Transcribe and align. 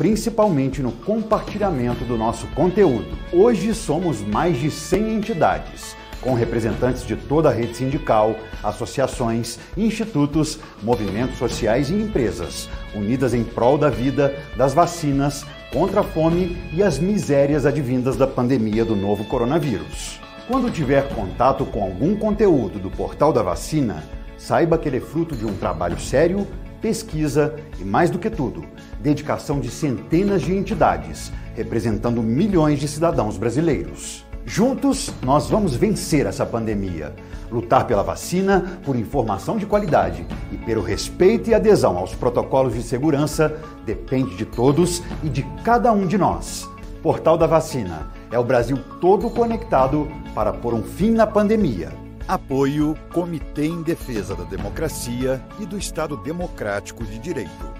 principalmente 0.00 0.80
no 0.80 0.92
compartilhamento 0.92 2.06
do 2.06 2.16
nosso 2.16 2.46
conteúdo. 2.54 3.18
Hoje 3.30 3.74
somos 3.74 4.22
mais 4.22 4.56
de 4.56 4.70
100 4.70 5.16
entidades, 5.16 5.94
com 6.22 6.32
representantes 6.32 7.06
de 7.06 7.16
toda 7.16 7.50
a 7.50 7.52
rede 7.52 7.76
sindical, 7.76 8.34
associações, 8.62 9.58
institutos, 9.76 10.58
movimentos 10.82 11.36
sociais 11.36 11.90
e 11.90 11.92
empresas, 11.92 12.66
unidas 12.94 13.34
em 13.34 13.44
prol 13.44 13.76
da 13.76 13.90
vida, 13.90 14.34
das 14.56 14.72
vacinas, 14.72 15.44
contra 15.70 16.00
a 16.00 16.04
fome 16.04 16.56
e 16.72 16.82
as 16.82 16.98
misérias 16.98 17.66
advindas 17.66 18.16
da 18.16 18.26
pandemia 18.26 18.86
do 18.86 18.96
novo 18.96 19.26
coronavírus. 19.26 20.18
Quando 20.48 20.72
tiver 20.72 21.10
contato 21.14 21.66
com 21.66 21.82
algum 21.82 22.16
conteúdo 22.16 22.78
do 22.78 22.88
Portal 22.88 23.34
da 23.34 23.42
Vacina, 23.42 24.02
Saiba 24.40 24.78
que 24.78 24.88
ele 24.88 24.96
é 24.96 25.00
fruto 25.00 25.36
de 25.36 25.44
um 25.44 25.54
trabalho 25.54 26.00
sério, 26.00 26.46
pesquisa 26.80 27.54
e, 27.78 27.84
mais 27.84 28.08
do 28.08 28.18
que 28.18 28.30
tudo, 28.30 28.64
dedicação 29.02 29.60
de 29.60 29.70
centenas 29.70 30.42
de 30.42 30.54
entidades, 30.54 31.32
representando 31.54 32.22
milhões 32.22 32.78
de 32.78 32.86
cidadãos 32.86 33.36
brasileiros. 33.36 34.24
Juntos, 34.44 35.12
nós 35.22 35.48
vamos 35.48 35.76
vencer 35.76 36.26
essa 36.26 36.46
pandemia, 36.46 37.14
lutar 37.50 37.86
pela 37.86 38.02
vacina, 38.02 38.80
por 38.84 38.96
informação 38.96 39.56
de 39.56 39.66
qualidade 39.66 40.26
e 40.50 40.56
pelo 40.56 40.82
respeito 40.82 41.50
e 41.50 41.54
adesão 41.54 41.96
aos 41.98 42.14
protocolos 42.14 42.74
de 42.74 42.82
segurança 42.82 43.56
depende 43.84 44.36
de 44.36 44.44
todos 44.44 45.02
e 45.22 45.28
de 45.28 45.42
cada 45.64 45.92
um 45.92 46.06
de 46.06 46.16
nós. 46.16 46.68
Portal 47.02 47.38
da 47.38 47.46
Vacina 47.46 48.10
é 48.30 48.38
o 48.38 48.44
Brasil 48.44 48.78
todo 49.00 49.30
conectado 49.30 50.10
para 50.34 50.52
pôr 50.52 50.74
um 50.74 50.82
fim 50.82 51.10
na 51.10 51.26
pandemia. 51.26 51.92
Apoio 52.28 52.96
Comitê 53.12 53.66
em 53.66 53.82
Defesa 53.82 54.34
da 54.36 54.44
Democracia 54.44 55.42
e 55.58 55.66
do 55.66 55.78
Estado 55.78 56.16
Democrático 56.18 57.04
de 57.04 57.18
Direito. 57.18 57.79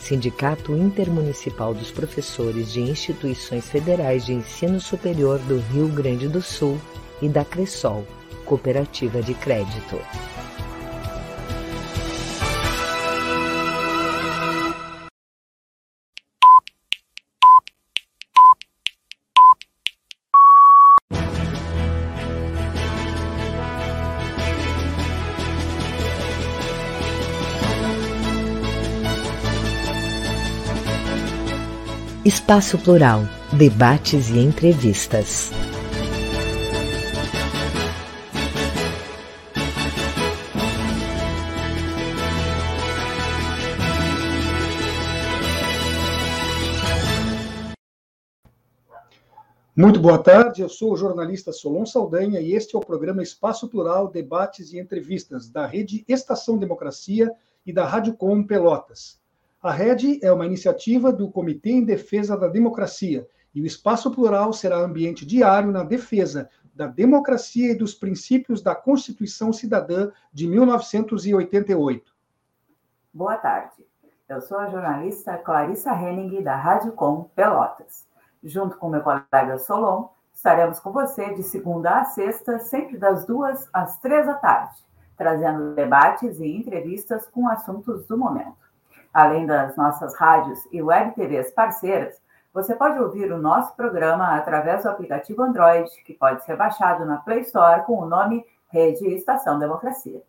Sindicato 0.00 0.74
Intermunicipal 0.74 1.74
dos 1.74 1.90
Professores 1.90 2.72
de 2.72 2.80
Instituições 2.80 3.68
Federais 3.68 4.24
de 4.24 4.32
Ensino 4.32 4.80
Superior 4.80 5.38
do 5.40 5.60
Rio 5.72 5.88
Grande 5.88 6.26
do 6.26 6.40
Sul 6.40 6.80
e 7.20 7.28
da 7.28 7.44
Cressol, 7.44 8.06
Cooperativa 8.44 9.22
de 9.22 9.34
Crédito. 9.34 10.00
Espaço 32.22 32.76
Plural, 32.76 33.22
debates 33.50 34.28
e 34.28 34.40
entrevistas. 34.40 35.50
Muito 49.74 49.98
boa 49.98 50.18
tarde, 50.18 50.60
eu 50.60 50.68
sou 50.68 50.92
o 50.92 50.96
jornalista 50.98 51.54
Solon 51.54 51.86
Saldanha 51.86 52.38
e 52.38 52.52
este 52.52 52.76
é 52.76 52.78
o 52.78 52.82
programa 52.82 53.22
Espaço 53.22 53.66
Plural, 53.66 54.08
Debates 54.08 54.74
e 54.74 54.78
Entrevistas 54.78 55.48
da 55.48 55.64
Rede 55.64 56.04
Estação 56.06 56.58
Democracia 56.58 57.32
e 57.64 57.72
da 57.72 57.86
Rádio 57.86 58.12
Com 58.12 58.44
Pelotas. 58.46 59.19
A 59.62 59.70
Rede 59.72 60.18
é 60.24 60.32
uma 60.32 60.46
iniciativa 60.46 61.12
do 61.12 61.30
Comitê 61.30 61.72
em 61.72 61.84
Defesa 61.84 62.34
da 62.34 62.48
Democracia 62.48 63.28
e 63.54 63.60
o 63.60 63.66
Espaço 63.66 64.10
Plural 64.10 64.54
será 64.54 64.78
ambiente 64.78 65.26
diário 65.26 65.70
na 65.70 65.84
defesa 65.84 66.48
da 66.74 66.86
democracia 66.86 67.72
e 67.72 67.74
dos 67.74 67.92
princípios 67.94 68.62
da 68.62 68.74
Constituição 68.74 69.52
Cidadã 69.52 70.10
de 70.32 70.46
1988. 70.46 72.10
Boa 73.12 73.36
tarde. 73.36 73.86
Eu 74.26 74.40
sou 74.40 74.56
a 74.56 74.70
jornalista 74.70 75.36
Clarissa 75.36 75.92
Henning, 75.92 76.42
da 76.42 76.56
Rádio 76.56 76.92
Com 76.92 77.24
Pelotas. 77.24 78.08
Junto 78.42 78.78
com 78.78 78.88
meu 78.88 79.02
colega 79.02 79.58
Solon, 79.58 80.08
estaremos 80.32 80.80
com 80.80 80.90
você 80.90 81.34
de 81.34 81.42
segunda 81.42 82.00
a 82.00 82.04
sexta, 82.06 82.60
sempre 82.60 82.96
das 82.96 83.26
duas 83.26 83.68
às 83.74 83.98
três 83.98 84.24
da 84.24 84.36
tarde, 84.36 84.78
trazendo 85.18 85.74
debates 85.74 86.40
e 86.40 86.46
entrevistas 86.46 87.26
com 87.26 87.46
assuntos 87.46 88.06
do 88.06 88.16
momento. 88.16 88.69
Além 89.12 89.44
das 89.44 89.76
nossas 89.76 90.14
rádios 90.14 90.60
e 90.70 90.80
web 90.80 91.14
TVs 91.14 91.50
parceiras, 91.50 92.20
você 92.52 92.74
pode 92.74 92.98
ouvir 92.98 93.30
o 93.32 93.38
nosso 93.38 93.74
programa 93.76 94.36
através 94.36 94.82
do 94.82 94.88
aplicativo 94.88 95.42
Android, 95.42 95.88
que 96.04 96.14
pode 96.14 96.44
ser 96.44 96.56
baixado 96.56 97.04
na 97.04 97.18
Play 97.18 97.40
Store 97.40 97.84
com 97.84 97.98
o 97.98 98.06
nome 98.06 98.44
Rede 98.68 99.06
Estação 99.08 99.58
Democracia. 99.58 100.22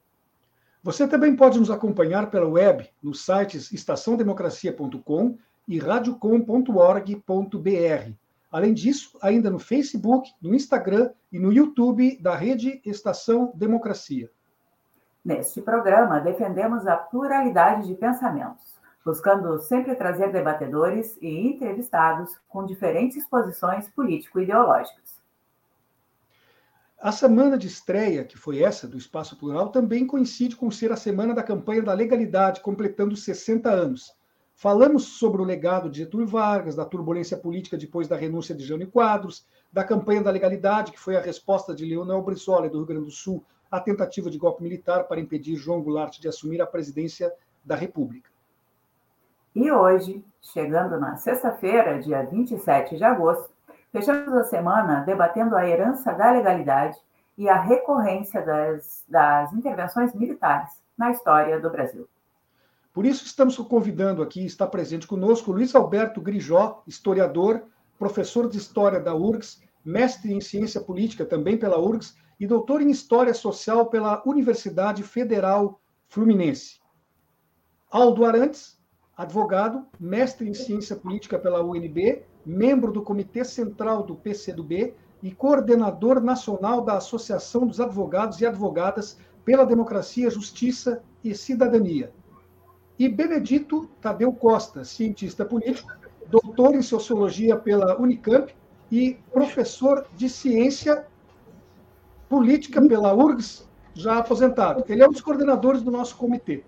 Você 0.83 1.07
também 1.07 1.35
pode 1.35 1.59
nos 1.59 1.69
acompanhar 1.69 2.31
pela 2.31 2.47
web 2.47 2.89
nos 3.03 3.23
sites 3.23 3.71
estaçãodemocracia.com 3.71 5.37
e 5.67 5.79
radiocom.org.br. 5.79 8.13
Além 8.51 8.73
disso, 8.73 9.17
ainda 9.21 9.51
no 9.51 9.59
Facebook, 9.59 10.31
no 10.41 10.55
Instagram 10.55 11.11
e 11.31 11.39
no 11.39 11.53
YouTube 11.53 12.19
da 12.19 12.35
Rede 12.35 12.81
Estação 12.83 13.51
Democracia. 13.55 14.29
Neste 15.23 15.61
programa, 15.61 16.19
defendemos 16.19 16.87
a 16.87 16.97
pluralidade 16.97 17.87
de 17.87 17.93
pensamentos 17.93 18.70
buscando 19.05 19.57
sempre 19.59 19.95
trazer 19.95 20.31
debatedores 20.31 21.17
e 21.21 21.47
entrevistados 21.47 22.37
com 22.47 22.65
diferentes 22.65 23.25
posições 23.25 23.89
político-ideológicas. 23.89 25.21
A 27.01 27.11
semana 27.11 27.57
de 27.57 27.65
estreia, 27.65 28.23
que 28.23 28.37
foi 28.37 28.61
essa 28.61 28.87
do 28.87 28.95
Espaço 28.95 29.35
Plural, 29.35 29.69
também 29.69 30.05
coincide 30.05 30.55
com 30.55 30.69
ser 30.69 30.91
a 30.91 30.95
semana 30.95 31.33
da 31.33 31.41
campanha 31.41 31.81
da 31.81 31.93
legalidade, 31.93 32.61
completando 32.61 33.15
60 33.15 33.71
anos. 33.71 34.15
Falamos 34.53 35.17
sobre 35.17 35.41
o 35.41 35.45
legado 35.45 35.89
de 35.89 35.97
Getúlio 35.97 36.27
Vargas, 36.27 36.75
da 36.75 36.85
turbulência 36.85 37.35
política 37.35 37.75
depois 37.75 38.07
da 38.07 38.15
renúncia 38.15 38.53
de 38.53 38.63
Jânio 38.63 38.91
Quadros, 38.91 39.47
da 39.73 39.83
campanha 39.83 40.21
da 40.21 40.29
legalidade, 40.29 40.91
que 40.91 40.99
foi 40.99 41.15
a 41.15 41.21
resposta 41.21 41.73
de 41.73 41.85
Leonel 41.85 42.21
Brizola, 42.21 42.69
do 42.69 42.77
Rio 42.77 42.85
Grande 42.85 43.05
do 43.05 43.11
Sul, 43.11 43.43
à 43.71 43.79
tentativa 43.79 44.29
de 44.29 44.37
golpe 44.37 44.61
militar 44.61 45.05
para 45.05 45.19
impedir 45.19 45.55
João 45.55 45.81
Goulart 45.81 46.19
de 46.19 46.27
assumir 46.27 46.61
a 46.61 46.67
presidência 46.67 47.33
da 47.65 47.75
República. 47.75 48.30
E 49.53 49.71
hoje, 49.71 50.23
Chegando 50.41 50.99
na 50.99 51.17
sexta-feira, 51.17 51.99
dia 51.99 52.23
27 52.23 52.97
de 52.97 53.03
agosto, 53.03 53.51
fechamos 53.91 54.33
a 54.33 54.43
semana 54.43 55.01
debatendo 55.01 55.55
a 55.55 55.67
herança 55.67 56.11
da 56.13 56.31
legalidade 56.31 56.97
e 57.37 57.47
a 57.47 57.61
recorrência 57.61 58.43
das, 58.43 59.05
das 59.07 59.53
intervenções 59.53 60.15
militares 60.15 60.71
na 60.97 61.11
história 61.11 61.59
do 61.59 61.69
Brasil. 61.69 62.09
Por 62.91 63.05
isso, 63.05 63.23
estamos 63.23 63.55
convidando 63.55 64.23
aqui, 64.23 64.43
está 64.43 64.65
presente 64.65 65.05
conosco, 65.07 65.51
Luiz 65.51 65.75
Alberto 65.75 66.19
Grijó, 66.19 66.81
historiador, 66.87 67.63
professor 67.99 68.49
de 68.49 68.57
História 68.57 68.99
da 68.99 69.13
URGS, 69.13 69.61
mestre 69.85 70.33
em 70.33 70.41
Ciência 70.41 70.81
Política 70.81 71.23
também 71.23 71.55
pela 71.55 71.79
URGS 71.79 72.17
e 72.39 72.47
doutor 72.47 72.81
em 72.81 72.89
História 72.89 73.33
Social 73.33 73.85
pela 73.85 74.23
Universidade 74.25 75.03
Federal 75.03 75.79
Fluminense. 76.09 76.81
Aldo 77.89 78.25
Arantes, 78.25 78.80
advogado, 79.21 79.85
mestre 79.99 80.47
em 80.47 80.53
Ciência 80.53 80.95
Política 80.95 81.39
pela 81.39 81.63
UNB, 81.63 82.23
membro 82.45 82.91
do 82.91 83.01
Comitê 83.01 83.43
Central 83.43 84.03
do 84.03 84.15
PCdoB 84.15 84.93
e 85.21 85.31
coordenador 85.31 86.21
nacional 86.21 86.81
da 86.81 86.97
Associação 86.97 87.67
dos 87.67 87.79
Advogados 87.79 88.41
e 88.41 88.45
Advogadas 88.45 89.17
pela 89.45 89.65
Democracia, 89.65 90.29
Justiça 90.29 91.03
e 91.23 91.35
Cidadania 91.35 92.11
e 93.03 93.09
Benedito 93.09 93.89
Tadeu 93.99 94.31
Costa, 94.31 94.83
cientista 94.83 95.43
político, 95.43 95.91
doutor 96.29 96.75
em 96.75 96.83
sociologia 96.83 97.55
pela 97.55 97.99
Unicamp 97.99 98.53
e 98.91 99.17
professor 99.33 100.05
de 100.15 100.29
ciência 100.29 101.07
política 102.29 102.79
pela 102.79 103.11
URGS, 103.11 103.67
já 103.95 104.19
aposentado. 104.19 104.83
Ele 104.87 105.01
é 105.01 105.07
um 105.07 105.11
dos 105.11 105.21
coordenadores 105.21 105.81
do 105.81 105.89
nosso 105.89 106.15
comitê. 106.15 106.63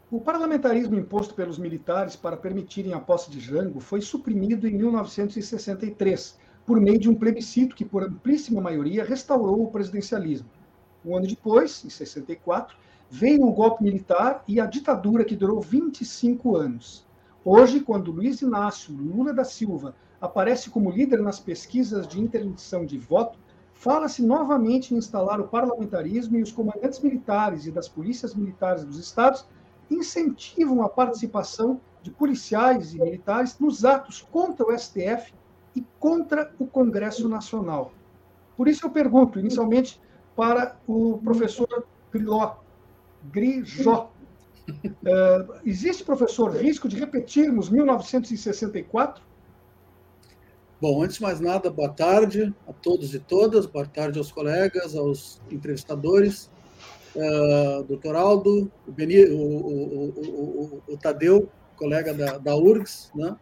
O 0.09 0.19
parlamentarismo 0.19 0.95
imposto 0.95 1.33
pelos 1.33 1.57
militares 1.57 2.17
para 2.17 2.35
permitirem 2.35 2.93
a 2.93 2.99
posse 2.99 3.31
de 3.31 3.39
Jango 3.39 3.79
foi 3.79 4.01
suprimido 4.01 4.67
em 4.67 4.73
1963, 4.73 6.37
por 6.65 6.77
meio 6.79 6.99
de 6.99 7.09
um 7.09 7.15
plebiscito 7.15 7.75
que, 7.75 7.85
por 7.85 8.03
amplíssima 8.03 8.61
maioria, 8.61 9.05
restaurou 9.05 9.63
o 9.63 9.71
presidencialismo. 9.71 10.49
Um 11.05 11.15
ano 11.17 11.27
depois, 11.27 11.85
em 11.85 11.89
64, 11.89 12.75
veio 13.13 13.45
o 13.45 13.51
golpe 13.51 13.83
militar 13.83 14.41
e 14.47 14.57
a 14.57 14.65
ditadura 14.65 15.25
que 15.25 15.35
durou 15.35 15.59
25 15.59 16.55
anos. 16.55 17.05
Hoje, 17.43 17.81
quando 17.81 18.09
Luiz 18.09 18.41
Inácio 18.41 18.95
Lula 18.95 19.33
da 19.33 19.43
Silva 19.43 19.93
aparece 20.21 20.69
como 20.69 20.89
líder 20.89 21.21
nas 21.21 21.37
pesquisas 21.37 22.07
de 22.07 22.21
interdição 22.21 22.85
de 22.85 22.97
voto, 22.97 23.37
fala-se 23.73 24.23
novamente 24.25 24.93
em 24.93 24.97
instalar 24.97 25.41
o 25.41 25.47
parlamentarismo 25.49 26.37
e 26.37 26.41
os 26.41 26.53
comandantes 26.53 27.01
militares 27.01 27.65
e 27.65 27.71
das 27.71 27.89
polícias 27.89 28.33
militares 28.33 28.85
dos 28.85 28.97
estados 28.97 29.45
incentivam 29.89 30.81
a 30.81 30.87
participação 30.87 31.81
de 32.01 32.11
policiais 32.11 32.93
e 32.93 33.01
militares 33.01 33.59
nos 33.59 33.83
atos 33.83 34.25
contra 34.31 34.65
o 34.65 34.77
STF 34.77 35.33
e 35.75 35.83
contra 35.99 36.53
o 36.57 36.65
Congresso 36.65 37.27
Nacional. 37.27 37.91
Por 38.55 38.69
isso 38.69 38.85
eu 38.85 38.89
pergunto, 38.89 39.37
inicialmente, 39.37 39.99
para 40.33 40.77
o 40.87 41.17
professor 41.17 41.85
Griló, 42.09 42.60
Grijó. 43.31 44.11
Uh, 44.69 45.53
existe, 45.65 46.03
professor, 46.03 46.55
risco 46.55 46.87
de 46.87 46.97
repetirmos 46.97 47.69
1964? 47.69 49.23
Bom, 50.79 51.03
antes 51.03 51.17
de 51.17 51.21
mais 51.21 51.39
nada, 51.39 51.69
boa 51.69 51.89
tarde 51.89 52.53
a 52.67 52.73
todos 52.73 53.13
e 53.13 53.19
todas, 53.19 53.65
boa 53.65 53.85
tarde 53.85 54.17
aos 54.17 54.31
colegas, 54.31 54.95
aos 54.95 55.41
entrevistadores, 55.51 56.49
uh, 57.15 57.83
doutor 57.83 58.15
Aldo, 58.15 58.71
o, 58.87 58.91
Beni, 58.91 59.25
o, 59.25 59.37
o, 59.37 60.81
o, 60.87 60.97
Tadeu, 60.97 61.49
colega 61.75 62.13
da, 62.13 62.37
da 62.37 62.55
URGS. 62.55 63.11
Né? 63.13 63.35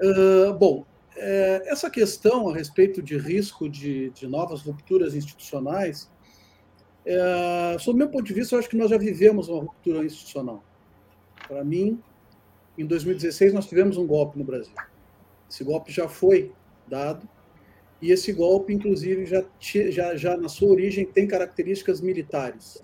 Uh, 0.00 0.54
bom, 0.54 0.84
é, 1.16 1.62
essa 1.66 1.90
questão 1.90 2.48
a 2.48 2.54
respeito 2.54 3.02
de 3.02 3.16
risco 3.18 3.68
de, 3.68 4.10
de 4.10 4.26
novas 4.26 4.62
rupturas 4.62 5.14
institucionais, 5.14 6.10
é, 7.04 7.76
sob 7.78 7.98
meu 7.98 8.08
ponto 8.08 8.24
de 8.24 8.34
vista, 8.34 8.54
eu 8.54 8.58
acho 8.58 8.68
que 8.68 8.76
nós 8.76 8.90
já 8.90 8.98
vivemos 8.98 9.48
uma 9.48 9.60
ruptura 9.60 10.04
institucional. 10.04 10.62
Para 11.48 11.64
mim, 11.64 12.00
em 12.78 12.86
2016, 12.86 13.52
nós 13.52 13.66
tivemos 13.66 13.96
um 13.96 14.06
golpe 14.06 14.38
no 14.38 14.44
Brasil. 14.44 14.74
Esse 15.50 15.64
golpe 15.64 15.92
já 15.92 16.08
foi 16.08 16.52
dado 16.86 17.28
e 18.00 18.10
esse 18.10 18.32
golpe, 18.32 18.72
inclusive, 18.72 19.26
já, 19.26 19.44
já, 19.60 20.16
já 20.16 20.36
na 20.36 20.48
sua 20.48 20.70
origem 20.70 21.04
tem 21.06 21.26
características 21.26 22.00
militares. 22.00 22.82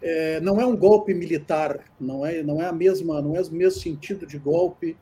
É, 0.00 0.40
não 0.40 0.60
é 0.60 0.66
um 0.66 0.76
golpe 0.76 1.12
militar, 1.14 1.80
não 1.98 2.24
é, 2.24 2.42
não 2.42 2.60
é 2.60 2.66
a 2.66 2.72
mesma, 2.72 3.20
não 3.20 3.34
é 3.34 3.40
o 3.40 3.50
mesmo 3.50 3.80
sentido 3.80 4.26
de 4.26 4.38
golpe 4.38 4.96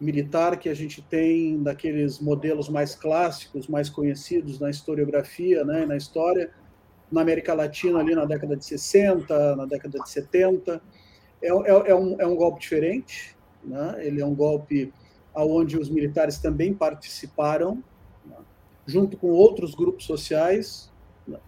militar 0.00 0.58
que 0.58 0.68
a 0.68 0.74
gente 0.74 1.00
tem 1.02 1.62
daqueles 1.62 2.18
modelos 2.18 2.68
mais 2.68 2.94
clássicos, 2.94 3.68
mais 3.68 3.88
conhecidos 3.88 4.58
na 4.58 4.68
historiografia, 4.70 5.64
né, 5.64 5.86
na 5.86 5.96
história, 5.96 6.50
na 7.10 7.20
América 7.20 7.54
Latina 7.54 7.98
ali 7.98 8.14
na 8.14 8.24
década 8.24 8.56
de 8.56 8.64
60, 8.64 9.56
na 9.56 9.66
década 9.66 9.98
de 9.98 10.08
70. 10.08 10.80
É, 11.42 11.48
é, 11.48 11.50
é, 11.50 11.94
um, 11.94 12.20
é 12.20 12.26
um 12.26 12.36
golpe 12.36 12.60
diferente, 12.60 13.36
né? 13.64 13.96
ele 13.98 14.20
é 14.20 14.26
um 14.26 14.34
golpe 14.34 14.92
aonde 15.34 15.78
os 15.78 15.88
militares 15.88 16.38
também 16.38 16.74
participaram, 16.74 17.82
né, 18.26 18.36
junto 18.86 19.16
com 19.16 19.28
outros 19.28 19.74
grupos 19.74 20.04
sociais, 20.04 20.90
né, 21.26 21.38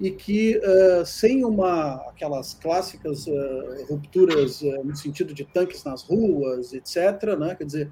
e 0.00 0.10
que 0.10 0.58
uh, 0.58 1.04
sem 1.06 1.44
uma 1.44 1.94
aquelas 2.08 2.54
clássicas 2.54 3.26
uh, 3.26 3.86
rupturas 3.88 4.60
uh, 4.62 4.84
no 4.84 4.96
sentido 4.96 5.32
de 5.34 5.44
tanques 5.44 5.84
nas 5.84 6.02
ruas, 6.02 6.72
etc., 6.72 7.36
né, 7.38 7.54
quer 7.54 7.64
dizer, 7.64 7.90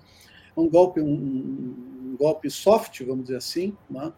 um 0.56 0.68
golpe 0.68 1.00
um, 1.00 1.14
um 1.14 2.16
golpe 2.18 2.50
soft, 2.50 3.02
vamos 3.04 3.24
dizer 3.26 3.36
assim, 3.36 3.76
né, 3.88 4.12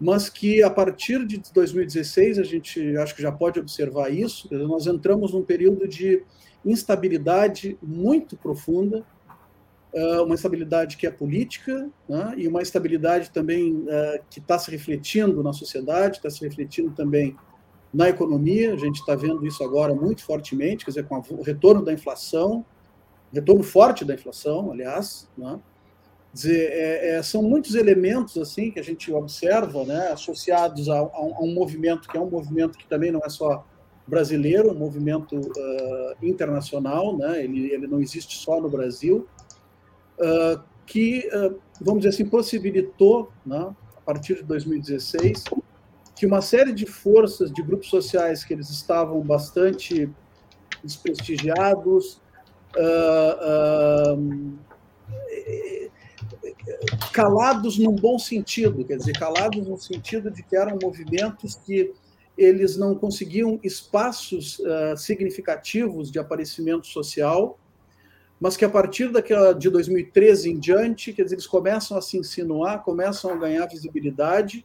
mas 0.00 0.28
que 0.28 0.62
a 0.62 0.70
partir 0.70 1.26
de 1.26 1.42
2016 1.52 2.38
a 2.38 2.42
gente 2.42 2.96
acho 2.96 3.14
que 3.14 3.22
já 3.22 3.30
pode 3.30 3.60
observar 3.60 4.10
isso, 4.10 4.48
nós 4.50 4.86
entramos 4.86 5.32
num 5.32 5.42
período 5.42 5.86
de 5.86 6.22
instabilidade 6.64 7.78
muito 7.82 8.36
profunda 8.36 9.04
uh, 9.92 10.22
uma 10.24 10.34
estabilidade 10.34 10.96
que 10.96 11.06
é 11.06 11.10
política 11.10 11.88
né, 12.08 12.34
e 12.36 12.48
uma 12.48 12.62
estabilidade 12.62 13.30
também 13.30 13.74
uh, 13.74 14.22
que 14.30 14.38
está 14.38 14.58
se 14.58 14.70
refletindo 14.70 15.42
na 15.42 15.52
sociedade, 15.52 16.16
está 16.16 16.30
se 16.30 16.44
refletindo 16.44 16.90
também 16.92 17.36
na 17.92 18.08
economia. 18.08 18.72
A 18.72 18.76
gente 18.76 19.00
está 19.00 19.14
vendo 19.14 19.46
isso 19.46 19.62
agora 19.62 19.94
muito 19.94 20.24
fortemente, 20.24 20.84
quer 20.84 20.92
dizer, 20.92 21.06
com 21.06 21.16
o 21.16 21.42
retorno 21.42 21.84
da 21.84 21.92
inflação, 21.92 22.64
retorno 23.32 23.62
forte 23.62 24.04
da 24.04 24.14
inflação, 24.14 24.72
aliás, 24.72 25.28
né, 25.36 25.58
dizer, 26.32 26.70
é, 26.72 27.16
é, 27.16 27.22
são 27.22 27.42
muitos 27.42 27.74
elementos 27.74 28.36
assim 28.36 28.70
que 28.70 28.78
a 28.78 28.82
gente 28.82 29.12
observa, 29.12 29.84
né, 29.84 30.08
associados 30.08 30.88
a, 30.88 30.98
a, 30.98 31.02
um, 31.02 31.34
a, 31.34 31.42
um, 31.42 31.52
movimento 31.52 32.08
que 32.08 32.16
é 32.16 32.20
um 32.20 32.30
movimento 32.30 32.78
que 32.78 32.86
também 32.86 33.10
não 33.10 33.20
é 33.24 33.28
só 33.28 33.66
brasileiro, 34.06 34.70
um 34.70 34.78
movimento 34.78 35.36
uh, 35.36 36.16
internacional, 36.22 37.16
né, 37.16 37.42
ele, 37.42 37.72
ele 37.72 37.86
não 37.86 38.00
existe 38.00 38.36
só 38.36 38.60
no 38.60 38.68
Brasil, 38.68 39.26
uh, 40.18 40.62
que, 40.86 41.28
uh, 41.32 41.58
vamos 41.80 42.02
dizer 42.02 42.14
assim, 42.14 42.28
possibilitou, 42.28 43.32
né, 43.44 43.74
a 43.96 44.00
partir 44.00 44.36
de 44.36 44.42
2016, 44.44 45.44
que 46.16 46.26
uma 46.26 46.40
série 46.40 46.72
de 46.72 46.86
forças, 46.86 47.52
de 47.52 47.62
grupos 47.62 47.88
sociais 47.88 48.44
que 48.44 48.52
eles 48.52 48.68
estavam 48.70 49.20
bastante 49.20 50.08
desprestigiados, 50.84 52.20
calados 57.12 57.78
num 57.78 57.94
bom 57.94 58.18
sentido, 58.18 58.84
quer 58.84 58.96
dizer, 58.96 59.18
calados 59.18 59.66
no 59.66 59.78
sentido 59.78 60.30
de 60.30 60.42
que 60.42 60.56
eram 60.56 60.78
movimentos 60.82 61.54
que 61.54 61.92
eles 62.36 62.76
não 62.76 62.94
conseguiam 62.94 63.60
espaços 63.62 64.58
uh, 64.60 64.96
significativos 64.96 66.10
de 66.10 66.18
aparecimento 66.18 66.86
social, 66.86 67.58
mas 68.40 68.56
que 68.56 68.64
a 68.64 68.70
partir 68.70 69.12
daquela 69.12 69.52
de 69.52 69.68
2013 69.68 70.50
em 70.50 70.58
diante, 70.58 71.12
quer 71.12 71.24
dizer, 71.24 71.34
eles 71.34 71.46
começam 71.46 71.98
a 71.98 72.00
se 72.00 72.16
insinuar, 72.16 72.82
começam 72.82 73.30
a 73.30 73.36
ganhar 73.36 73.66
visibilidade, 73.66 74.64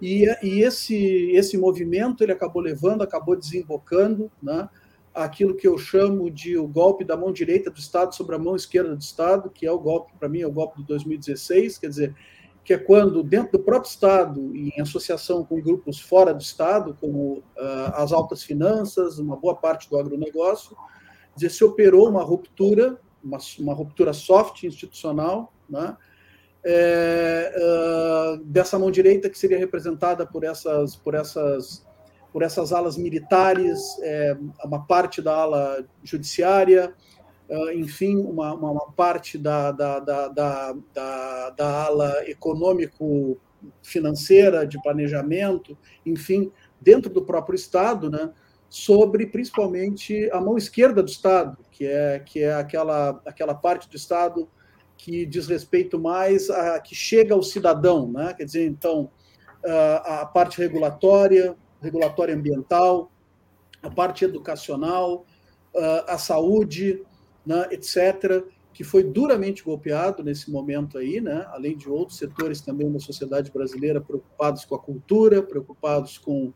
e, 0.00 0.24
e 0.42 0.60
esse 0.60 1.30
esse 1.32 1.56
movimento 1.56 2.22
ele 2.22 2.32
acabou 2.32 2.62
levando, 2.62 3.02
acabou 3.02 3.36
desembocando, 3.36 4.30
né, 4.42 4.68
aquilo 5.16 5.56
que 5.56 5.66
eu 5.66 5.78
chamo 5.78 6.30
de 6.30 6.58
o 6.58 6.68
golpe 6.68 7.02
da 7.02 7.16
mão 7.16 7.32
direita 7.32 7.70
do 7.70 7.78
Estado 7.78 8.14
sobre 8.14 8.36
a 8.36 8.38
mão 8.38 8.54
esquerda 8.54 8.94
do 8.94 9.00
Estado, 9.00 9.48
que 9.48 9.66
é 9.66 9.72
o 9.72 9.78
golpe, 9.78 10.12
para 10.18 10.28
mim, 10.28 10.42
é 10.42 10.46
o 10.46 10.52
golpe 10.52 10.78
de 10.78 10.86
2016, 10.86 11.78
quer 11.78 11.88
dizer, 11.88 12.14
que 12.62 12.74
é 12.74 12.78
quando, 12.78 13.22
dentro 13.22 13.52
do 13.52 13.64
próprio 13.64 13.88
Estado, 13.88 14.54
em 14.54 14.78
associação 14.78 15.42
com 15.42 15.58
grupos 15.62 15.98
fora 15.98 16.34
do 16.34 16.42
Estado, 16.42 16.94
como 17.00 17.38
uh, 17.38 17.94
as 17.94 18.12
altas 18.12 18.42
finanças, 18.42 19.18
uma 19.18 19.36
boa 19.36 19.56
parte 19.56 19.88
do 19.88 19.98
agronegócio, 19.98 20.76
dizer, 21.34 21.50
se 21.50 21.64
operou 21.64 22.10
uma 22.10 22.22
ruptura, 22.22 23.00
uma, 23.24 23.38
uma 23.58 23.72
ruptura 23.72 24.12
soft 24.12 24.64
institucional, 24.64 25.50
né? 25.68 25.96
É, 26.68 27.54
uh, 27.56 28.44
dessa 28.44 28.76
mão 28.76 28.90
direita 28.90 29.30
que 29.30 29.38
seria 29.38 29.56
representada 29.56 30.26
por 30.26 30.42
essas, 30.42 30.96
por 30.96 31.14
essas, 31.14 31.86
por 32.36 32.42
essas 32.42 32.70
alas 32.70 32.98
militares, 32.98 33.98
é, 34.02 34.36
uma 34.62 34.84
parte 34.84 35.22
da 35.22 35.34
ala 35.34 35.82
judiciária, 36.04 36.92
uh, 37.48 37.70
enfim, 37.70 38.18
uma, 38.18 38.52
uma, 38.52 38.72
uma, 38.72 38.92
parte 38.92 39.38
da, 39.38 39.72
da, 39.72 40.00
da, 40.00 40.74
da, 41.56 41.84
ala 41.86 42.28
econômico-financeira, 42.28 44.66
de 44.66 44.78
planejamento, 44.82 45.78
enfim, 46.04 46.52
dentro 46.78 47.10
do 47.10 47.22
próprio 47.22 47.56
Estado, 47.56 48.10
né? 48.10 48.30
sobre 48.68 49.28
principalmente 49.28 50.28
a 50.30 50.38
mão 50.38 50.58
esquerda 50.58 51.02
do 51.02 51.08
Estado, 51.08 51.56
que 51.70 51.86
é, 51.86 52.18
que 52.18 52.40
é 52.40 52.52
aquela, 52.52 53.18
aquela 53.24 53.54
parte 53.54 53.88
do 53.88 53.96
Estado 53.96 54.46
que 54.98 55.24
diz 55.24 55.46
respeito 55.46 55.98
mais 55.98 56.50
a 56.50 56.78
que 56.80 56.94
chega 56.94 57.32
ao 57.32 57.42
cidadão, 57.42 58.12
né? 58.12 58.34
quer 58.34 58.44
dizer, 58.44 58.66
então, 58.66 59.10
a 60.04 60.26
parte 60.26 60.58
regulatória, 60.58 61.56
regulatória 61.86 62.34
ambiental, 62.34 63.10
a 63.82 63.90
parte 63.90 64.24
educacional, 64.24 65.24
a 66.06 66.16
saúde, 66.16 67.02
né, 67.44 67.68
etc., 67.70 68.44
que 68.72 68.82
foi 68.84 69.02
duramente 69.02 69.62
golpeado 69.62 70.22
nesse 70.22 70.50
momento 70.50 70.98
aí, 70.98 71.20
né, 71.20 71.46
além 71.50 71.76
de 71.76 71.88
outros 71.88 72.18
setores 72.18 72.60
também 72.60 72.90
da 72.90 72.98
sociedade 72.98 73.50
brasileira 73.50 74.00
preocupados 74.00 74.64
com 74.64 74.74
a 74.74 74.78
cultura, 74.78 75.42
preocupados 75.42 76.18
com 76.18 76.52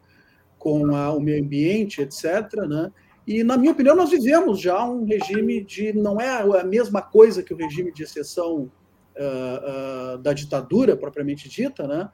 com 0.60 0.94
a, 0.94 1.10
o 1.10 1.18
meio 1.18 1.42
ambiente, 1.42 2.02
etc. 2.02 2.54
Né? 2.68 2.92
E, 3.26 3.42
na 3.42 3.56
minha 3.56 3.72
opinião, 3.72 3.96
nós 3.96 4.10
vivemos 4.10 4.60
já 4.60 4.84
um 4.84 5.04
regime 5.04 5.64
de. 5.64 5.92
não 5.92 6.20
é 6.20 6.60
a 6.60 6.62
mesma 6.62 7.02
coisa 7.02 7.42
que 7.42 7.52
o 7.52 7.56
regime 7.56 7.90
de 7.90 8.04
exceção 8.04 8.70
uh, 9.16 10.14
uh, 10.14 10.18
da 10.18 10.32
ditadura, 10.32 10.96
propriamente 10.96 11.48
dita, 11.48 11.88
né? 11.88 12.08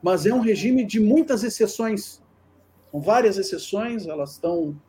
mas 0.00 0.24
é 0.24 0.32
um 0.32 0.40
regime 0.40 0.86
de 0.86 1.00
muitas 1.00 1.42
exceções. 1.42 2.22
São 2.90 3.00
várias 3.00 3.38
exceções, 3.38 4.06
elas 4.06 4.32
estão 4.32 4.80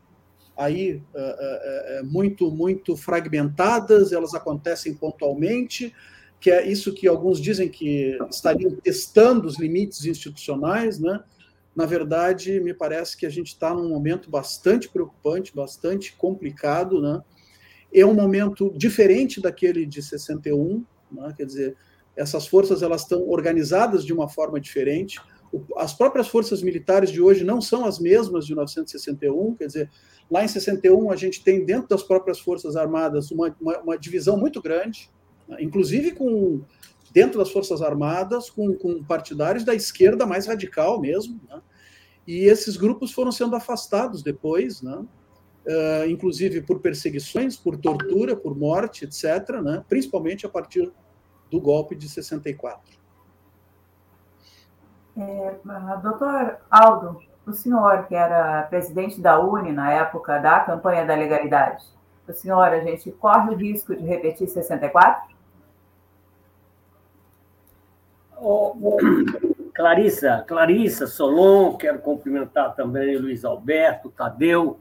aí 0.56 1.02
uh, 1.14 2.04
muito, 2.04 2.50
muito 2.50 2.96
fragmentadas, 2.96 4.12
elas 4.12 4.34
acontecem 4.34 4.94
pontualmente, 4.94 5.94
que 6.38 6.50
é 6.50 6.66
isso 6.66 6.92
que 6.92 7.06
alguns 7.06 7.40
dizem 7.40 7.68
que 7.68 8.18
estariam 8.30 8.70
testando 8.76 9.46
os 9.46 9.58
limites 9.58 10.04
institucionais, 10.04 10.98
né? 10.98 11.22
na 11.74 11.86
verdade, 11.86 12.60
me 12.60 12.74
parece 12.74 13.16
que 13.16 13.24
a 13.24 13.30
gente 13.30 13.48
está 13.48 13.72
num 13.72 13.88
momento 13.88 14.30
bastante 14.30 14.88
preocupante, 14.88 15.54
bastante 15.54 16.14
complicado, 16.16 17.00
né? 17.00 17.22
É 17.92 18.04
um 18.04 18.14
momento 18.14 18.72
diferente 18.76 19.40
daquele 19.40 19.86
de 19.86 20.02
61, 20.02 20.84
né? 21.10 21.34
quer 21.36 21.44
dizer, 21.44 21.76
essas 22.16 22.46
forças 22.46 22.82
elas 22.82 23.02
estão 23.02 23.28
organizadas 23.28 24.04
de 24.04 24.12
uma 24.12 24.28
forma 24.28 24.60
diferente. 24.60 25.20
As 25.76 25.92
próprias 25.92 26.28
forças 26.28 26.62
militares 26.62 27.10
de 27.10 27.20
hoje 27.20 27.44
não 27.44 27.60
são 27.60 27.84
as 27.84 27.98
mesmas 27.98 28.46
de 28.46 28.52
1961, 28.52 29.54
quer 29.56 29.66
dizer, 29.66 29.90
lá 30.30 30.44
em 30.44 30.48
61 30.48 31.10
a 31.10 31.16
gente 31.16 31.42
tem 31.42 31.64
dentro 31.64 31.88
das 31.88 32.02
próprias 32.02 32.38
forças 32.38 32.76
armadas 32.76 33.30
uma, 33.30 33.54
uma, 33.60 33.78
uma 33.78 33.98
divisão 33.98 34.36
muito 34.36 34.62
grande, 34.62 35.10
né? 35.48 35.56
inclusive 35.60 36.12
com 36.12 36.62
dentro 37.12 37.38
das 37.38 37.50
Forças 37.50 37.82
Armadas 37.82 38.48
com, 38.48 38.72
com 38.74 39.02
partidários 39.02 39.64
da 39.64 39.74
esquerda 39.74 40.24
mais 40.24 40.46
radical 40.46 41.00
mesmo, 41.00 41.40
né? 41.48 41.60
e 42.26 42.44
esses 42.44 42.76
grupos 42.76 43.10
foram 43.12 43.32
sendo 43.32 43.56
afastados 43.56 44.22
depois, 44.22 44.82
né? 44.82 45.04
Uh, 45.66 46.08
inclusive 46.08 46.62
por 46.62 46.80
perseguições, 46.80 47.54
por 47.54 47.76
tortura, 47.76 48.34
por 48.34 48.56
morte, 48.56 49.04
etc., 49.04 49.60
né? 49.62 49.84
principalmente 49.88 50.46
a 50.46 50.48
partir 50.48 50.90
do 51.50 51.60
golpe 51.60 51.94
de 51.94 52.08
64. 52.08 52.99
É, 55.16 55.54
doutor 56.02 56.58
Aldo, 56.70 57.20
o 57.46 57.52
senhor 57.52 58.06
que 58.06 58.14
era 58.14 58.62
presidente 58.64 59.20
da 59.20 59.40
UNE 59.40 59.72
na 59.72 59.92
época 59.92 60.38
da 60.38 60.60
campanha 60.60 61.04
da 61.04 61.14
legalidade, 61.14 61.84
o 62.30 62.32
senhor, 62.32 62.68
a 62.68 62.80
gente 62.80 63.10
corre 63.10 63.50
o 63.50 63.56
risco 63.56 63.94
de 63.94 64.04
repetir 64.04 64.46
64? 64.48 65.34
Oh, 68.40 68.74
oh, 68.80 68.96
Clarissa, 69.74 70.44
Clarissa, 70.46 71.06
Solon, 71.06 71.76
quero 71.76 71.98
cumprimentar 71.98 72.74
também 72.74 73.16
Luiz 73.18 73.44
Alberto, 73.44 74.10
Tadeu. 74.10 74.78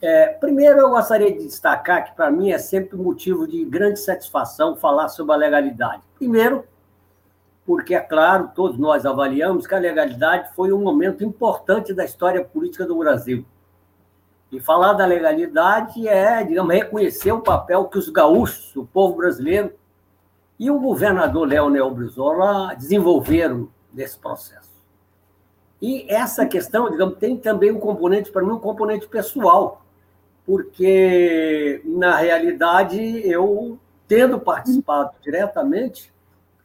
É, 0.00 0.28
primeiro, 0.28 0.78
eu 0.78 0.90
gostaria 0.90 1.32
de 1.32 1.44
destacar 1.44 2.04
que, 2.04 2.16
para 2.16 2.30
mim, 2.30 2.50
é 2.50 2.58
sempre 2.58 2.96
motivo 2.96 3.46
de 3.46 3.64
grande 3.64 4.00
satisfação 4.00 4.74
falar 4.74 5.08
sobre 5.08 5.34
a 5.34 5.36
legalidade. 5.36 6.02
Primeiro, 6.16 6.64
porque, 7.68 7.94
é 7.94 8.00
claro, 8.00 8.50
todos 8.54 8.78
nós 8.78 9.04
avaliamos 9.04 9.66
que 9.66 9.74
a 9.74 9.78
legalidade 9.78 10.54
foi 10.54 10.72
um 10.72 10.80
momento 10.80 11.22
importante 11.22 11.92
da 11.92 12.02
história 12.02 12.42
política 12.42 12.86
do 12.86 12.96
Brasil. 12.96 13.44
E 14.50 14.58
falar 14.58 14.94
da 14.94 15.04
legalidade 15.04 16.08
é, 16.08 16.42
digamos, 16.42 16.74
reconhecer 16.74 17.30
o 17.30 17.42
papel 17.42 17.84
que 17.84 17.98
os 17.98 18.08
gaúchos, 18.08 18.74
o 18.74 18.86
povo 18.86 19.16
brasileiro, 19.16 19.74
e 20.58 20.70
o 20.70 20.80
governador 20.80 21.46
Leonel 21.46 21.90
Brizola 21.90 22.74
desenvolveram 22.74 23.68
nesse 23.92 24.18
processo. 24.18 24.72
E 25.82 26.06
essa 26.08 26.46
questão, 26.46 26.90
digamos, 26.90 27.18
tem 27.18 27.36
também 27.36 27.70
um 27.70 27.78
componente, 27.78 28.32
para 28.32 28.42
mim, 28.42 28.52
um 28.52 28.58
componente 28.58 29.06
pessoal, 29.06 29.82
porque, 30.46 31.82
na 31.84 32.16
realidade, 32.16 32.98
eu, 33.28 33.78
tendo 34.06 34.40
participado 34.40 35.10
diretamente, 35.20 36.10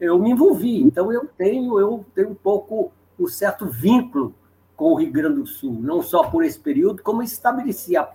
eu 0.04 0.20
me 0.20 0.32
envolvi. 0.32 0.82
Então, 0.82 1.12
eu 1.12 1.28
tenho, 1.38 1.80
eu 1.80 2.06
tenho 2.14 2.32
um 2.32 2.36
pouco 2.36 2.92
um 3.20 3.28
certo 3.28 3.66
vínculo 3.66 4.34
com 4.76 4.92
o 4.92 4.96
Rio 4.96 5.12
Grande 5.12 5.36
do 5.36 5.46
Sul, 5.46 5.78
não 5.80 6.02
só 6.02 6.24
por 6.24 6.44
esse 6.44 6.60
período, 6.60 7.02
como 7.02 7.24
estabeleci, 7.24 7.96
a, 7.96 8.10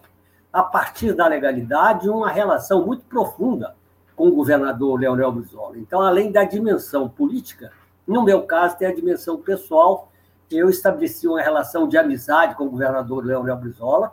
a 0.52 0.62
partir 0.62 1.14
da 1.14 1.26
legalidade, 1.26 2.08
uma 2.08 2.30
relação 2.30 2.84
muito 2.84 3.04
profunda 3.04 3.74
com 4.14 4.28
o 4.28 4.34
governador 4.34 5.00
Leonel 5.00 5.32
Brizola. 5.32 5.78
Então, 5.78 6.00
além 6.00 6.32
da 6.32 6.44
dimensão 6.44 7.08
política, 7.08 7.72
no 8.06 8.22
meu 8.22 8.42
caso, 8.42 8.76
tem 8.76 8.88
a 8.88 8.94
dimensão 8.94 9.38
pessoal. 9.38 10.10
Eu 10.50 10.68
estabeleci 10.68 11.28
uma 11.28 11.40
relação 11.40 11.86
de 11.86 11.96
amizade 11.96 12.54
com 12.56 12.66
o 12.66 12.70
governador 12.70 13.24
Leonel 13.24 13.56
Brizola, 13.56 14.12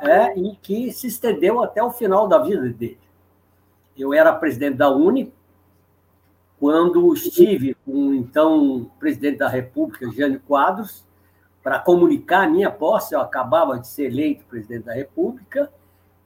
é, 0.00 0.38
e 0.38 0.56
que 0.56 0.92
se 0.92 1.06
estendeu 1.06 1.62
até 1.62 1.82
o 1.82 1.90
final 1.90 2.28
da 2.28 2.38
vida 2.38 2.68
dele. 2.68 2.98
Eu 3.96 4.12
era 4.12 4.32
presidente 4.32 4.76
da 4.76 4.90
Uni, 4.90 5.32
quando 6.58 7.12
estive 7.12 7.74
com 7.84 8.08
o 8.08 8.14
então 8.14 8.90
presidente 8.98 9.38
da 9.38 9.48
República, 9.48 10.10
Jânio 10.10 10.40
Quadros, 10.46 11.04
para 11.62 11.78
comunicar 11.78 12.44
a 12.44 12.48
minha 12.48 12.70
posse, 12.70 13.14
eu 13.14 13.20
acabava 13.20 13.78
de 13.78 13.88
ser 13.88 14.06
eleito 14.06 14.44
presidente 14.44 14.84
da 14.84 14.94
República, 14.94 15.70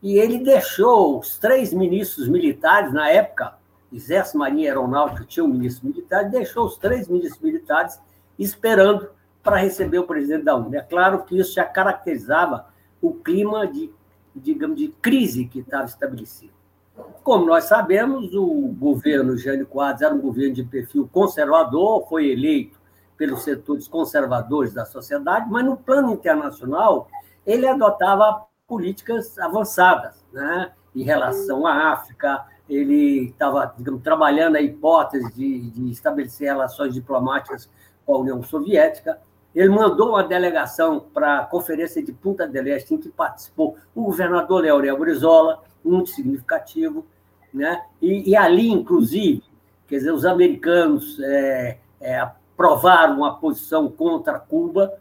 e 0.02 0.18
ele 0.18 0.38
deixou 0.38 1.18
os 1.18 1.38
três 1.38 1.72
ministros 1.72 2.28
militares, 2.28 2.92
na 2.92 3.08
época, 3.08 3.54
Exército, 3.92 4.38
Marinha 4.38 4.64
e 4.64 4.68
Aeronáutica 4.68 5.24
tinha 5.24 5.44
um 5.44 5.48
ministro 5.48 5.88
militar, 5.88 6.28
deixou 6.28 6.66
os 6.66 6.76
três 6.76 7.08
ministros 7.08 7.42
militares 7.42 8.00
esperando 8.38 9.10
para 9.42 9.56
receber 9.56 9.98
o 9.98 10.06
presidente 10.06 10.44
da 10.44 10.54
UNE. 10.54 10.76
É 10.76 10.82
claro 10.82 11.24
que 11.24 11.38
isso 11.38 11.54
já 11.54 11.64
caracterizava 11.64 12.66
o 13.00 13.14
clima 13.14 13.66
de, 13.66 13.90
digamos, 14.34 14.76
de 14.76 14.88
crise 14.88 15.46
que 15.46 15.60
estava 15.60 15.86
estabelecido. 15.86 16.52
Como 17.22 17.46
nós 17.46 17.64
sabemos, 17.64 18.34
o 18.34 18.74
governo 18.78 19.36
Jânio 19.36 19.66
Quadros 19.66 20.02
era 20.02 20.14
um 20.14 20.20
governo 20.20 20.54
de 20.54 20.64
perfil 20.64 21.08
conservador, 21.12 22.06
foi 22.08 22.30
eleito 22.30 22.78
pelos 23.16 23.42
setores 23.42 23.86
conservadores 23.86 24.72
da 24.72 24.86
sociedade, 24.86 25.46
mas 25.50 25.64
no 25.64 25.76
plano 25.76 26.12
internacional 26.12 27.08
ele 27.46 27.66
adotava 27.66 28.46
políticas 28.66 29.38
avançadas, 29.38 30.24
né? 30.32 30.72
em 30.94 31.02
relação 31.02 31.66
à 31.66 31.92
África. 31.92 32.46
Ele 32.68 33.26
estava 33.26 33.74
trabalhando 34.02 34.56
a 34.56 34.60
hipótese 34.60 35.32
de, 35.34 35.70
de 35.70 35.90
estabelecer 35.90 36.48
relações 36.48 36.94
diplomáticas 36.94 37.68
com 38.06 38.14
a 38.14 38.18
União 38.18 38.42
Soviética. 38.42 39.20
Ele 39.54 39.68
mandou 39.68 40.10
uma 40.10 40.22
delegação 40.22 41.00
para 41.12 41.40
a 41.40 41.44
Conferência 41.44 42.02
de 42.02 42.12
Punta 42.12 42.46
del 42.46 42.68
Este, 42.68 42.94
em 42.94 42.98
que 42.98 43.08
participou 43.08 43.76
o 43.94 44.04
governador 44.04 44.62
Leonel 44.62 44.98
Brizola, 44.98 45.62
muito 45.84 46.10
significativo, 46.10 47.04
né? 47.52 47.82
E, 48.00 48.30
e, 48.30 48.36
ali, 48.36 48.70
inclusive, 48.70 49.42
quer 49.88 49.96
dizer, 49.96 50.12
os 50.12 50.24
americanos 50.24 51.18
é, 51.20 51.78
é, 52.00 52.18
aprovaram 52.18 53.18
uma 53.18 53.36
posição 53.36 53.88
contra 53.88 54.38
Cuba, 54.38 54.94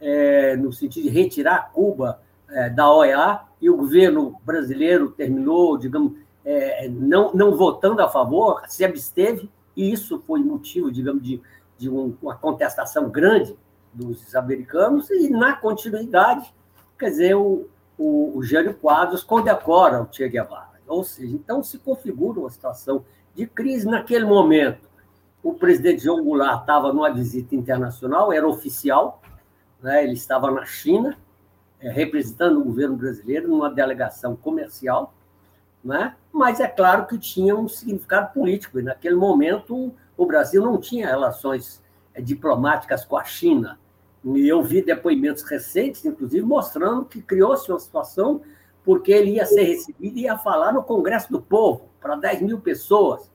é, 0.00 0.56
no 0.56 0.72
sentido 0.72 1.04
de 1.04 1.10
retirar 1.10 1.70
Cuba 1.72 2.20
é, 2.48 2.68
da 2.68 2.92
OEA 2.92 3.40
e 3.60 3.70
o 3.70 3.76
governo 3.76 4.36
brasileiro 4.44 5.10
terminou, 5.12 5.78
digamos, 5.78 6.14
é, 6.44 6.88
não, 6.88 7.32
não 7.32 7.56
votando 7.56 8.02
a 8.02 8.08
favor, 8.08 8.62
se 8.66 8.84
absteve, 8.84 9.48
e 9.76 9.92
isso 9.92 10.20
foi 10.26 10.40
motivo, 10.40 10.90
digamos, 10.90 11.22
de, 11.22 11.40
de 11.78 11.88
um, 11.88 12.16
uma 12.20 12.34
contestação 12.34 13.08
grande 13.08 13.56
dos 13.94 14.34
americanos, 14.34 15.08
e 15.10 15.30
na 15.30 15.54
continuidade, 15.54 16.52
quer 16.98 17.10
dizer, 17.10 17.36
o, 17.36 17.68
o, 18.02 18.36
o, 18.36 18.42
Jânio 18.42 18.74
Quadros 18.74 19.22
condecora 19.22 20.02
o 20.02 20.08
Che 20.10 20.28
Guevara. 20.28 20.72
Ou 20.88 21.04
seja, 21.04 21.34
então 21.36 21.62
se 21.62 21.78
configura 21.78 22.40
uma 22.40 22.50
situação 22.50 23.04
de 23.34 23.46
crise 23.46 23.86
naquele 23.86 24.24
momento. 24.24 24.90
O 25.42 25.54
presidente 25.54 26.02
João 26.02 26.22
Goulart 26.22 26.62
estava 26.62 26.92
numa 26.92 27.10
visita 27.12 27.54
internacional, 27.54 28.32
era 28.32 28.46
oficial, 28.46 29.22
né? 29.80 30.02
ele 30.02 30.14
estava 30.14 30.50
na 30.50 30.64
China, 30.64 31.16
é, 31.80 31.90
representando 31.90 32.60
o 32.60 32.64
governo 32.64 32.96
brasileiro 32.96 33.48
numa 33.48 33.70
delegação 33.70 34.34
comercial, 34.36 35.14
né? 35.82 36.16
mas 36.32 36.60
é 36.60 36.68
claro 36.68 37.06
que 37.06 37.18
tinha 37.18 37.56
um 37.56 37.68
significado 37.68 38.32
político, 38.32 38.78
e 38.78 38.82
naquele 38.82 39.16
momento 39.16 39.92
o 40.16 40.26
Brasil 40.26 40.62
não 40.62 40.78
tinha 40.78 41.06
relações 41.06 41.82
é, 42.14 42.20
diplomáticas 42.20 43.04
com 43.04 43.16
a 43.16 43.24
China. 43.24 43.78
E 44.24 44.48
eu 44.48 44.62
vi 44.62 44.82
depoimentos 44.82 45.42
recentes, 45.42 46.04
inclusive, 46.04 46.44
mostrando 46.44 47.04
que 47.04 47.20
criou-se 47.20 47.70
uma 47.70 47.80
situação 47.80 48.40
porque 48.84 49.12
ele 49.12 49.32
ia 49.32 49.46
ser 49.46 49.62
recebido 49.62 50.18
e 50.18 50.22
ia 50.22 50.36
falar 50.36 50.72
no 50.72 50.82
Congresso 50.82 51.30
do 51.30 51.40
Povo, 51.40 51.88
para 52.00 52.16
10 52.16 52.42
mil 52.42 52.60
pessoas. 52.60 53.30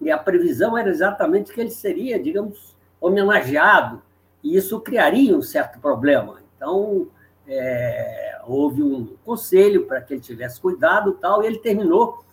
E 0.00 0.10
a 0.10 0.18
previsão 0.18 0.76
era 0.76 0.88
exatamente 0.88 1.52
que 1.52 1.60
ele 1.60 1.70
seria, 1.70 2.18
digamos, 2.18 2.76
homenageado, 3.00 4.02
e 4.42 4.56
isso 4.56 4.80
criaria 4.80 5.36
um 5.36 5.42
certo 5.42 5.78
problema. 5.80 6.40
Então, 6.56 7.08
é, 7.46 8.40
houve 8.46 8.82
um 8.82 9.16
conselho 9.24 9.86
para 9.86 10.00
que 10.00 10.14
ele 10.14 10.20
tivesse 10.20 10.60
cuidado 10.60 11.12
tal, 11.12 11.42
e 11.42 11.46
ele 11.46 11.58
terminou 11.58 12.24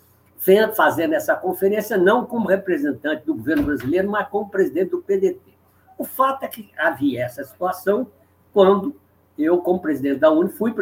fazendo 0.76 1.14
essa 1.14 1.36
conferência 1.36 1.98
não 1.98 2.26
como 2.26 2.48
representante 2.48 3.26
do 3.26 3.34
governo 3.34 3.64
brasileiro, 3.64 4.10
mas 4.10 4.28
como 4.28 4.50
presidente 4.50 4.92
do 4.92 5.02
PDT. 5.02 5.55
O 5.98 6.04
fato 6.04 6.44
é 6.44 6.48
que 6.48 6.70
havia 6.78 7.24
essa 7.24 7.44
situação 7.44 8.08
quando 8.54 8.96
eu, 9.38 9.58
como 9.60 9.82
presidente 9.82 10.20
da 10.20 10.32
Uni, 10.32 10.50
fui 10.50 10.74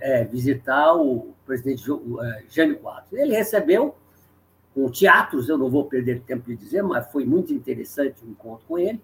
é, 0.00 0.24
visitar 0.24 0.94
o 0.94 1.34
presidente 1.44 1.84
é, 1.90 2.44
Jânio 2.48 2.78
Quadros. 2.78 3.12
Ele 3.12 3.34
recebeu 3.34 3.94
com 4.74 4.90
teatros, 4.90 5.48
eu 5.48 5.58
não 5.58 5.68
vou 5.68 5.84
perder 5.84 6.22
tempo 6.22 6.46
de 6.46 6.56
dizer, 6.56 6.82
mas 6.82 7.10
foi 7.10 7.24
muito 7.24 7.52
interessante 7.52 8.24
o 8.24 8.30
encontro 8.30 8.64
com 8.66 8.78
ele. 8.78 9.00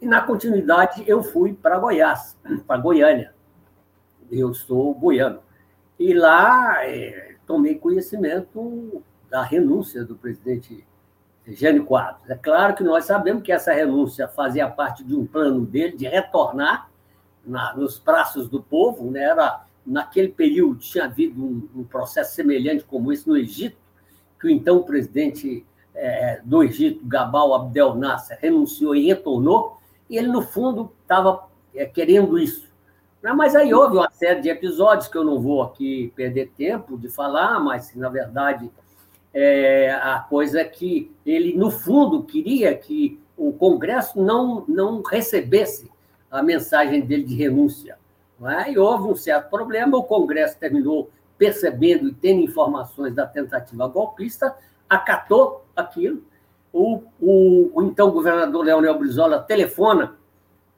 E, 0.00 0.06
na 0.06 0.20
continuidade, 0.20 1.02
eu 1.06 1.22
fui 1.22 1.54
para 1.54 1.78
Goiás, 1.78 2.36
para 2.66 2.80
Goiânia. 2.80 3.34
Eu 4.30 4.52
sou 4.54 4.94
goiano. 4.94 5.40
E 5.98 6.12
lá 6.12 6.84
é, 6.84 7.36
tomei 7.46 7.76
conhecimento 7.76 9.02
da 9.30 9.42
renúncia 9.42 10.04
do 10.04 10.14
presidente 10.14 10.86
Jânio 11.46 11.84
Quadros. 11.84 12.28
É 12.28 12.34
claro 12.34 12.74
que 12.74 12.82
nós 12.82 13.04
sabemos 13.04 13.42
que 13.42 13.52
essa 13.52 13.72
renúncia 13.72 14.26
fazia 14.26 14.68
parte 14.68 15.04
de 15.04 15.14
um 15.14 15.26
plano 15.26 15.66
dele 15.66 15.96
de 15.96 16.06
retornar 16.06 16.90
na, 17.44 17.74
nos 17.74 17.98
braços 17.98 18.48
do 18.48 18.62
povo. 18.62 19.10
Né? 19.10 19.22
Era, 19.22 19.64
naquele 19.84 20.28
período 20.28 20.78
tinha 20.78 21.04
havido 21.04 21.44
um, 21.44 21.68
um 21.76 21.84
processo 21.84 22.34
semelhante 22.34 22.84
como 22.84 23.12
esse 23.12 23.28
no 23.28 23.36
Egito, 23.36 23.76
que 24.40 24.46
o 24.46 24.50
então 24.50 24.82
presidente 24.82 25.64
é, 25.94 26.40
do 26.44 26.62
Egito, 26.62 27.04
Gabal 27.04 27.54
Abdel 27.54 27.94
Nasser, 27.94 28.38
renunciou 28.40 28.94
e 28.94 29.06
retornou, 29.06 29.78
e 30.08 30.16
ele, 30.16 30.28
no 30.28 30.42
fundo, 30.42 30.92
estava 31.02 31.46
é, 31.74 31.86
querendo 31.86 32.38
isso. 32.38 32.68
Né? 33.22 33.32
Mas 33.32 33.54
aí 33.54 33.72
houve 33.72 33.96
uma 33.96 34.10
série 34.10 34.40
de 34.40 34.48
episódios 34.48 35.08
que 35.08 35.16
eu 35.16 35.24
não 35.24 35.40
vou 35.40 35.62
aqui 35.62 36.12
perder 36.14 36.52
tempo 36.56 36.98
de 36.98 37.08
falar, 37.08 37.58
mas, 37.60 37.94
na 37.94 38.08
verdade, 38.08 38.70
é, 39.34 39.90
a 39.90 40.20
coisa 40.20 40.60
é 40.60 40.64
que 40.64 41.12
ele, 41.26 41.56
no 41.56 41.70
fundo, 41.70 42.22
queria 42.22 42.74
que 42.76 43.20
o 43.36 43.52
Congresso 43.52 44.22
não, 44.22 44.64
não 44.68 45.02
recebesse 45.02 45.90
a 46.30 46.40
mensagem 46.40 47.00
dele 47.00 47.24
de 47.24 47.34
renúncia. 47.34 47.98
É? 48.42 48.72
E 48.72 48.78
houve 48.78 49.08
um 49.08 49.16
certo 49.16 49.50
problema, 49.50 49.96
o 49.96 50.04
Congresso 50.04 50.58
terminou 50.58 51.10
percebendo 51.36 52.08
e 52.08 52.14
tendo 52.14 52.42
informações 52.42 53.14
da 53.14 53.26
tentativa 53.26 53.88
golpista, 53.88 54.54
acatou 54.88 55.64
aquilo. 55.74 56.22
O, 56.72 57.02
o, 57.20 57.70
o 57.74 57.82
então 57.82 58.10
governador 58.10 58.64
Leonel 58.64 58.98
Brizola 58.98 59.40
telefona 59.40 60.16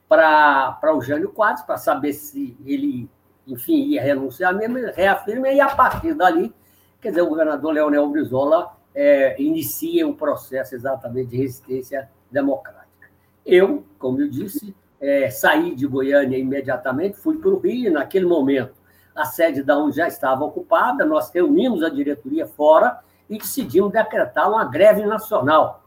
para 0.08 0.94
o 0.94 1.00
Jânio 1.00 1.30
Quadros 1.30 1.64
para 1.64 1.76
saber 1.76 2.12
se 2.12 2.56
ele, 2.64 3.08
enfim, 3.46 3.86
ia 3.86 4.02
renunciar 4.02 4.54
mesmo, 4.54 4.78
reafirma, 4.94 5.48
e 5.48 5.60
a 5.60 5.68
partir 5.68 6.14
dali, 6.14 6.54
quer 7.00 7.10
dizer, 7.10 7.22
o 7.22 7.28
governador 7.28 7.72
Leonel 7.72 8.08
Brizola 8.08 8.72
é, 8.94 9.40
inicia 9.40 10.06
um 10.06 10.14
processo 10.14 10.74
exatamente 10.74 11.30
de 11.30 11.36
resistência 11.36 12.10
democrática. 12.30 13.08
Eu, 13.44 13.84
como 13.98 14.20
eu 14.20 14.28
disse, 14.28 14.74
é, 15.00 15.30
saí 15.30 15.74
de 15.74 15.86
Goiânia 15.86 16.38
imediatamente, 16.38 17.16
fui 17.16 17.38
para 17.38 17.50
o 17.50 17.58
Rio, 17.58 17.92
naquele 17.92 18.26
momento 18.26 18.74
a 19.16 19.24
sede 19.24 19.62
da 19.62 19.78
UNE 19.78 19.92
já 19.92 20.06
estava 20.06 20.44
ocupada, 20.44 21.04
nós 21.04 21.30
reunimos 21.30 21.82
a 21.82 21.88
diretoria 21.88 22.46
fora 22.46 23.00
e 23.28 23.38
decidimos 23.38 23.90
decretar 23.90 24.48
uma 24.48 24.64
greve 24.66 25.04
nacional. 25.06 25.82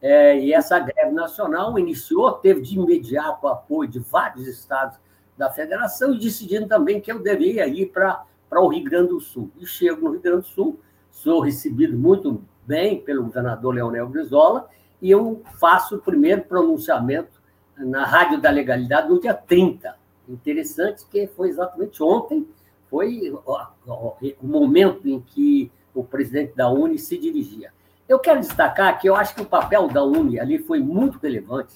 É, 0.00 0.38
e 0.38 0.52
essa 0.52 0.78
greve 0.78 1.10
nacional 1.10 1.78
iniciou, 1.78 2.32
teve 2.32 2.60
de 2.60 2.78
imediato 2.78 3.48
apoio 3.48 3.88
de 3.88 3.98
vários 3.98 4.46
estados 4.46 4.98
da 5.38 5.50
federação 5.50 6.12
e 6.12 6.18
decidindo 6.18 6.68
também 6.68 7.00
que 7.00 7.10
eu 7.10 7.18
deveria 7.18 7.66
ir 7.66 7.86
para 7.86 8.22
o 8.60 8.68
Rio 8.68 8.84
Grande 8.84 9.08
do 9.08 9.20
Sul. 9.20 9.50
E 9.58 9.66
chego 9.66 10.02
no 10.02 10.12
Rio 10.12 10.20
Grande 10.20 10.42
do 10.42 10.48
Sul, 10.48 10.80
sou 11.10 11.40
recebido 11.40 11.96
muito 11.96 12.42
bem 12.66 13.00
pelo 13.00 13.24
governador 13.24 13.74
Leonel 13.74 14.08
Brizola 14.08 14.68
e 15.00 15.10
eu 15.10 15.42
faço 15.58 15.96
o 15.96 16.00
primeiro 16.00 16.42
pronunciamento 16.42 17.40
na 17.76 18.04
Rádio 18.04 18.40
da 18.40 18.50
Legalidade 18.50 19.08
no 19.08 19.20
dia 19.20 19.34
30. 19.34 19.96
Interessante 20.28 21.06
que 21.10 21.26
foi 21.28 21.48
exatamente 21.48 22.02
ontem, 22.02 22.46
foi 22.90 23.32
o 23.32 24.46
momento 24.46 25.08
em 25.08 25.20
que 25.20 25.70
o 25.94 26.04
presidente 26.04 26.54
da 26.54 26.68
Uni 26.68 26.98
se 26.98 27.16
dirigia. 27.18 27.72
Eu 28.08 28.18
quero 28.18 28.40
destacar 28.40 28.98
que 28.98 29.08
eu 29.08 29.16
acho 29.16 29.34
que 29.34 29.42
o 29.42 29.46
papel 29.46 29.88
da 29.88 30.04
Uni 30.04 30.38
ali 30.38 30.58
foi 30.58 30.80
muito 30.80 31.18
relevante, 31.18 31.74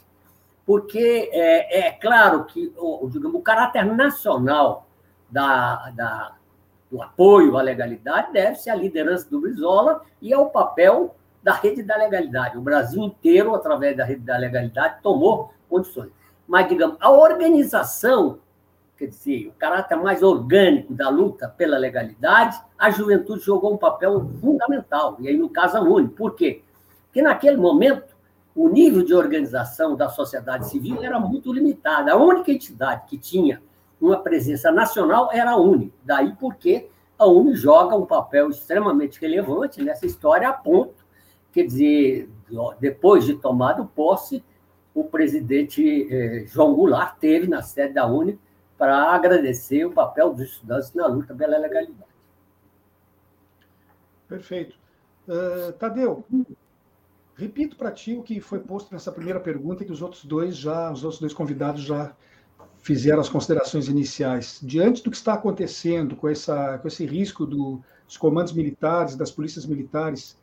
porque 0.64 1.28
é, 1.32 1.88
é 1.88 1.92
claro 1.92 2.44
que 2.44 2.72
o, 2.76 3.08
digamos, 3.08 3.40
o 3.40 3.42
caráter 3.42 3.84
nacional 3.84 4.86
da, 5.28 5.90
da, 5.90 6.36
do 6.90 7.02
apoio 7.02 7.56
à 7.56 7.62
legalidade 7.62 8.32
deve-se 8.32 8.68
à 8.68 8.74
liderança 8.74 9.28
do 9.30 9.40
Brizola 9.40 10.02
e 10.20 10.32
ao 10.32 10.50
papel 10.50 11.14
da 11.42 11.54
rede 11.54 11.82
da 11.82 11.96
legalidade. 11.96 12.58
O 12.58 12.60
Brasil 12.60 13.02
inteiro, 13.02 13.54
através 13.54 13.96
da 13.96 14.04
rede 14.04 14.22
da 14.22 14.36
legalidade, 14.36 15.00
tomou 15.02 15.52
condições. 15.68 16.10
Mas, 16.46 16.68
digamos, 16.68 16.96
a 17.00 17.10
organização 17.10 18.40
quer 19.00 19.06
dizer, 19.06 19.46
o 19.48 19.52
caráter 19.52 19.96
mais 19.96 20.22
orgânico 20.22 20.92
da 20.92 21.08
luta 21.08 21.48
pela 21.48 21.78
legalidade, 21.78 22.60
a 22.78 22.90
juventude 22.90 23.42
jogou 23.42 23.72
um 23.72 23.78
papel 23.78 24.28
fundamental, 24.42 25.16
e 25.18 25.26
aí 25.26 25.38
no 25.38 25.48
caso 25.48 25.78
a 25.78 25.80
UNE. 25.80 26.08
Por 26.08 26.34
quê? 26.34 26.62
Porque 27.06 27.22
naquele 27.22 27.56
momento, 27.56 28.14
o 28.54 28.68
nível 28.68 29.02
de 29.02 29.14
organização 29.14 29.96
da 29.96 30.10
sociedade 30.10 30.68
civil 30.68 31.02
era 31.02 31.18
muito 31.18 31.50
limitado. 31.50 32.10
A 32.10 32.16
única 32.16 32.52
entidade 32.52 33.06
que 33.06 33.16
tinha 33.16 33.62
uma 34.00 34.18
presença 34.18 34.70
nacional 34.70 35.30
era 35.32 35.50
a 35.50 35.56
UNE. 35.56 35.92
Daí 36.04 36.34
porque 36.36 36.88
a 37.18 37.26
UNE 37.26 37.54
joga 37.54 37.96
um 37.96 38.06
papel 38.06 38.48
extremamente 38.48 39.20
relevante 39.20 39.82
nessa 39.82 40.06
história, 40.06 40.48
a 40.48 40.52
ponto, 40.52 41.04
quer 41.52 41.64
dizer, 41.64 42.30
depois 42.80 43.24
de 43.24 43.34
tomado 43.34 43.84
posse, 43.86 44.42
o 44.94 45.04
presidente 45.04 46.08
eh, 46.10 46.44
João 46.46 46.74
Goulart 46.74 47.18
teve 47.18 47.46
na 47.46 47.62
sede 47.62 47.94
da 47.94 48.06
UNE 48.06 48.38
para 48.76 49.12
agradecer 49.12 49.84
o 49.84 49.92
papel 49.92 50.32
dos 50.32 50.42
estudantes 50.42 50.92
na 50.94 51.06
luta 51.06 51.34
pela 51.34 51.58
legalidade. 51.58 52.10
Perfeito. 54.26 54.76
Uh, 55.28 55.72
Tadeu, 55.72 56.24
repito 57.34 57.76
para 57.76 57.90
ti 57.90 58.14
o 58.14 58.22
que 58.22 58.40
foi 58.40 58.58
posto 58.58 58.92
nessa 58.92 59.12
primeira 59.12 59.38
pergunta 59.38 59.84
que 59.84 59.92
os 59.92 60.00
outros 60.00 60.24
dois 60.24 60.56
já, 60.56 60.90
os 60.90 61.04
outros 61.04 61.20
dois 61.20 61.34
convidados 61.34 61.82
já 61.82 62.14
fizeram 62.82 63.20
as 63.20 63.28
considerações 63.28 63.88
iniciais. 63.88 64.58
Diante 64.62 65.02
do 65.02 65.10
que 65.10 65.16
está 65.16 65.34
acontecendo 65.34 66.16
com, 66.16 66.28
essa, 66.28 66.78
com 66.78 66.88
esse 66.88 67.04
risco 67.04 67.44
do, 67.46 67.80
dos 68.06 68.16
comandos 68.16 68.52
militares, 68.52 69.16
das 69.16 69.30
polícias 69.30 69.66
militares 69.66 70.36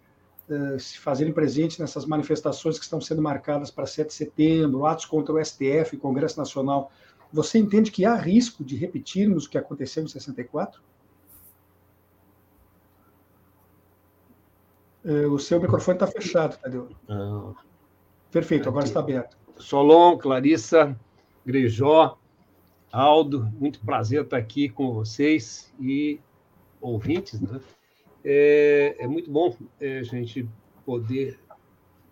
uh, 0.50 0.80
se 0.80 1.00
fazerem 1.00 1.34
presentes 1.34 1.80
nessas 1.80 2.06
manifestações 2.06 2.78
que 2.78 2.84
estão 2.84 3.02
sendo 3.02 3.22
marcadas 3.22 3.72
para 3.72 3.86
7 3.86 4.08
de 4.08 4.14
setembro, 4.14 4.86
atos 4.86 5.06
contra 5.06 5.34
o 5.34 5.44
STF, 5.44 5.98
Congresso 5.98 6.38
Nacional, 6.38 6.92
você 7.32 7.58
entende 7.58 7.92
que 7.92 8.06
há 8.06 8.16
risco 8.16 8.64
de 8.64 8.76
repetirmos 8.76 9.46
o 9.46 9.50
que 9.50 9.58
aconteceu 9.58 10.04
em 10.04 10.08
64? 10.08 10.82
É, 15.04 15.26
o 15.26 15.40
seu 15.40 15.60
microfone 15.60 15.96
está 15.96 16.08
fechado, 16.08 16.58
Tadeu. 16.58 16.90
Ah, 17.10 17.54
Perfeito, 18.32 18.68
agora 18.68 18.86
está 18.86 19.00
aberto. 19.00 19.38
Solon, 19.58 20.18
Clarissa, 20.18 20.98
Grejó, 21.46 22.18
Aldo, 22.98 23.48
muito 23.60 23.80
prazer 23.82 24.24
estar 24.24 24.38
aqui 24.38 24.70
com 24.70 24.92
vocês 24.92 25.72
e 25.80 26.20
ouvintes. 26.82 27.40
Né? 27.40 27.62
É, 28.26 28.96
é 28.98 29.08
muito 29.08 29.30
bom 29.30 29.56
é, 29.80 30.00
a 30.00 30.04
gente 30.04 30.50
poder 30.84 31.38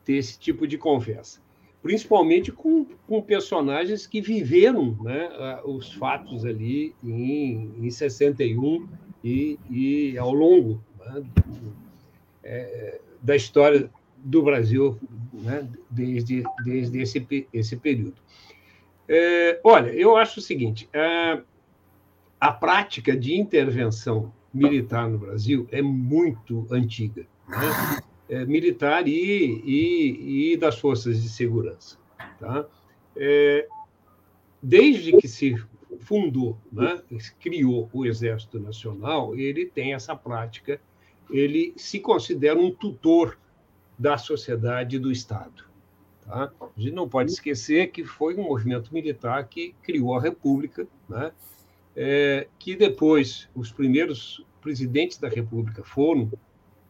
ter 0.03 0.13
esse 0.13 0.37
tipo 0.37 0.67
de 0.67 0.77
conversa. 0.77 1.41
principalmente 1.81 2.51
com, 2.51 2.85
com 3.07 3.19
personagens 3.19 4.05
que 4.05 4.21
viveram 4.21 4.95
né, 5.01 5.59
os 5.65 5.91
fatos 5.91 6.45
ali 6.45 6.93
em, 7.03 7.73
em 7.79 7.89
61 7.89 8.87
e, 9.23 9.59
e 9.67 10.17
ao 10.19 10.31
longo 10.31 10.79
né, 10.99 11.23
é, 12.43 13.01
da 13.23 13.35
história 13.35 13.89
do 14.17 14.43
Brasil 14.43 14.99
né, 15.33 15.67
desde, 15.89 16.43
desde 16.63 17.01
esse, 17.01 17.47
esse 17.51 17.75
período. 17.75 18.23
É, 19.07 19.59
olha, 19.63 19.89
eu 19.89 20.17
acho 20.17 20.39
o 20.39 20.43
seguinte: 20.43 20.89
a, 20.93 21.41
a 22.39 22.51
prática 22.51 23.15
de 23.15 23.35
intervenção 23.35 24.33
militar 24.53 25.09
no 25.09 25.17
Brasil 25.17 25.67
é 25.71 25.81
muito 25.81 26.65
antiga. 26.71 27.25
Né? 27.47 28.01
É, 28.27 28.45
militar 28.45 29.07
e, 29.07 29.11
e, 29.63 30.53
e, 30.53 30.57
das 30.57 30.79
forças 30.79 31.21
de 31.21 31.29
segurança. 31.29 31.97
Tá? 32.39 32.65
É, 33.15 33.67
desde 34.61 35.15
que 35.17 35.27
se 35.27 35.55
fundou, 35.99 36.57
né, 36.71 37.01
criou 37.39 37.89
o 37.93 38.05
Exército 38.05 38.59
Nacional, 38.59 39.35
ele 39.35 39.65
tem 39.65 39.93
essa 39.93 40.15
prática, 40.15 40.81
ele 41.29 41.73
se 41.77 41.99
considera 41.99 42.57
um 42.57 42.71
tutor 42.71 43.37
da 43.97 44.17
sociedade 44.17 44.95
e 44.95 44.99
do 44.99 45.11
Estado. 45.11 45.65
Tá? 46.25 46.51
A 46.59 46.79
gente 46.79 46.93
não 46.93 47.07
pode 47.07 47.31
esquecer 47.31 47.91
que 47.91 48.03
foi 48.03 48.35
um 48.35 48.43
movimento 48.43 48.93
militar 48.93 49.47
que 49.47 49.75
criou 49.83 50.15
a 50.15 50.21
República, 50.21 50.88
né? 51.07 51.31
É, 51.95 52.47
que 52.59 52.75
depois 52.75 53.47
os 53.55 53.71
primeiros 53.71 54.43
presidentes 54.61 55.17
da 55.17 55.29
República 55.29 55.81
foram 55.83 56.29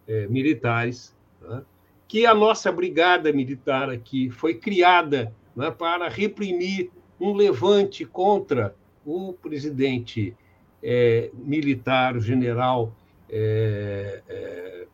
é, 0.07 0.25
militares, 0.27 1.15
né? 1.41 1.61
que 2.07 2.25
a 2.25 2.33
nossa 2.33 2.71
brigada 2.71 3.31
militar 3.31 3.89
aqui 3.89 4.31
foi 4.31 4.55
criada 4.55 5.31
né, 5.55 5.69
para 5.69 6.07
reprimir 6.09 6.89
um 7.19 7.33
levante 7.33 8.03
contra 8.03 8.75
o 9.05 9.33
presidente 9.33 10.35
é, 10.81 11.29
militar, 11.33 12.15
o 12.15 12.21
general 12.21 12.95
é, 13.29 14.21
é, 14.27 14.87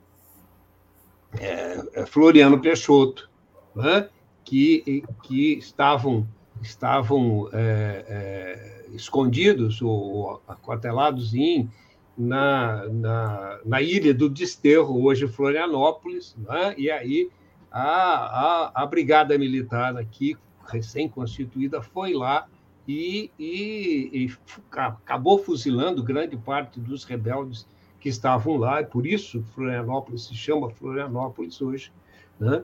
é, 1.94 2.06
Floriano 2.06 2.60
Peixoto, 2.60 3.30
né? 3.76 4.10
Que, 4.44 5.04
que 5.24 5.54
estavam, 5.54 6.28
estavam 6.62 7.50
é, 7.54 8.06
é, 8.08 8.96
escondidos 8.96 9.82
ou 9.82 10.42
aquartelados 10.48 11.34
em, 11.34 11.70
na, 12.18 12.88
na, 12.90 13.60
na, 13.66 13.82
ilha 13.82 14.14
do 14.14 14.30
Desterro, 14.30 15.04
hoje 15.04 15.28
Florianópolis, 15.28 16.36
né? 16.38 16.76
e 16.78 16.90
aí 16.92 17.30
a, 17.72 18.72
a, 18.74 18.84
a 18.84 18.86
Brigada 18.86 19.38
Militar 19.38 19.96
aqui, 19.98 20.38
recém-constituída, 20.68 21.82
foi 21.82 22.14
lá 22.14 22.48
e, 22.88 23.32
e, 23.40 24.10
e, 24.14 24.34
acabou 24.72 25.40
fuzilando 25.40 26.04
grande 26.04 26.36
parte 26.36 26.80
dos 26.80 27.04
rebeldes 27.04 27.66
que 28.00 28.10
estavam 28.10 28.58
lá, 28.58 28.82
e 28.82 28.86
por 28.86 29.06
isso 29.06 29.44
Florianópolis 29.54 30.26
se 30.26 30.36
chama 30.36 30.70
Florianópolis 30.72 31.62
hoje. 31.62 31.92
Né? 32.40 32.64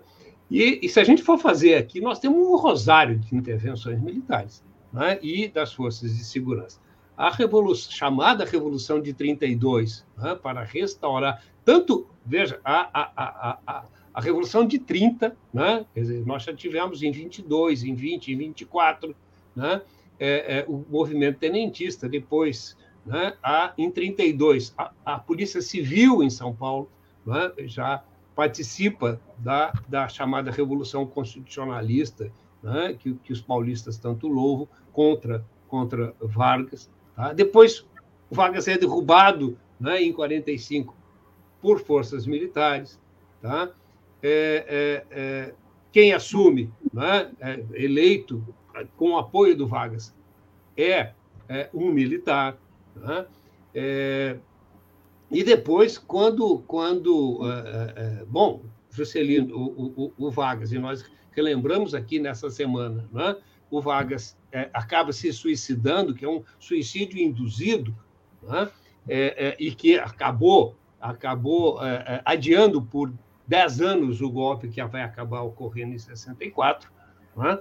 E, 0.50 0.80
e, 0.82 0.90
se 0.90 1.00
a 1.00 1.04
gente 1.04 1.22
for 1.22 1.38
fazer 1.38 1.76
aqui, 1.76 2.00
nós 2.00 2.20
temos 2.20 2.40
um 2.40 2.56
rosário 2.56 3.20
de 3.20 3.36
intervenções 3.36 4.02
militares 4.02 4.64
né? 4.92 5.20
e 5.22 5.48
das 5.48 5.74
forças 5.74 6.16
de 6.16 6.24
segurança. 6.24 6.80
A 7.18 7.30
revolução, 7.32 7.92
chamada 7.92 8.46
Revolução 8.46 9.02
de 9.02 9.12
32, 9.12 10.06
né? 10.18 10.36
para 10.36 10.64
restaurar, 10.64 11.44
tanto, 11.66 12.08
veja, 12.26 12.60
a, 12.64 12.90
a, 12.94 13.60
a, 13.66 13.86
a, 14.14 14.22
Revolução 14.22 14.66
de 14.66 14.80
30, 14.80 15.36
né? 15.54 15.86
Dizer, 15.96 16.26
nós 16.26 16.44
já 16.44 16.54
tivemos 16.54 17.04
em 17.04 17.12
22, 17.12 17.84
em 17.84 17.94
20, 17.94 18.32
em 18.32 18.38
24, 18.38 19.16
né? 19.56 19.82
É, 20.20 20.60
é, 20.60 20.66
o 20.68 20.84
movimento 20.90 21.38
tenentista, 21.38 22.10
depois, 22.10 22.76
né? 23.06 23.36
a, 23.44 23.74
em 23.78 23.92
32, 23.92 24.74
a, 24.76 24.92
a 25.06 25.20
Polícia 25.20 25.62
Civil 25.62 26.24
em 26.24 26.30
São 26.32 26.56
Paulo 26.56 26.90
né? 27.28 27.52
já 27.66 28.04
participa 28.38 29.20
da, 29.40 29.74
da 29.88 30.08
chamada 30.08 30.52
Revolução 30.52 31.08
Constitucionalista, 31.08 32.32
né, 32.62 32.96
que, 33.00 33.16
que 33.16 33.34
os 33.34 33.42
paulistas 33.42 33.98
tanto 33.98 34.28
louvam, 34.28 34.70
contra, 34.94 35.44
contra 35.68 36.14
Vargas. 36.22 36.88
Tá? 37.16 37.34
Depois, 37.34 37.84
Vargas 38.30 38.68
é 38.68 38.78
derrubado 38.78 39.58
né, 39.80 40.04
em 40.04 40.14
45 40.14 40.96
por 41.60 41.80
forças 41.80 42.28
militares. 42.28 43.00
Tá? 43.42 43.72
É, 44.22 44.66
é, 44.68 45.06
é, 45.10 45.54
quem 45.92 46.14
assume, 46.14 46.72
né, 46.94 47.32
é 47.40 47.64
eleito 47.74 48.44
com 48.96 49.14
o 49.14 49.18
apoio 49.18 49.58
do 49.58 49.68
Vargas, 49.68 50.14
é, 50.78 51.12
é 51.50 51.72
um 51.74 51.92
militar. 51.92 52.56
Né? 52.96 53.26
É, 55.32 55.38
e 55.38 55.44
depois, 55.44 55.98
quando, 55.98 56.60
quando 56.68 57.40
é, 57.44 58.22
é, 58.22 58.26
bom, 58.26 58.62
Juscelino, 58.90 59.56
o, 59.56 60.14
o, 60.18 60.28
o, 60.28 60.32
Vargas, 60.32 60.72
e 60.72 60.80
nós 60.80 61.06
relembramos 61.32 61.94
aqui 61.94 62.20
nessa 62.20 62.50
semana, 62.50 63.08
né? 63.12 63.36
o 63.70 63.82
Vargas 63.82 64.38
é, 64.52 64.70
acaba 64.74 65.12
se 65.12 65.32
suicidando, 65.32 66.14
que 66.14 66.26
é 66.26 66.30
um 66.30 66.44
suicídio 66.60 67.20
induzido, 67.20 67.96
né? 68.42 68.70
e 69.58 69.72
que 69.72 69.98
acabou, 69.98 70.76
acabou 71.00 71.80
adiando 72.26 72.82
por 72.82 73.14
10 73.48 73.80
anos 73.80 74.22
o 74.22 74.30
golpe 74.30 74.68
que 74.68 74.84
vai 74.84 75.02
acabar 75.02 75.44
ocorrendo 75.44 75.94
em 75.94 75.98
64, 75.98 76.92
né? 77.38 77.60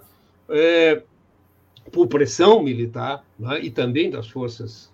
por 1.92 2.09
pressão 2.09 2.61
militar 2.62 3.24
né? 3.38 3.61
e 3.61 3.70
também 3.70 4.11
das 4.11 4.29
forças 4.29 4.92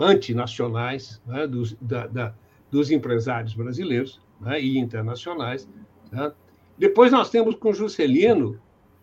antinacionais 0.00 1.20
né, 1.26 1.46
dos, 1.46 1.76
da, 1.80 2.06
da, 2.06 2.34
dos 2.70 2.90
empresários 2.90 3.54
brasileiros 3.54 4.20
né, 4.40 4.60
e 4.60 4.78
internacionais. 4.78 5.68
Né. 6.10 6.32
Depois 6.78 7.12
nós 7.12 7.28
temos 7.28 7.54
com 7.54 7.72
Juscelino, 7.72 8.58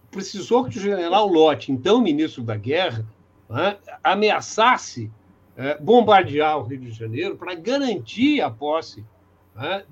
precisou 0.10 0.66
que 0.66 0.78
o 0.78 0.82
general 0.82 1.28
Lott, 1.28 1.72
então 1.72 2.02
ministro 2.02 2.42
da 2.44 2.58
Guerra, 2.58 3.06
né, 3.48 3.78
ameaçasse 4.04 5.12
é, 5.56 5.78
bombardear 5.78 6.58
o 6.58 6.64
Rio 6.64 6.80
de 6.80 6.92
Janeiro 6.92 7.38
para 7.38 7.54
garantir 7.54 8.42
a 8.42 8.50
posse 8.50 9.06
né, 9.56 9.84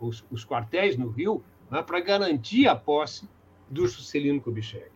os, 0.00 0.44
quartéis 0.44 0.96
no 0.96 1.08
Rio, 1.08 1.42
né, 1.70 1.82
para 1.82 2.00
garantir 2.00 2.66
a 2.66 2.74
posse 2.74 3.28
do 3.68 3.86
Juscelino 3.86 4.40
Kubitschek 4.40 4.95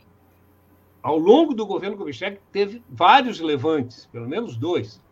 ao 1.02 1.18
longo 1.18 1.54
do 1.54 1.66
governo 1.66 1.96
Kubitschek, 1.96 2.40
teve 2.52 2.82
vários 2.88 3.40
levantes, 3.40 4.06
pelo 4.06 4.28
menos 4.28 4.56
dois, 4.56 5.02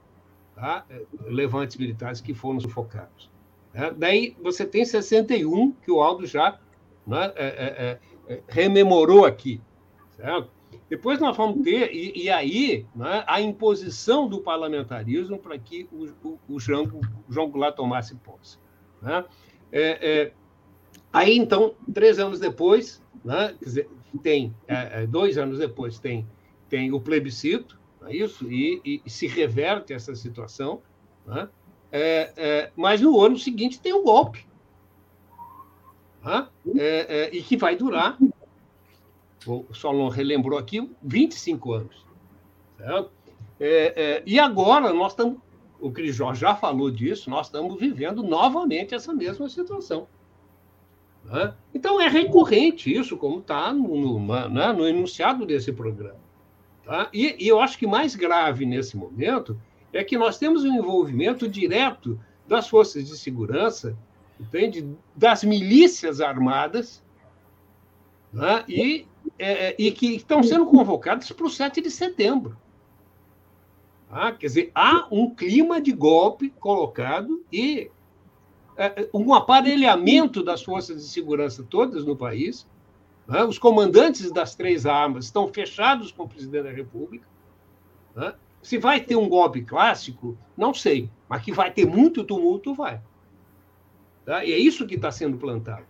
tá? 0.54 0.84
levantes 1.26 1.76
militares 1.76 2.20
que 2.20 2.34
foram 2.34 2.60
sufocados. 2.60 3.30
É, 3.72 3.90
daí 3.92 4.36
você 4.42 4.66
tem 4.66 4.84
61, 4.84 5.72
que 5.72 5.90
o 5.90 6.00
Aldo 6.02 6.26
já 6.26 6.58
né, 7.06 7.32
é, 7.36 7.46
é, 7.46 8.30
é, 8.32 8.34
é, 8.34 8.42
rememorou 8.48 9.24
aqui. 9.24 9.60
Certo? 10.16 10.50
Depois 10.90 11.18
nós 11.20 11.36
vamos 11.36 11.62
ter, 11.62 11.92
e, 11.94 12.24
e 12.24 12.30
aí, 12.30 12.86
né, 12.94 13.24
a 13.26 13.40
imposição 13.40 14.28
do 14.28 14.40
parlamentarismo 14.40 15.38
para 15.38 15.58
que 15.58 15.88
o, 15.92 16.06
o, 16.26 16.38
o, 16.48 16.54
o 16.56 16.60
João 16.60 17.50
Goulart 17.50 17.76
tomasse 17.76 18.14
posse. 18.16 18.58
Né? 19.00 19.24
É, 19.70 20.32
aí, 21.12 21.36
então, 21.36 21.74
três 21.92 22.18
anos 22.18 22.40
depois, 22.40 23.02
né, 23.24 23.54
dizer, 23.60 23.88
tem, 24.16 24.54
é, 24.66 25.02
é, 25.02 25.06
dois 25.06 25.36
anos 25.36 25.58
depois, 25.58 25.98
tem, 25.98 26.26
tem 26.68 26.92
o 26.92 27.00
plebiscito, 27.00 27.78
é 28.06 28.16
isso? 28.16 28.50
E, 28.50 29.02
e, 29.04 29.10
se 29.10 29.26
reverte 29.26 29.92
essa 29.92 30.14
situação. 30.14 30.80
Né? 31.26 31.48
É, 31.90 32.70
mas 32.76 33.00
no 33.00 33.20
ano 33.20 33.38
seguinte 33.38 33.80
tem 33.80 33.92
o 33.92 34.02
golpe. 34.02 34.46
Né? 36.24 36.48
E 37.32 37.42
que 37.42 37.56
vai 37.56 37.76
durar, 37.76 38.16
o 39.46 39.66
Solon 39.72 40.08
relembrou 40.08 40.58
aqui, 40.58 40.90
25 41.02 41.72
anos. 41.72 42.06
Certo? 42.78 43.10
e 44.24 44.38
agora 44.38 44.92
nós 44.92 45.12
estamos, 45.12 45.38
o 45.80 45.90
Crisjó 45.90 46.32
já 46.32 46.54
falou 46.54 46.90
disso, 46.90 47.28
nós 47.28 47.46
estamos 47.46 47.78
vivendo 47.78 48.22
novamente 48.22 48.94
essa 48.94 49.12
mesma 49.12 49.48
situação. 49.48 50.06
Então, 51.74 52.00
é 52.00 52.08
recorrente 52.08 52.92
isso, 52.92 53.16
como 53.16 53.40
está 53.40 53.72
no, 53.72 54.18
no, 54.18 54.48
né, 54.48 54.72
no, 54.72 54.86
enunciado 54.86 55.44
desse 55.44 55.72
programa. 55.72 56.20
Tá? 56.84 57.08
E, 57.12 57.36
e, 57.38 57.48
eu 57.48 57.60
acho 57.60 57.78
que 57.78 57.86
mais 57.86 58.14
grave 58.14 58.64
nesse 58.64 58.96
momento 58.96 59.60
é 59.92 60.02
que 60.02 60.16
nós 60.16 60.38
temos 60.38 60.64
um 60.64 60.74
envolvimento 60.74 61.46
direto 61.46 62.18
das 62.46 62.68
forças 62.68 63.06
de 63.06 63.16
segurança, 63.16 63.96
entende? 64.40 64.88
das 65.14 65.44
milícias 65.44 66.20
armadas, 66.20 67.02
né? 68.32 68.64
e, 68.66 69.06
é, 69.38 69.70
é 69.70 69.76
e 69.78 69.90
que 69.90 70.16
estão 70.16 70.42
sendo 70.42 70.66
convocadas 70.66 71.30
para 71.30 71.46
o 71.46 71.50
7 71.50 71.82
de 71.82 71.90
setembro. 71.90 72.56
Tá? 74.08 74.32
Quer 74.32 74.46
dizer, 74.46 74.70
há 74.74 75.06
um 75.10 75.34
clima 75.34 75.80
de 75.80 75.92
golpe 75.92 76.48
colocado 76.58 77.44
e 77.52 77.90
um 79.12 79.34
aparelhamento 79.34 80.42
das 80.42 80.62
forças 80.62 81.02
de 81.02 81.08
segurança 81.08 81.66
todas 81.68 82.04
no 82.04 82.16
país, 82.16 82.66
Né? 83.28 83.44
Os 83.44 83.58
comandantes 83.58 84.32
das 84.32 84.54
três 84.54 84.86
armas 84.86 85.26
estão 85.26 85.48
fechados 85.48 86.10
com 86.10 86.22
o 86.22 86.28
presidente 86.28 86.64
da 86.64 86.70
República. 86.70 87.26
Né? 88.16 88.32
Se 88.62 88.78
vai 88.78 89.00
ter 89.00 89.16
um 89.16 89.28
golpe 89.28 89.62
clássico, 89.62 90.36
não 90.56 90.72
sei, 90.72 91.10
mas 91.28 91.42
que 91.42 91.52
vai 91.52 91.70
ter 91.70 91.86
muito 91.86 92.24
tumulto, 92.24 92.74
vai. 92.74 93.00
Tá? 94.24 94.44
E 94.44 94.52
é 94.52 94.58
isso 94.58 94.86
que 94.86 94.94
está 94.94 95.10
sendo 95.12 95.36
plantado. 95.36 95.86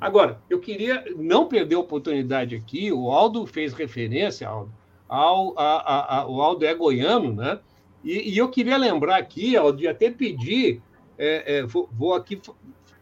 Agora, 0.00 0.40
eu 0.48 0.60
queria 0.60 1.04
não 1.16 1.46
perder 1.46 1.74
a 1.74 1.80
oportunidade 1.80 2.54
aqui, 2.54 2.92
o 2.92 3.10
Aldo 3.10 3.46
fez 3.46 3.72
referência, 3.72 4.48
Aldo, 4.48 4.72
ao, 5.08 5.58
a, 5.58 5.76
a, 5.76 6.18
a, 6.18 6.26
o 6.28 6.40
Aldo 6.40 6.64
é 6.64 6.74
goiano, 6.74 7.34
né? 7.34 7.58
E, 8.04 8.32
e, 8.32 8.38
eu 8.38 8.48
queria 8.48 8.76
lembrar 8.76 9.16
aqui, 9.16 9.56
Aldo, 9.56 9.78
de 9.78 9.86
até 9.86 10.10
pedir, 10.10 10.82
é, 11.24 11.58
é, 11.58 11.62
vou, 11.62 12.14
aqui 12.14 12.40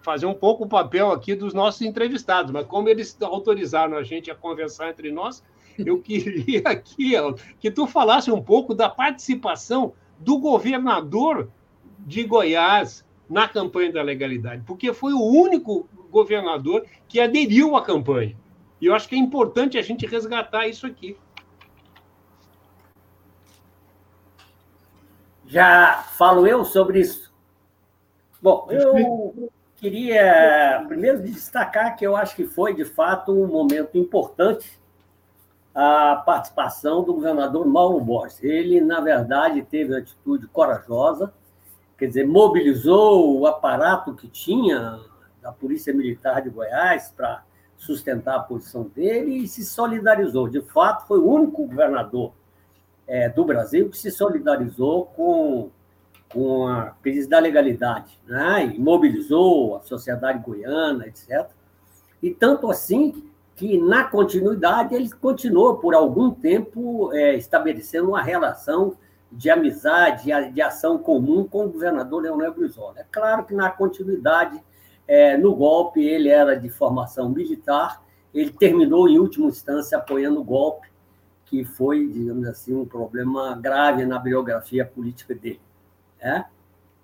fazer 0.02 0.26
um 0.26 0.34
pouco 0.34 0.64
o 0.64 0.68
papel 0.68 1.10
aqui 1.10 1.34
dos 1.34 1.54
nossos 1.54 1.80
entrevistados, 1.80 2.52
mas 2.52 2.66
como 2.66 2.86
eles 2.86 3.16
autorizaram 3.22 3.96
a 3.96 4.02
gente 4.02 4.30
a 4.30 4.34
conversar 4.34 4.90
entre 4.90 5.10
nós, 5.10 5.42
eu 5.78 6.00
queria 6.02 6.60
aqui 6.66 7.12
que 7.58 7.70
tu 7.70 7.86
falasse 7.86 8.30
um 8.30 8.42
pouco 8.42 8.74
da 8.74 8.90
participação 8.90 9.94
do 10.18 10.38
governador 10.38 11.50
de 12.00 12.22
Goiás 12.24 13.06
na 13.28 13.48
campanha 13.48 13.90
da 13.90 14.02
legalidade, 14.02 14.64
porque 14.66 14.92
foi 14.92 15.14
o 15.14 15.22
único 15.22 15.88
governador 16.10 16.84
que 17.08 17.20
aderiu 17.20 17.74
à 17.74 17.82
campanha. 17.82 18.36
E 18.82 18.86
eu 18.86 18.94
acho 18.94 19.08
que 19.08 19.14
é 19.14 19.18
importante 19.18 19.78
a 19.78 19.82
gente 19.82 20.06
resgatar 20.06 20.66
isso 20.66 20.86
aqui. 20.86 21.16
Já 25.46 26.04
falo 26.18 26.46
eu 26.46 26.64
sobre 26.64 27.00
isso. 27.00 27.29
Bom, 28.42 28.66
eu 28.70 29.50
queria 29.76 30.84
primeiro 30.88 31.22
destacar 31.22 31.96
que 31.96 32.06
eu 32.06 32.16
acho 32.16 32.34
que 32.34 32.46
foi, 32.46 32.74
de 32.74 32.84
fato, 32.84 33.32
um 33.32 33.46
momento 33.46 33.98
importante 33.98 34.80
a 35.74 36.16
participação 36.26 37.02
do 37.02 37.14
governador 37.14 37.66
Mauro 37.66 38.00
Borges. 38.00 38.42
Ele, 38.42 38.80
na 38.80 39.00
verdade, 39.00 39.62
teve 39.62 39.92
uma 39.92 40.00
atitude 40.00 40.46
corajosa, 40.48 41.32
quer 41.96 42.06
dizer, 42.06 42.26
mobilizou 42.26 43.38
o 43.38 43.46
aparato 43.46 44.14
que 44.14 44.28
tinha 44.28 45.00
da 45.40 45.52
Polícia 45.52 45.92
Militar 45.92 46.42
de 46.42 46.50
Goiás 46.50 47.12
para 47.16 47.44
sustentar 47.76 48.36
a 48.36 48.40
posição 48.40 48.84
dele 48.94 49.38
e 49.38 49.48
se 49.48 49.64
solidarizou. 49.64 50.48
De 50.48 50.60
fato, 50.60 51.06
foi 51.06 51.18
o 51.18 51.26
único 51.26 51.66
governador 51.66 52.32
é, 53.06 53.28
do 53.28 53.44
Brasil 53.44 53.88
que 53.88 53.96
se 53.96 54.10
solidarizou 54.10 55.06
com, 55.06 55.70
com 56.32 56.66
a 56.66 56.94
crise 57.02 57.28
da 57.28 57.38
legalidade, 57.38 58.18
né? 58.26 58.72
mobilizou 58.78 59.76
a 59.76 59.80
sociedade 59.80 60.38
goiana, 60.38 61.06
etc. 61.06 61.48
E 62.22 62.30
tanto 62.30 62.70
assim 62.70 63.24
que, 63.56 63.78
na 63.78 64.04
continuidade, 64.04 64.94
ele 64.94 65.10
continuou 65.10 65.78
por 65.78 65.94
algum 65.94 66.30
tempo 66.30 67.12
é, 67.12 67.34
estabelecendo 67.34 68.08
uma 68.10 68.22
relação 68.22 68.96
de 69.30 69.50
amizade, 69.50 70.30
de 70.52 70.62
ação 70.62 70.98
comum 70.98 71.44
com 71.44 71.66
o 71.66 71.68
governador 71.68 72.22
Leonel 72.22 72.54
Brizola. 72.54 73.00
É 73.00 73.04
claro 73.10 73.44
que, 73.44 73.54
na 73.54 73.70
continuidade, 73.70 74.62
é, 75.06 75.36
no 75.36 75.54
golpe, 75.54 76.02
ele 76.02 76.28
era 76.28 76.56
de 76.56 76.68
formação 76.68 77.28
militar, 77.28 78.02
ele 78.32 78.50
terminou, 78.50 79.08
em 79.08 79.18
última 79.18 79.48
instância, 79.48 79.98
apoiando 79.98 80.40
o 80.40 80.44
golpe, 80.44 80.88
que 81.44 81.64
foi, 81.64 82.06
digamos 82.06 82.46
assim, 82.46 82.74
um 82.74 82.84
problema 82.84 83.58
grave 83.60 84.04
na 84.06 84.18
biografia 84.18 84.84
política 84.84 85.34
dele. 85.34 85.60
Né? 86.22 86.44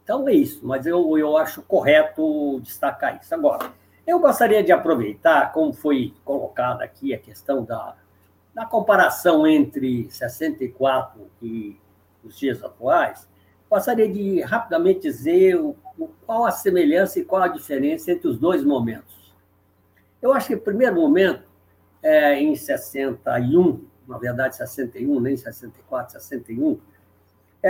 Então 0.02 0.28
é 0.28 0.32
isso, 0.32 0.66
mas 0.66 0.86
eu, 0.86 1.18
eu 1.18 1.36
acho 1.36 1.62
correto 1.62 2.60
destacar 2.60 3.18
isso. 3.20 3.34
Agora, 3.34 3.72
eu 4.06 4.20
gostaria 4.20 4.62
de 4.62 4.70
aproveitar, 4.70 5.52
como 5.52 5.72
foi 5.72 6.14
colocada 6.24 6.84
aqui 6.84 7.12
a 7.12 7.18
questão 7.18 7.64
da, 7.64 7.96
da 8.54 8.64
comparação 8.64 9.46
entre 9.46 10.08
64 10.10 11.28
e 11.42 11.76
os 12.22 12.38
dias 12.38 12.62
atuais, 12.62 13.28
gostaria 13.68 14.08
de 14.08 14.40
rapidamente 14.42 15.00
dizer 15.00 15.56
o, 15.56 15.76
o, 15.98 16.08
qual 16.24 16.44
a 16.44 16.52
semelhança 16.52 17.18
e 17.18 17.24
qual 17.24 17.42
a 17.42 17.48
diferença 17.48 18.12
entre 18.12 18.28
os 18.28 18.38
dois 18.38 18.62
momentos. 18.64 19.34
Eu 20.22 20.32
acho 20.32 20.48
que 20.48 20.54
o 20.54 20.60
primeiro 20.60 20.94
momento, 20.94 21.48
é, 22.02 22.40
em 22.40 22.54
61, 22.54 23.84
na 24.06 24.18
verdade 24.18 24.56
61, 24.56 25.20
nem 25.20 25.36
64, 25.36 26.12
61, 26.12 26.78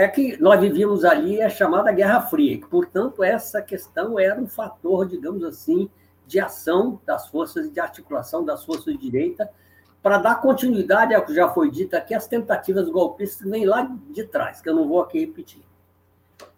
é 0.03 0.07
que 0.07 0.39
nós 0.41 0.59
vivíamos 0.59 1.03
ali 1.03 1.41
a 1.41 1.49
chamada 1.49 1.91
Guerra 1.91 2.21
Fria, 2.21 2.57
que, 2.59 2.67
portanto, 2.67 3.23
essa 3.23 3.61
questão 3.61 4.19
era 4.19 4.39
um 4.39 4.47
fator, 4.47 5.07
digamos 5.07 5.43
assim, 5.43 5.89
de 6.27 6.39
ação 6.39 7.01
das 7.05 7.27
forças 7.27 7.71
de 7.71 7.79
articulação 7.79 8.45
das 8.45 8.63
forças 8.63 8.93
de 8.93 8.97
direita 8.97 9.49
para 10.03 10.19
dar 10.19 10.35
continuidade 10.35 11.15
ao 11.15 11.25
que 11.25 11.33
já 11.33 11.49
foi 11.49 11.71
dito 11.71 11.95
aqui, 11.95 12.13
as 12.13 12.27
tentativas 12.27 12.87
golpistas 12.89 13.49
vêm 13.49 13.65
lá 13.65 13.89
de 14.11 14.23
trás, 14.23 14.61
que 14.61 14.69
eu 14.69 14.75
não 14.75 14.87
vou 14.87 15.01
aqui 15.01 15.19
repetir. 15.19 15.63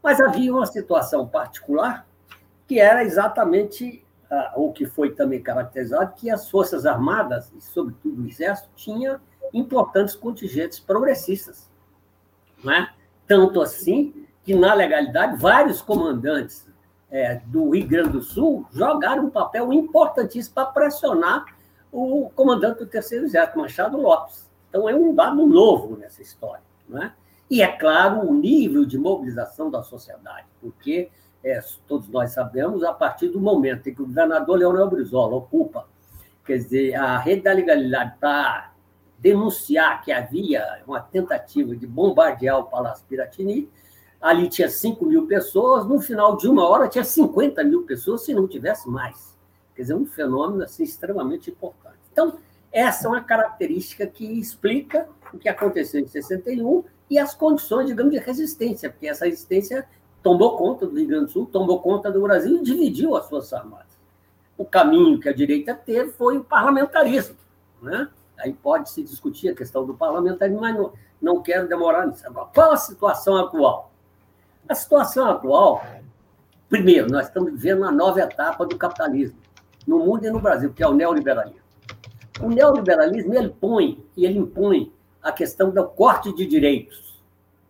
Mas 0.03 0.19
havia 0.19 0.53
uma 0.53 0.65
situação 0.65 1.27
particular 1.27 2.05
que 2.67 2.79
era 2.79 3.03
exatamente 3.03 4.05
uh, 4.29 4.61
o 4.61 4.73
que 4.73 4.85
foi 4.85 5.11
também 5.11 5.41
caracterizado, 5.41 6.13
que 6.15 6.29
as 6.29 6.49
Forças 6.49 6.85
Armadas, 6.85 7.51
e 7.55 7.61
sobretudo 7.61 8.21
o 8.21 8.27
Exército, 8.27 8.69
tinha 8.75 9.19
importantes 9.53 10.13
contingentes 10.13 10.79
progressistas. 10.79 11.69
Não 12.63 12.73
é? 12.73 12.98
Tanto 13.29 13.61
assim 13.61 14.25
que, 14.43 14.55
na 14.55 14.73
legalidade, 14.73 15.37
vários 15.37 15.83
comandantes 15.83 16.67
é, 17.11 17.35
do 17.45 17.69
Rio 17.69 17.87
Grande 17.87 18.09
do 18.09 18.21
Sul 18.23 18.65
jogaram 18.71 19.25
um 19.25 19.29
papel 19.29 19.71
importantíssimo 19.71 20.55
para 20.55 20.65
pressionar 20.65 21.45
o 21.91 22.31
comandante 22.35 22.79
do 22.79 22.87
Terceiro 22.87 23.25
Exército, 23.25 23.59
Machado 23.59 24.01
Lopes. 24.01 24.49
Então, 24.67 24.89
é 24.89 24.95
um 24.95 25.13
dado 25.13 25.45
novo 25.45 25.95
nessa 25.95 26.23
história. 26.23 26.63
Não 26.87 27.03
é? 27.03 27.13
E, 27.51 27.61
é 27.61 27.67
claro, 27.67 28.27
o 28.27 28.33
nível 28.33 28.83
de 28.83 28.97
mobilização 28.97 29.69
da 29.69 29.83
sociedade, 29.83 30.47
porque 30.59 31.11
é, 31.43 31.59
todos 31.87 32.09
nós 32.09 32.31
sabemos, 32.31 32.83
a 32.83 32.93
partir 32.93 33.27
do 33.27 33.39
momento 33.39 33.87
em 33.87 33.93
que 33.93 34.01
o 34.01 34.07
governador 34.07 34.57
Leonel 34.57 34.89
Brizola 34.89 35.35
ocupa, 35.35 35.85
quer 36.43 36.57
dizer, 36.57 36.95
a 36.95 37.19
rede 37.19 37.43
da 37.43 37.53
legalidade 37.53 38.15
para 38.19 38.71
denunciar 39.21 40.01
que 40.03 40.11
havia 40.11 40.81
uma 40.87 40.99
tentativa 40.99 41.75
de 41.75 41.85
bombardear 41.85 42.59
o 42.59 42.63
Palácio 42.63 43.05
Piratini, 43.07 43.69
ali 44.21 44.47
tinha 44.49 44.69
5 44.69 45.05
mil 45.05 45.27
pessoas, 45.27 45.85
no 45.85 45.99
final 45.99 46.37
de 46.37 46.47
uma 46.47 46.67
hora 46.67 46.87
tinha 46.87 47.03
50 47.03 47.63
mil 47.63 47.83
pessoas, 47.83 48.23
se 48.23 48.33
não 48.33 48.47
tivesse 48.47 48.89
mais. 48.89 49.37
Quer 49.75 49.83
dizer, 49.83 49.93
um 49.93 50.05
fenômeno 50.05 50.63
assim, 50.63 50.83
extremamente 50.83 51.49
importante. 51.49 51.97
Então, 52.11 52.37
essa 52.71 53.07
é 53.07 53.09
uma 53.09 53.21
característica 53.21 54.05
que 54.05 54.25
explica 54.25 55.07
o 55.33 55.37
que 55.37 55.49
aconteceu 55.49 56.01
em 56.01 56.07
61 56.07 56.83
e 57.09 57.17
as 57.17 57.33
condições, 57.33 57.87
digamos, 57.87 58.11
de 58.11 58.19
resistência, 58.19 58.89
porque 58.89 59.07
essa 59.07 59.25
resistência 59.25 59.87
tomou 60.21 60.57
conta 60.57 60.85
do 60.85 60.95
Rio 60.95 61.07
Grande 61.07 61.25
do 61.25 61.31
Sul, 61.31 61.45
tomou 61.45 61.81
conta 61.81 62.11
do 62.11 62.21
Brasil 62.21 62.57
e 62.57 62.63
dividiu 62.63 63.15
as 63.15 63.27
Forças 63.27 63.53
Armadas. 63.53 63.97
O 64.57 64.65
caminho 64.65 65.19
que 65.19 65.29
a 65.29 65.33
direita 65.33 65.73
teve 65.73 66.11
foi 66.11 66.37
o 66.37 66.43
parlamentarismo. 66.43 67.35
Né? 67.81 68.09
Aí 68.39 68.53
pode-se 68.53 69.03
discutir 69.03 69.49
a 69.49 69.55
questão 69.55 69.85
do 69.85 69.93
parlamentarismo, 69.93 70.61
mas 70.61 70.75
não, 70.75 70.93
não 71.21 71.41
quero 71.41 71.67
demorar 71.67 72.07
nisso. 72.07 72.25
Agora, 72.25 72.47
qual 72.53 72.71
a 72.71 72.77
situação 72.77 73.37
atual? 73.37 73.91
A 74.67 74.75
situação 74.75 75.27
atual, 75.27 75.83
primeiro, 76.69 77.09
nós 77.11 77.27
estamos 77.27 77.51
vivendo 77.51 77.79
uma 77.79 77.91
nova 77.91 78.21
etapa 78.21 78.65
do 78.65 78.77
capitalismo, 78.77 79.37
no 79.85 79.99
mundo 79.99 80.25
e 80.25 80.29
no 80.29 80.39
Brasil, 80.39 80.73
que 80.73 80.83
é 80.83 80.87
o 80.87 80.93
neoliberalismo. 80.93 81.59
O 82.41 82.49
neoliberalismo 82.49 83.33
ele 83.33 83.49
põe 83.49 84.03
e 84.15 84.25
ele 84.25 84.39
impõe 84.39 84.93
a 85.21 85.31
questão 85.31 85.71
do 85.71 85.83
corte 85.85 86.33
de 86.33 86.45
direitos 86.45 87.09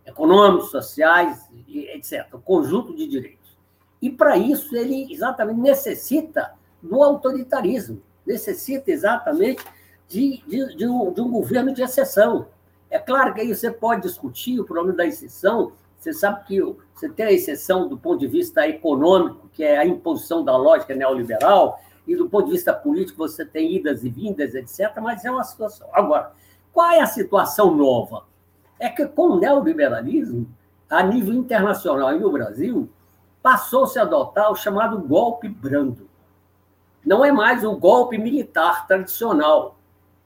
econômicos, 0.05 0.71
sociais, 0.71 1.47
etc., 1.67 2.27
o 2.33 2.39
conjunto 2.39 2.95
de 2.95 3.07
direitos. 3.07 3.57
E, 4.01 4.09
para 4.09 4.37
isso, 4.37 4.75
ele 4.75 5.11
exatamente 5.11 5.59
necessita 5.59 6.53
do 6.81 7.03
autoritarismo, 7.03 8.01
necessita 8.25 8.91
exatamente 8.91 9.63
de, 10.09 10.43
de, 10.45 10.75
de, 10.75 10.87
um, 10.87 11.13
de 11.13 11.21
um 11.21 11.31
governo 11.31 11.73
de 11.73 11.81
exceção. 11.81 12.47
É 12.89 12.99
claro 12.99 13.33
que 13.33 13.41
aí 13.41 13.55
você 13.55 13.71
pode 13.71 14.01
discutir 14.01 14.59
o 14.59 14.65
problema 14.65 14.97
da 14.97 15.05
exceção, 15.05 15.71
você 15.97 16.11
sabe 16.11 16.45
que 16.45 16.59
você 16.93 17.07
tem 17.07 17.25
a 17.25 17.31
exceção 17.31 17.87
do 17.87 17.97
ponto 17.97 18.19
de 18.19 18.27
vista 18.27 18.67
econômico, 18.67 19.49
que 19.53 19.63
é 19.63 19.77
a 19.77 19.85
imposição 19.85 20.43
da 20.43 20.57
lógica 20.57 20.95
neoliberal, 20.95 21.79
e 22.07 22.15
do 22.15 22.27
ponto 22.27 22.45
de 22.45 22.53
vista 22.53 22.73
político 22.73 23.19
você 23.19 23.45
tem 23.45 23.75
idas 23.75 24.03
e 24.03 24.09
vindas, 24.09 24.55
etc., 24.55 24.99
mas 25.01 25.23
é 25.23 25.29
uma 25.29 25.43
situação. 25.43 25.87
Agora, 25.93 26.33
qual 26.73 26.89
é 26.89 27.01
a 27.01 27.05
situação 27.05 27.75
nova? 27.75 28.25
É 28.79 28.89
que 28.89 29.05
com 29.05 29.33
o 29.33 29.39
neoliberalismo, 29.39 30.47
a 30.89 31.03
nível 31.03 31.33
internacional 31.33 32.15
e 32.15 32.19
no 32.19 32.31
Brasil, 32.31 32.89
passou-se 33.43 33.99
a 33.99 34.03
adotar 34.03 34.51
o 34.51 34.55
chamado 34.55 34.97
golpe 34.99 35.47
brando. 35.47 36.09
Não 37.05 37.23
é 37.23 37.31
mais 37.31 37.63
o 37.63 37.75
golpe 37.75 38.17
militar 38.17 38.87
tradicional. 38.87 39.78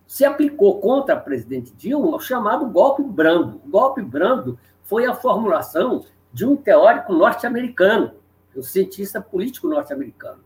Se 0.05 0.25
aplicou 0.25 0.79
contra 0.79 1.15
a 1.15 1.19
presidente 1.19 1.73
Dilma 1.75 2.15
o 2.15 2.19
chamado 2.19 2.65
golpe 2.67 3.03
brando. 3.03 3.61
O 3.65 3.69
golpe 3.69 4.01
brando 4.01 4.57
foi 4.83 5.05
a 5.05 5.13
formulação 5.13 6.05
de 6.31 6.45
um 6.45 6.55
teórico 6.55 7.13
norte-americano, 7.13 8.11
um 8.55 8.61
cientista 8.61 9.21
político 9.21 9.67
norte-americano, 9.67 10.39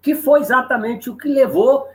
que 0.00 0.14
foi 0.14 0.40
exatamente 0.40 1.10
o 1.10 1.16
que 1.16 1.28
levou 1.28 1.88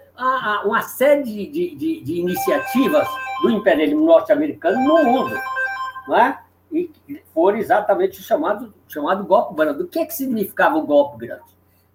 uma 0.66 0.82
série 0.82 1.24
de, 1.24 1.76
de, 1.76 2.02
de 2.02 2.14
iniciativas 2.20 3.08
do 3.42 3.50
imperialismo 3.50 4.06
norte-americano 4.06 4.80
no 4.80 5.04
mundo, 5.04 5.36
não 6.08 6.16
é? 6.16 6.40
e 6.72 6.92
foram 7.34 7.58
exatamente 7.58 8.20
o 8.20 8.24
chamado, 8.24 8.74
chamado 8.88 9.24
golpe 9.24 9.56
grande. 9.56 9.84
O 9.84 9.88
que, 9.88 10.00
é 10.00 10.06
que 10.06 10.14
significava 10.14 10.78
o 10.78 10.86
golpe 10.86 11.26
grande? 11.26 11.44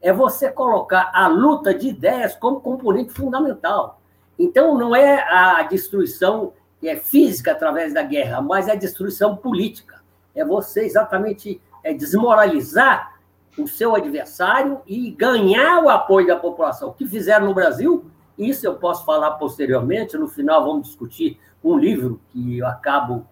É 0.00 0.12
você 0.12 0.50
colocar 0.50 1.10
a 1.14 1.28
luta 1.28 1.74
de 1.74 1.88
ideias 1.88 2.34
como 2.34 2.60
componente 2.60 3.12
fundamental. 3.12 4.00
Então, 4.42 4.76
não 4.76 4.94
é 4.94 5.22
a 5.30 5.62
destruição 5.62 6.52
é 6.82 6.96
física 6.96 7.52
através 7.52 7.94
da 7.94 8.02
guerra, 8.02 8.40
mas 8.40 8.66
é 8.66 8.72
a 8.72 8.74
destruição 8.74 9.36
política. 9.36 10.02
É 10.34 10.44
você 10.44 10.84
exatamente 10.84 11.60
é 11.84 11.94
desmoralizar 11.94 13.20
o 13.56 13.68
seu 13.68 13.94
adversário 13.94 14.80
e 14.84 15.12
ganhar 15.12 15.84
o 15.84 15.88
apoio 15.88 16.26
da 16.26 16.36
população. 16.36 16.88
O 16.88 16.92
que 16.92 17.06
fizeram 17.06 17.46
no 17.46 17.54
Brasil, 17.54 18.04
isso 18.36 18.66
eu 18.66 18.74
posso 18.74 19.04
falar 19.04 19.32
posteriormente, 19.32 20.16
no 20.16 20.26
final 20.26 20.64
vamos 20.64 20.88
discutir 20.88 21.38
um 21.62 21.78
livro 21.78 22.20
que 22.30 22.58
eu 22.58 22.66
acabo 22.66 23.24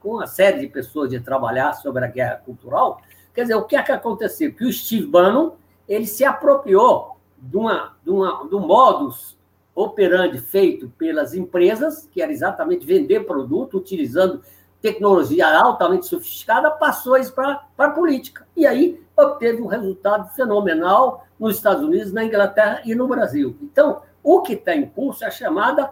com 0.00 0.14
uma 0.14 0.26
série 0.26 0.60
de 0.60 0.68
pessoas 0.68 1.10
de 1.10 1.20
trabalhar 1.20 1.74
sobre 1.74 2.06
a 2.06 2.08
guerra 2.08 2.36
cultural. 2.36 3.02
Quer 3.34 3.42
dizer, 3.42 3.56
o 3.56 3.64
que 3.64 3.76
é 3.76 3.82
que 3.82 3.92
aconteceu? 3.92 4.50
Que 4.54 4.64
o 4.64 4.72
Steve 4.72 5.06
Bannon 5.06 5.52
ele 5.86 6.06
se 6.06 6.24
apropriou 6.24 7.18
de, 7.36 7.56
uma, 7.58 7.94
de, 8.02 8.10
uma, 8.10 8.48
de 8.48 8.54
um 8.54 8.60
modus 8.60 9.36
operandi 9.74 10.38
feito 10.38 10.88
pelas 10.96 11.34
empresas, 11.34 12.08
que 12.12 12.22
era 12.22 12.32
exatamente 12.32 12.86
vender 12.86 13.26
produto 13.26 13.76
utilizando 13.76 14.40
tecnologia 14.80 15.48
altamente 15.58 16.06
sofisticada, 16.06 16.70
passou 16.70 17.16
isso 17.16 17.32
para 17.32 17.64
a 17.78 17.90
política. 17.90 18.46
E 18.56 18.66
aí 18.66 19.02
obteve 19.16 19.62
um 19.62 19.66
resultado 19.66 20.28
fenomenal 20.34 21.26
nos 21.38 21.56
Estados 21.56 21.82
Unidos, 21.82 22.12
na 22.12 22.24
Inglaterra 22.24 22.82
e 22.84 22.94
no 22.94 23.08
Brasil. 23.08 23.56
Então, 23.62 24.02
o 24.22 24.42
que 24.42 24.52
está 24.52 24.76
em 24.76 24.86
curso 24.86 25.24
é, 25.24 25.30
chamada, 25.30 25.90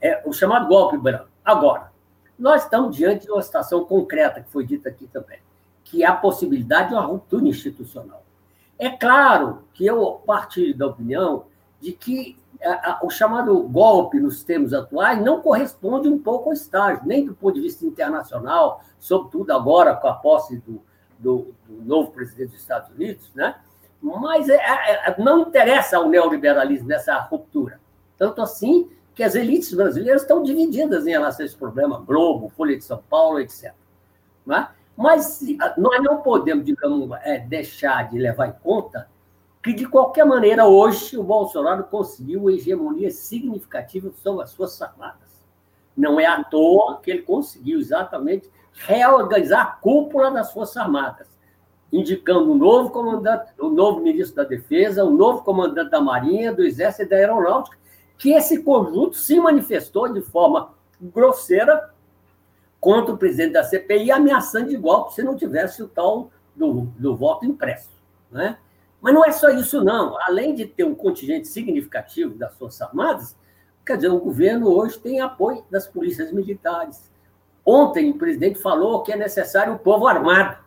é 0.00 0.22
o 0.24 0.32
chamado 0.32 0.68
golpe 0.68 0.96
branco. 0.96 1.28
Agora, 1.44 1.90
nós 2.38 2.62
estamos 2.62 2.96
diante 2.96 3.26
de 3.26 3.32
uma 3.32 3.42
situação 3.42 3.84
concreta, 3.84 4.40
que 4.40 4.50
foi 4.50 4.64
dita 4.64 4.88
aqui 4.88 5.08
também, 5.08 5.40
que 5.82 6.04
é 6.04 6.06
a 6.06 6.14
possibilidade 6.14 6.90
de 6.90 6.94
uma 6.94 7.04
ruptura 7.04 7.46
institucional. 7.46 8.22
É 8.78 8.90
claro 8.90 9.64
que 9.74 9.84
eu 9.84 10.22
partilho 10.24 10.76
da 10.76 10.86
opinião 10.86 11.46
de 11.80 11.92
que 11.92 12.36
o 13.02 13.10
chamado 13.10 13.62
golpe 13.62 14.18
nos 14.18 14.42
termos 14.42 14.74
atuais 14.74 15.22
não 15.22 15.40
corresponde 15.40 16.08
um 16.08 16.18
pouco 16.18 16.48
ao 16.48 16.52
estágio, 16.52 17.02
nem 17.04 17.24
do 17.24 17.34
ponto 17.34 17.54
de 17.54 17.60
vista 17.60 17.84
internacional, 17.86 18.82
sobretudo 18.98 19.52
agora 19.52 19.94
com 19.94 20.08
a 20.08 20.14
posse 20.14 20.56
do, 20.58 20.82
do, 21.18 21.54
do 21.68 21.84
novo 21.84 22.10
presidente 22.10 22.50
dos 22.50 22.60
Estados 22.60 22.90
Unidos, 22.90 23.30
né? 23.34 23.54
mas 24.02 24.48
é, 24.48 24.56
é, 24.56 25.10
é 25.10 25.16
não 25.22 25.42
interessa 25.42 25.96
ao 25.96 26.08
neoliberalismo 26.08 26.88
nessa 26.88 27.16
ruptura. 27.18 27.80
Tanto 28.16 28.42
assim 28.42 28.90
que 29.14 29.22
as 29.22 29.34
elites 29.34 29.72
brasileiras 29.74 30.22
estão 30.22 30.42
divididas 30.42 31.06
em 31.06 31.10
relação 31.10 31.42
a 31.42 31.46
esse 31.46 31.56
problema, 31.56 32.00
Globo, 32.00 32.52
Folha 32.56 32.76
de 32.76 32.84
São 32.84 33.02
Paulo, 33.08 33.40
etc. 33.40 33.72
Né? 34.46 34.68
Mas 34.96 35.40
nós 35.76 36.02
não 36.02 36.22
podemos, 36.22 36.64
digamos, 36.64 37.10
é, 37.22 37.38
deixar 37.38 38.08
de 38.08 38.18
levar 38.18 38.48
em 38.48 38.52
conta 38.62 39.08
que, 39.62 39.72
de 39.72 39.86
qualquer 39.86 40.24
maneira, 40.24 40.66
hoje 40.66 41.16
o 41.16 41.22
Bolsonaro 41.22 41.84
conseguiu 41.84 42.40
uma 42.40 42.52
hegemonia 42.52 43.10
significativa 43.10 44.10
sobre 44.22 44.44
as 44.44 44.54
Forças 44.54 44.82
Armadas. 44.82 45.28
Não 45.96 46.20
é 46.20 46.26
à 46.26 46.42
toa 46.44 47.00
que 47.00 47.10
ele 47.10 47.22
conseguiu 47.22 47.80
exatamente 47.80 48.48
reorganizar 48.72 49.60
a 49.60 49.66
cúpula 49.66 50.30
das 50.30 50.52
Forças 50.52 50.76
Armadas, 50.76 51.26
indicando 51.92 52.52
um 52.52 52.54
novo 52.54 52.90
comandante, 52.90 53.50
um 53.60 53.70
novo 53.70 54.00
ministro 54.00 54.36
da 54.36 54.44
Defesa, 54.44 55.04
um 55.04 55.16
novo 55.16 55.42
comandante 55.42 55.90
da 55.90 56.00
Marinha, 56.00 56.52
do 56.52 56.62
Exército 56.62 57.02
e 57.02 57.08
da 57.08 57.16
Aeronáutica, 57.16 57.76
que 58.16 58.32
esse 58.32 58.62
conjunto 58.62 59.16
se 59.16 59.40
manifestou 59.40 60.12
de 60.12 60.20
forma 60.20 60.70
grosseira 61.00 61.92
contra 62.80 63.14
o 63.14 63.18
presidente 63.18 63.52
da 63.52 63.64
CPI, 63.64 64.10
ameaçando 64.10 64.68
de 64.68 64.76
golpe 64.76 65.14
se 65.14 65.22
não 65.22 65.36
tivesse 65.36 65.82
o 65.82 65.88
tal 65.88 66.30
do, 66.54 66.88
do 66.96 67.16
voto 67.16 67.44
impresso. 67.44 67.90
Né? 68.30 68.56
Mas 69.00 69.14
não 69.14 69.24
é 69.24 69.32
só 69.32 69.48
isso, 69.50 69.82
não. 69.82 70.16
Além 70.22 70.54
de 70.54 70.66
ter 70.66 70.84
um 70.84 70.94
contingente 70.94 71.48
significativo 71.48 72.34
das 72.34 72.54
Forças 72.54 72.82
Armadas, 72.82 73.36
quer 73.86 73.96
dizer, 73.96 74.08
o 74.08 74.18
governo 74.18 74.68
hoje 74.68 74.98
tem 74.98 75.20
apoio 75.20 75.64
das 75.70 75.86
polícias 75.86 76.32
militares. 76.32 77.10
Ontem 77.64 78.10
o 78.10 78.18
presidente 78.18 78.58
falou 78.58 79.02
que 79.02 79.12
é 79.12 79.16
necessário 79.16 79.74
o 79.74 79.78
povo 79.78 80.06
armado. 80.06 80.58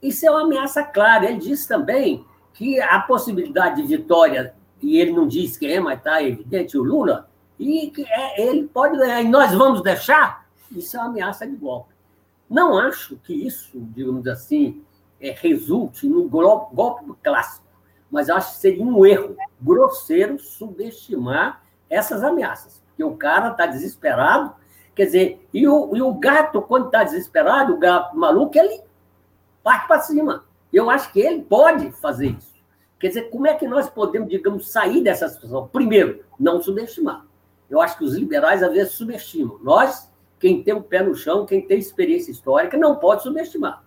Isso 0.00 0.26
é 0.26 0.30
uma 0.30 0.42
ameaça 0.42 0.82
clara. 0.82 1.26
Ele 1.26 1.38
disse 1.38 1.66
também 1.66 2.24
que 2.52 2.80
a 2.80 3.00
possibilidade 3.00 3.82
de 3.82 3.96
vitória 3.96 4.54
e 4.82 4.98
ele 4.98 5.12
não 5.12 5.26
diz 5.26 5.56
quem 5.56 5.70
é, 5.70 5.80
mas 5.80 5.98
está 5.98 6.22
evidente, 6.22 6.76
o 6.76 6.82
Lula, 6.82 7.30
e 7.58 7.90
que 7.90 8.04
é, 8.04 8.48
ele 8.48 8.64
pode 8.64 8.98
ganhar, 8.98 9.22
e 9.22 9.28
nós 9.28 9.54
vamos 9.54 9.82
deixar, 9.82 10.46
isso 10.70 10.96
é 10.96 11.00
uma 11.00 11.08
ameaça 11.08 11.46
de 11.46 11.54
golpe. 11.54 11.94
Não 12.50 12.76
acho 12.76 13.16
que 13.18 13.32
isso, 13.32 13.70
digamos 13.74 14.26
assim, 14.26 14.82
é, 15.20 15.30
resulte 15.30 16.06
no 16.06 16.28
golpe 16.28 17.12
clássico, 17.22 17.64
mas 18.12 18.28
acho 18.28 18.52
que 18.52 18.60
seria 18.60 18.84
um 18.84 19.06
erro 19.06 19.34
grosseiro 19.58 20.38
subestimar 20.38 21.62
essas 21.88 22.22
ameaças, 22.22 22.82
porque 22.88 23.02
o 23.02 23.16
cara 23.16 23.48
está 23.48 23.64
desesperado, 23.64 24.54
quer 24.94 25.06
dizer, 25.06 25.48
e 25.52 25.66
o, 25.66 25.96
e 25.96 26.02
o 26.02 26.12
gato, 26.12 26.60
quando 26.60 26.86
está 26.86 27.02
desesperado, 27.02 27.72
o 27.72 27.78
gato 27.78 28.14
maluco, 28.16 28.56
ele 28.58 28.82
parte 29.62 29.88
para 29.88 30.00
cima. 30.00 30.44
Eu 30.70 30.90
acho 30.90 31.10
que 31.12 31.20
ele 31.20 31.42
pode 31.42 31.90
fazer 31.92 32.28
isso. 32.28 32.52
Quer 32.98 33.08
dizer, 33.08 33.30
como 33.30 33.46
é 33.46 33.54
que 33.54 33.66
nós 33.66 33.88
podemos, 33.88 34.28
digamos, 34.28 34.70
sair 34.70 35.02
dessa 35.02 35.28
situação? 35.28 35.68
Primeiro, 35.68 36.24
não 36.38 36.62
subestimar. 36.62 37.26
Eu 37.68 37.80
acho 37.80 37.96
que 37.96 38.04
os 38.04 38.14
liberais, 38.14 38.62
às 38.62 38.72
vezes, 38.72 38.92
subestimam. 38.92 39.58
Nós, 39.62 40.10
quem 40.38 40.62
tem 40.62 40.74
o 40.74 40.82
pé 40.82 41.02
no 41.02 41.14
chão, 41.14 41.46
quem 41.46 41.66
tem 41.66 41.78
experiência 41.78 42.30
histórica, 42.30 42.76
não 42.76 42.96
pode 42.96 43.22
subestimar. 43.22 43.82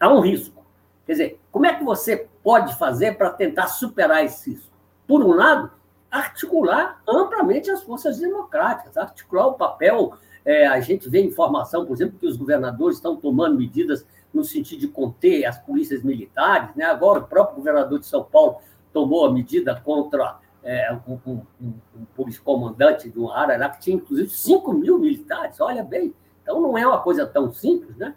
Há 0.00 0.12
um 0.12 0.20
risco. 0.20 0.64
Quer 1.06 1.12
dizer, 1.12 1.40
como 1.50 1.66
é 1.66 1.74
que 1.74 1.84
você 1.84 2.28
pode 2.48 2.74
fazer 2.76 3.18
para 3.18 3.28
tentar 3.28 3.66
superar 3.66 4.24
esse 4.24 4.52
risco? 4.52 4.72
Por 5.06 5.22
um 5.22 5.34
lado, 5.34 5.70
articular 6.10 6.98
amplamente 7.06 7.70
as 7.70 7.82
forças 7.82 8.18
democráticas, 8.18 8.96
articular 8.96 9.48
o 9.48 9.52
papel. 9.52 10.14
É, 10.46 10.66
a 10.66 10.80
gente 10.80 11.10
vê 11.10 11.20
informação, 11.22 11.84
por 11.84 11.92
exemplo, 11.92 12.18
que 12.18 12.26
os 12.26 12.38
governadores 12.38 12.96
estão 12.96 13.16
tomando 13.16 13.58
medidas 13.58 14.06
no 14.32 14.42
sentido 14.44 14.80
de 14.80 14.88
conter 14.88 15.44
as 15.44 15.58
polícias 15.58 16.02
militares. 16.02 16.74
Né? 16.74 16.86
Agora, 16.86 17.18
o 17.18 17.26
próprio 17.26 17.56
governador 17.56 17.98
de 17.98 18.06
São 18.06 18.24
Paulo 18.24 18.56
tomou 18.94 19.26
a 19.26 19.30
medida 19.30 19.78
contra 19.78 20.38
é, 20.64 20.90
um, 21.06 21.18
um, 21.26 21.42
um, 21.60 21.74
um 22.18 22.32
comandante 22.42 23.10
de 23.10 23.18
uma 23.18 23.36
área 23.36 23.58
lá 23.58 23.68
que 23.68 23.80
tinha, 23.82 23.96
inclusive, 23.96 24.30
5 24.30 24.72
mil 24.72 24.98
militares. 24.98 25.60
Olha 25.60 25.84
bem, 25.84 26.14
então 26.42 26.62
não 26.62 26.78
é 26.78 26.86
uma 26.86 27.02
coisa 27.02 27.26
tão 27.26 27.52
simples, 27.52 27.94
né? 27.98 28.14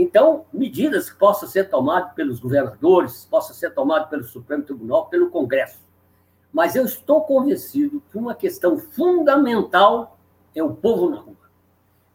Então, 0.00 0.46
medidas 0.52 1.10
que 1.10 1.18
possam 1.18 1.48
ser 1.48 1.68
tomadas 1.68 2.12
pelos 2.14 2.40
governadores, 2.40 3.26
possam 3.30 3.54
ser 3.54 3.74
tomadas 3.74 4.08
pelo 4.08 4.24
Supremo 4.24 4.62
Tribunal, 4.62 5.06
pelo 5.06 5.30
Congresso. 5.30 5.80
Mas 6.52 6.74
eu 6.74 6.84
estou 6.84 7.22
convencido 7.22 8.02
que 8.10 8.18
uma 8.18 8.34
questão 8.34 8.78
fundamental 8.78 10.18
é 10.54 10.62
o 10.62 10.74
povo 10.74 11.10
na 11.10 11.18
rua. 11.18 11.36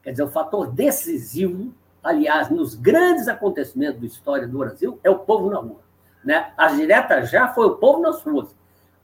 Quer 0.03 0.11
dizer, 0.11 0.23
o 0.23 0.29
fator 0.29 0.71
decisivo 0.71 1.73
aliás, 2.05 2.49
nos 2.51 2.75
grandes 2.75 3.27
acontecimentos 3.27 3.99
da 3.99 4.05
história 4.05 4.47
do 4.47 4.59
Brasil, 4.59 4.99
é 5.03 5.09
o 5.09 5.17
povo 5.17 5.49
na 5.49 5.57
rua. 5.57 5.79
Né? 6.23 6.53
A 6.55 6.67
direta 6.67 7.25
já 7.25 7.47
foi 7.47 7.65
o 7.65 7.77
povo 7.77 7.99
nas 7.99 8.21
ruas. 8.21 8.55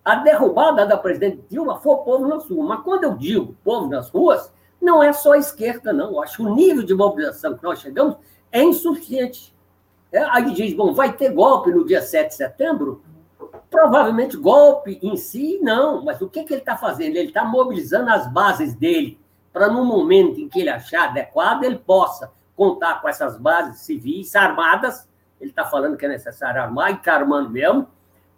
A 0.05 0.15
derrubada 0.15 0.85
da 0.85 0.95
presidente 0.95 1.43
Dilma 1.49 1.79
foi 1.79 1.95
o 1.95 1.97
povo 1.97 2.27
nas 2.27 2.47
ruas. 2.47 2.67
Mas 2.67 2.83
quando 2.83 3.03
eu 3.05 3.15
digo 3.15 3.55
povo 3.63 3.87
nas 3.89 4.09
ruas, 4.09 4.53
não 4.79 5.01
é 5.01 5.11
só 5.11 5.33
a 5.33 5.37
esquerda, 5.39 5.91
não. 5.91 6.11
Eu 6.11 6.21
acho 6.21 6.37
que 6.37 6.43
o 6.43 6.53
nível 6.53 6.83
de 6.83 6.93
mobilização 6.93 7.57
que 7.57 7.63
nós 7.63 7.79
chegamos 7.79 8.17
é 8.51 8.63
insuficiente. 8.63 9.55
É, 10.11 10.23
aí 10.23 10.51
diz, 10.53 10.73
bom, 10.73 10.93
vai 10.93 11.13
ter 11.13 11.31
golpe 11.31 11.71
no 11.71 11.85
dia 11.85 12.01
7 12.01 12.29
de 12.29 12.35
setembro? 12.35 13.03
Provavelmente 13.69 14.35
golpe 14.35 14.99
em 15.01 15.15
si, 15.15 15.59
não. 15.61 16.03
Mas 16.03 16.21
o 16.21 16.29
que, 16.29 16.43
que 16.43 16.53
ele 16.53 16.61
está 16.61 16.75
fazendo? 16.75 17.15
Ele 17.15 17.29
está 17.29 17.45
mobilizando 17.45 18.09
as 18.09 18.31
bases 18.31 18.73
dele 18.73 19.19
para, 19.53 19.69
no 19.69 19.85
momento 19.85 20.39
em 20.39 20.49
que 20.49 20.59
ele 20.59 20.69
achar 20.69 21.09
adequado, 21.09 21.63
ele 21.63 21.77
possa 21.77 22.31
contar 22.55 23.01
com 23.01 23.09
essas 23.09 23.37
bases 23.37 23.81
civis 23.81 24.35
armadas, 24.35 25.07
ele 25.39 25.49
está 25.49 25.65
falando 25.65 25.97
que 25.97 26.05
é 26.05 26.09
necessário 26.09 26.61
armar, 26.61 26.91
e 26.91 26.95
está 26.95 27.15
armando 27.15 27.49
mesmo, 27.49 27.87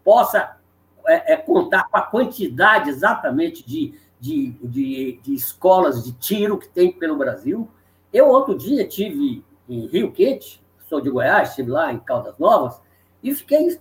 possa 0.04 0.58
é, 1.06 1.34
é, 1.34 1.38
contar 1.38 1.88
com 1.90 1.98
a 1.98 2.02
quantidade 2.02 2.90
exatamente 2.90 3.66
de, 3.68 3.94
de, 4.20 4.52
de, 4.64 5.20
de, 5.22 5.34
escolas 5.34 6.04
de 6.04 6.14
tiro 6.14 6.58
que 6.58 6.70
tem 6.70 6.92
pelo 6.92 7.18
Brasil. 7.18 7.70
Eu, 8.12 8.30
outro 8.30 8.56
dia, 8.58 8.88
tive 8.88 9.44
em 9.68 9.86
Rio 9.88 10.12
Quente, 10.12 10.64
sou 10.88 11.02
de 11.02 11.10
Goiás, 11.10 11.50
estive 11.50 11.72
lá 11.72 11.92
em 11.92 12.00
Caldas 12.00 12.38
Novas, 12.38 12.82
e 13.22 13.34
fiquei 13.34 13.78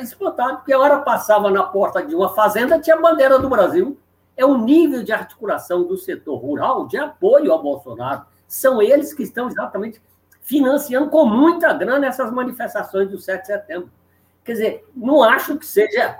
espantado, 0.00 0.58
porque 0.58 0.72
a 0.72 0.78
hora 0.78 0.98
passava 1.00 1.50
na 1.50 1.62
porta 1.62 2.04
de 2.04 2.14
uma 2.14 2.34
fazenda, 2.34 2.78
tinha 2.78 2.96
a 2.96 3.00
bandeira 3.00 3.38
do 3.38 3.48
Brasil. 3.48 3.98
É 4.36 4.44
o 4.44 4.56
nível 4.56 5.02
de 5.02 5.12
articulação 5.12 5.84
do 5.84 5.96
setor 5.96 6.36
rural 6.36 6.86
de 6.86 6.96
apoio 6.96 7.52
ao 7.52 7.62
Bolsonaro 7.62 8.24
são 8.52 8.82
eles 8.82 9.14
que 9.14 9.22
estão 9.22 9.48
exatamente 9.48 10.00
financiando 10.42 11.08
com 11.08 11.24
muita 11.24 11.72
grana 11.72 12.06
essas 12.06 12.30
manifestações 12.30 13.08
do 13.08 13.18
7 13.18 13.40
de 13.40 13.46
setembro. 13.46 13.90
Quer 14.44 14.52
dizer, 14.52 14.88
não 14.94 15.22
acho 15.22 15.56
que 15.56 15.64
seja 15.64 16.18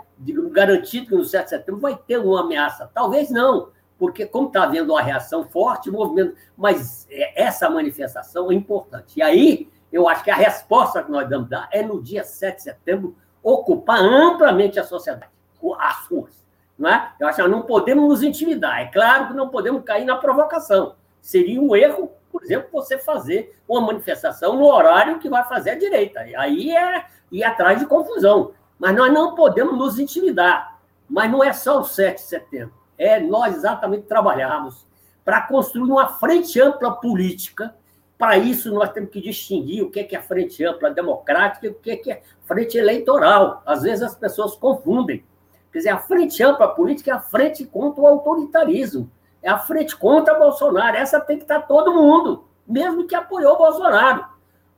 garantido 0.50 1.08
que 1.08 1.14
no 1.14 1.24
7 1.24 1.44
de 1.44 1.50
setembro 1.50 1.80
vai 1.80 1.94
ter 1.94 2.18
uma 2.18 2.40
ameaça. 2.40 2.90
Talvez 2.94 3.30
não, 3.30 3.68
porque 4.02 4.26
como 4.26 4.48
está 4.48 4.64
havendo 4.64 4.92
uma 4.92 5.00
reação 5.00 5.44
forte, 5.44 5.88
movimento, 5.88 6.34
mas 6.56 7.06
é, 7.08 7.44
essa 7.44 7.70
manifestação 7.70 8.50
é 8.50 8.54
importante. 8.56 9.20
E 9.20 9.22
aí, 9.22 9.70
eu 9.92 10.08
acho 10.08 10.24
que 10.24 10.30
a 10.32 10.34
resposta 10.34 11.04
que 11.04 11.10
nós 11.12 11.30
vamos 11.30 11.48
dar 11.48 11.68
é 11.70 11.84
no 11.84 12.02
dia 12.02 12.24
7 12.24 12.56
de 12.56 12.62
setembro 12.64 13.16
ocupar 13.40 14.00
amplamente 14.00 14.80
a 14.80 14.82
sociedade, 14.82 15.30
as 15.78 16.06
ruas. 16.08 16.44
Não 16.76 16.90
é? 16.90 17.12
Eu 17.20 17.28
acho 17.28 17.36
que 17.36 17.42
nós 17.42 17.50
não 17.52 17.62
podemos 17.62 18.08
nos 18.08 18.24
intimidar. 18.24 18.80
É 18.80 18.86
claro 18.86 19.28
que 19.28 19.34
não 19.34 19.48
podemos 19.48 19.84
cair 19.84 20.04
na 20.04 20.16
provocação. 20.16 20.96
Seria 21.20 21.60
um 21.60 21.76
erro, 21.76 22.10
por 22.32 22.42
exemplo, 22.42 22.70
você 22.72 22.98
fazer 22.98 23.56
uma 23.68 23.82
manifestação 23.82 24.56
no 24.56 24.64
horário 24.64 25.20
que 25.20 25.28
vai 25.28 25.44
fazer 25.44 25.70
a 25.70 25.78
direita. 25.78 26.26
Aí 26.38 26.76
é 26.76 27.06
ir 27.30 27.44
atrás 27.44 27.78
de 27.78 27.86
confusão. 27.86 28.50
Mas 28.80 28.96
nós 28.96 29.12
não 29.12 29.36
podemos 29.36 29.78
nos 29.78 30.00
intimidar. 30.00 30.80
Mas 31.08 31.30
não 31.30 31.44
é 31.44 31.52
só 31.52 31.78
o 31.78 31.84
7 31.84 32.16
de 32.16 32.22
setembro. 32.22 32.81
É 32.98 33.20
nós 33.20 33.56
exatamente 33.56 34.06
trabalharmos 34.06 34.86
para 35.24 35.42
construir 35.42 35.90
uma 35.90 36.08
frente 36.08 36.60
ampla 36.60 36.92
política. 36.92 37.74
Para 38.18 38.38
isso, 38.38 38.72
nós 38.72 38.92
temos 38.92 39.10
que 39.10 39.20
distinguir 39.20 39.82
o 39.82 39.90
que 39.90 40.00
é, 40.00 40.14
é 40.14 40.20
frente 40.20 40.64
ampla 40.64 40.90
democrática 40.90 41.66
e 41.66 41.70
o 41.70 41.74
que 41.74 42.10
é 42.10 42.22
frente 42.44 42.78
eleitoral. 42.78 43.62
Às 43.66 43.82
vezes 43.82 44.02
as 44.02 44.14
pessoas 44.14 44.54
confundem. 44.54 45.24
Quer 45.72 45.78
dizer, 45.78 45.90
a 45.90 45.98
frente 45.98 46.42
ampla 46.42 46.68
política 46.68 47.10
é 47.10 47.14
a 47.14 47.20
frente 47.20 47.64
contra 47.64 48.02
o 48.02 48.06
autoritarismo. 48.06 49.10
É 49.42 49.50
a 49.50 49.58
frente 49.58 49.96
contra 49.96 50.38
Bolsonaro. 50.38 50.96
Essa 50.96 51.20
tem 51.20 51.36
que 51.36 51.44
estar 51.44 51.62
todo 51.62 51.94
mundo, 51.94 52.44
mesmo 52.66 53.06
que 53.06 53.14
apoiou 53.14 53.58
Bolsonaro. 53.58 54.24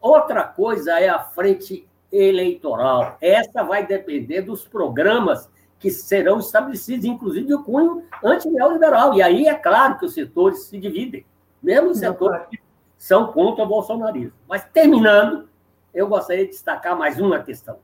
Outra 0.00 0.44
coisa 0.44 0.98
é 1.00 1.08
a 1.08 1.18
frente 1.18 1.86
eleitoral. 2.10 3.16
Essa 3.20 3.62
vai 3.62 3.86
depender 3.86 4.42
dos 4.42 4.66
programas 4.66 5.50
que 5.85 5.91
serão 5.91 6.39
estabelecidos, 6.39 7.05
inclusive 7.05 7.47
de 7.47 7.62
cunho 7.62 8.05
anti-neoliberal. 8.24 9.12
E 9.12 9.20
aí 9.20 9.47
é 9.47 9.53
claro 9.53 9.99
que 9.99 10.07
os 10.07 10.14
setores 10.14 10.61
se 10.61 10.80
dividem, 10.80 11.26
mesmo 11.62 11.91
os 11.91 11.99
setores 11.99 12.41
que 12.49 12.59
são 12.97 13.30
contra 13.30 13.64
o 13.64 13.68
bolsonarismo. 13.68 14.32
Mas, 14.49 14.64
terminando, 14.72 15.47
eu 15.93 16.09
gostaria 16.09 16.47
de 16.47 16.53
destacar 16.53 16.97
mais 16.97 17.20
uma 17.20 17.39
questão. 17.41 17.80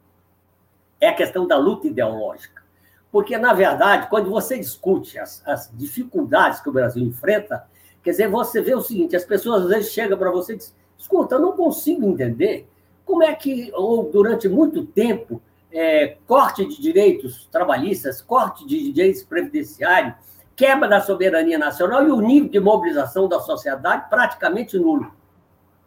É 0.99 1.11
a 1.11 1.15
questão 1.15 1.47
da 1.47 1.59
luta 1.59 1.89
ideológica. 1.89 2.63
Porque, 3.13 3.37
na 3.37 3.53
verdade, 3.53 4.09
quando 4.09 4.31
você 4.31 4.59
discute 4.59 5.19
as, 5.19 5.47
as 5.47 5.71
dificuldades 5.75 6.61
que 6.61 6.71
o 6.71 6.73
Brasil 6.73 7.05
enfrenta, 7.05 7.69
quer 8.03 8.13
dizer, 8.13 8.31
você 8.31 8.63
vê 8.63 8.75
o 8.75 8.81
seguinte: 8.81 9.15
as 9.15 9.27
pessoas 9.27 9.65
às 9.65 9.69
vezes 9.69 9.93
chegam 9.93 10.17
para 10.17 10.31
você 10.31 10.55
e 10.55 10.57
dizem, 10.57 10.73
escuta, 10.97 11.35
eu 11.35 11.41
não 11.41 11.53
consigo 11.53 12.07
entender 12.07 12.67
como 13.05 13.23
é 13.23 13.35
que, 13.35 13.71
ou 13.75 14.11
durante 14.11 14.49
muito 14.49 14.87
tempo, 14.87 15.43
é, 15.73 16.17
corte 16.27 16.67
de 16.67 16.81
direitos 16.81 17.47
trabalhistas, 17.51 18.21
corte 18.21 18.67
de 18.67 18.93
direitos 18.93 19.23
previdenciários, 19.23 20.15
quebra 20.57 20.89
da 20.89 21.01
soberania 21.01 21.59
nacional 21.59 22.07
e 22.07 22.11
o 22.11 22.21
nível 22.21 22.51
de 22.51 22.61
mobilização 22.61 23.29
da 23.29 23.41
sociedade 23.41 24.09
praticamente 24.11 24.79
nulo. 24.79 25.13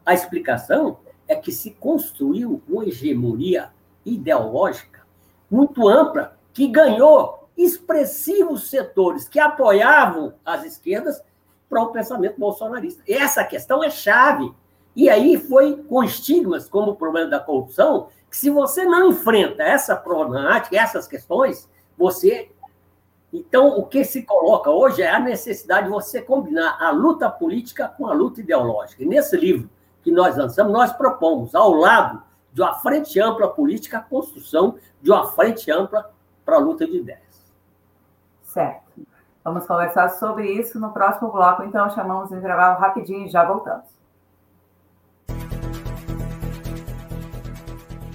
A 0.05 0.13
explicação 0.13 0.97
é 1.27 1.35
que 1.35 1.51
se 1.51 1.71
construiu 1.71 2.61
uma 2.67 2.85
hegemonia 2.85 3.71
ideológica 4.05 5.03
muito 5.49 5.87
ampla 5.87 6.37
que 6.51 6.67
ganhou 6.67 7.47
expressivos 7.55 8.69
setores 8.69 9.29
que 9.29 9.39
apoiavam 9.39 10.33
as 10.43 10.63
esquerdas 10.63 11.21
para 11.69 11.83
o 11.83 11.91
pensamento 11.91 12.39
bolsonarista. 12.39 13.03
Essa 13.07 13.43
questão 13.43 13.83
é 13.83 13.89
chave. 13.89 14.51
E 14.95 15.09
aí 15.09 15.37
foi 15.37 15.77
com 15.83 16.03
estigmas, 16.03 16.69
como 16.69 16.91
o 16.91 16.95
problema 16.95 17.29
da 17.29 17.39
corrupção, 17.39 18.09
se 18.35 18.49
você 18.49 18.83
não 18.83 19.09
enfrenta 19.09 19.61
essa 19.61 19.95
problemática, 19.95 20.75
essas 20.75 21.07
questões, 21.07 21.69
você. 21.95 22.51
Então, 23.31 23.77
o 23.77 23.85
que 23.85 24.03
se 24.03 24.23
coloca 24.23 24.71
hoje 24.71 25.03
é 25.03 25.09
a 25.09 25.19
necessidade 25.19 25.85
de 25.85 25.91
você 25.91 26.21
combinar 26.21 26.77
a 26.81 26.89
luta 26.89 27.29
política 27.29 27.87
com 27.87 28.07
a 28.07 28.13
luta 28.13 28.41
ideológica. 28.41 29.03
E 29.03 29.05
nesse 29.05 29.37
livro 29.37 29.69
que 30.01 30.11
nós 30.11 30.35
lançamos, 30.35 30.73
nós 30.73 30.91
propomos, 30.93 31.53
ao 31.53 31.73
lado 31.73 32.23
de 32.51 32.61
uma 32.61 32.73
frente 32.75 33.19
ampla 33.19 33.47
política, 33.47 33.99
a 33.99 34.01
construção 34.01 34.77
de 35.01 35.11
uma 35.11 35.27
frente 35.27 35.71
ampla 35.71 36.11
para 36.43 36.55
a 36.55 36.59
luta 36.59 36.87
de 36.87 36.97
ideias. 36.97 37.53
Certo. 38.43 38.83
Vamos 39.43 39.65
conversar 39.65 40.09
sobre 40.09 40.51
isso 40.51 40.79
no 40.79 40.91
próximo 40.91 41.31
bloco, 41.31 41.63
então 41.63 41.89
chamamos 41.91 42.31
o 42.31 42.35
intervalo 42.35 42.79
rapidinho 42.79 43.25
e 43.25 43.29
já 43.29 43.43
voltamos. 43.45 43.85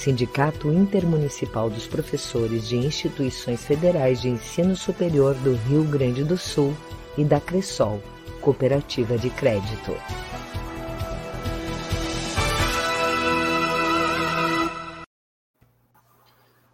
Sindicato 0.00 0.72
Intermunicipal 0.72 1.68
dos 1.68 1.86
Professores 1.86 2.66
de 2.66 2.74
Instituições 2.74 3.62
Federais 3.62 4.22
de 4.22 4.30
Ensino 4.30 4.74
Superior 4.74 5.34
do 5.34 5.52
Rio 5.68 5.84
Grande 5.84 6.24
do 6.24 6.38
Sul 6.38 6.74
e 7.18 7.22
da 7.22 7.38
Cressol, 7.38 8.00
Cooperativa 8.40 9.18
de 9.18 9.28
Crédito. 9.28 9.92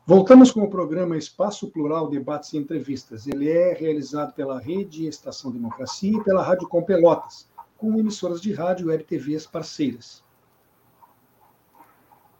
Voltamos 0.06 0.52
com 0.52 0.62
o 0.62 0.70
programa 0.70 1.16
Espaço 1.16 1.68
Plural 1.68 2.08
Debates 2.08 2.52
e 2.52 2.58
Entrevistas. 2.58 3.26
Ele 3.26 3.50
é 3.50 3.74
realizado 3.74 4.34
pela 4.34 4.60
Rede 4.60 5.08
Estação 5.08 5.50
Democracia 5.50 6.16
e 6.16 6.22
pela 6.22 6.44
Rádio 6.44 6.68
Com 6.68 6.80
Pelotas, 6.80 7.48
com 7.76 7.98
emissoras 7.98 8.40
de 8.40 8.52
rádio 8.52 8.86
e 8.86 8.90
web 8.90 9.02
TVs 9.02 9.48
parceiras. 9.48 10.24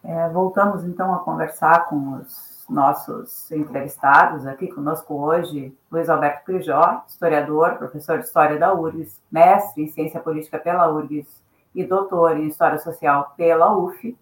É, 0.09 0.29
voltamos 0.29 0.85
então 0.85 1.13
a 1.13 1.19
conversar 1.19 1.87
com 1.87 2.19
os 2.19 2.65
nossos 2.71 3.51
entrevistados 3.51 4.47
aqui 4.47 4.69
conosco 4.69 5.13
hoje, 5.15 5.77
Luiz 5.91 6.09
Alberto 6.09 6.45
Crijó, 6.45 7.03
historiador, 7.09 7.75
professor 7.75 8.21
de 8.21 8.25
História 8.25 8.57
da 8.57 8.73
URGS, 8.73 9.21
mestre 9.29 9.83
em 9.83 9.89
Ciência 9.89 10.21
Política 10.21 10.61
pela 10.61 10.89
URGS 10.89 11.43
e 11.75 11.83
doutor 11.83 12.37
em 12.37 12.47
História 12.47 12.79
Social 12.79 13.35
pela 13.37 13.77
UF, 13.77 14.17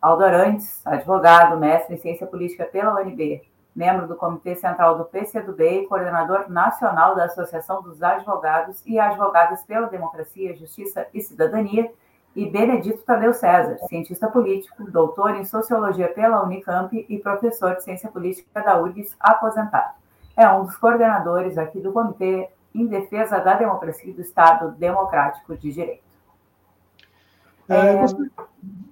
Aldo 0.00 0.24
Arantes, 0.24 0.80
advogado, 0.86 1.58
mestre 1.58 1.96
em 1.96 1.98
Ciência 1.98 2.28
Política 2.28 2.64
pela 2.66 2.94
UNB, 3.00 3.42
membro 3.74 4.06
do 4.06 4.14
Comitê 4.14 4.54
Central 4.54 4.96
do 4.96 5.04
PCdoB 5.04 5.82
e 5.82 5.86
coordenador 5.88 6.48
nacional 6.48 7.16
da 7.16 7.24
Associação 7.24 7.82
dos 7.82 8.00
Advogados 8.04 8.80
e 8.86 9.00
Advogadas 9.00 9.64
pela 9.64 9.88
Democracia, 9.88 10.56
Justiça 10.56 11.08
e 11.12 11.20
Cidadania, 11.20 11.90
e 12.34 12.48
Benedito 12.48 13.02
Tadeu 13.02 13.32
César, 13.32 13.78
cientista 13.88 14.28
político, 14.28 14.90
doutor 14.90 15.36
em 15.36 15.44
sociologia 15.44 16.08
pela 16.08 16.42
Unicamp 16.42 17.06
e 17.08 17.18
professor 17.18 17.76
de 17.76 17.84
ciência 17.84 18.10
política 18.10 18.60
da 18.60 18.80
URGS, 18.80 19.14
aposentado. 19.20 19.94
É 20.36 20.48
um 20.48 20.64
dos 20.64 20.76
coordenadores 20.76 21.56
aqui 21.56 21.80
do 21.80 21.92
Comitê 21.92 22.48
em 22.74 22.86
Defesa 22.86 23.38
da 23.38 23.54
Democracia 23.54 24.10
e 24.10 24.12
do 24.12 24.20
Estado 24.20 24.72
Democrático 24.72 25.56
de 25.56 25.72
Direito. 25.72 26.02
É, 27.68 27.76
é... 27.76 27.96
Gostaria... 28.00 28.30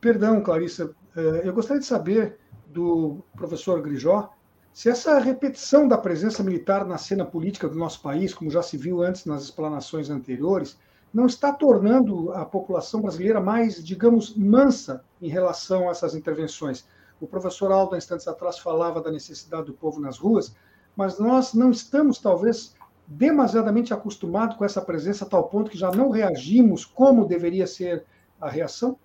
Perdão, 0.00 0.40
Clarissa, 0.40 0.94
é, 1.16 1.42
eu 1.48 1.52
gostaria 1.52 1.80
de 1.80 1.86
saber 1.86 2.38
do 2.66 3.18
professor 3.36 3.82
Grijó 3.82 4.30
se 4.72 4.88
essa 4.88 5.18
repetição 5.18 5.86
da 5.86 5.98
presença 5.98 6.42
militar 6.42 6.86
na 6.86 6.96
cena 6.96 7.26
política 7.26 7.68
do 7.68 7.76
nosso 7.76 8.00
país, 8.00 8.32
como 8.32 8.50
já 8.50 8.62
se 8.62 8.78
viu 8.78 9.02
antes 9.02 9.26
nas 9.26 9.42
explanações 9.42 10.08
anteriores, 10.08 10.78
não 11.12 11.26
está 11.26 11.52
tornando 11.52 12.32
a 12.32 12.44
população 12.44 13.02
brasileira 13.02 13.40
mais, 13.40 13.84
digamos, 13.84 14.34
mansa 14.34 15.04
em 15.20 15.28
relação 15.28 15.88
a 15.88 15.92
essas 15.92 16.14
intervenções. 16.14 16.86
O 17.20 17.26
professor 17.26 17.70
Aldo, 17.70 17.96
instantes 17.96 18.26
atrás, 18.26 18.58
falava 18.58 19.00
da 19.00 19.10
necessidade 19.10 19.66
do 19.66 19.74
povo 19.74 20.00
nas 20.00 20.18
ruas, 20.18 20.54
mas 20.96 21.18
nós 21.18 21.54
não 21.54 21.70
estamos, 21.70 22.18
talvez, 22.18 22.74
demasiadamente 23.06 23.92
acostumados 23.92 24.56
com 24.56 24.64
essa 24.64 24.80
presença 24.80 25.24
a 25.24 25.28
tal 25.28 25.48
ponto 25.48 25.70
que 25.70 25.78
já 25.78 25.90
não 25.90 26.10
reagimos 26.10 26.84
como 26.84 27.26
deveria 27.26 27.66
ser 27.66 28.04
a 28.40 28.48
reação? 28.48 28.98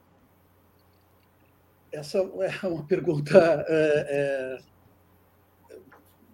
Essa 1.92 2.18
é 2.18 2.68
uma 2.68 2.84
pergunta 2.84 3.38
é, 3.68 4.58
é, 5.70 5.78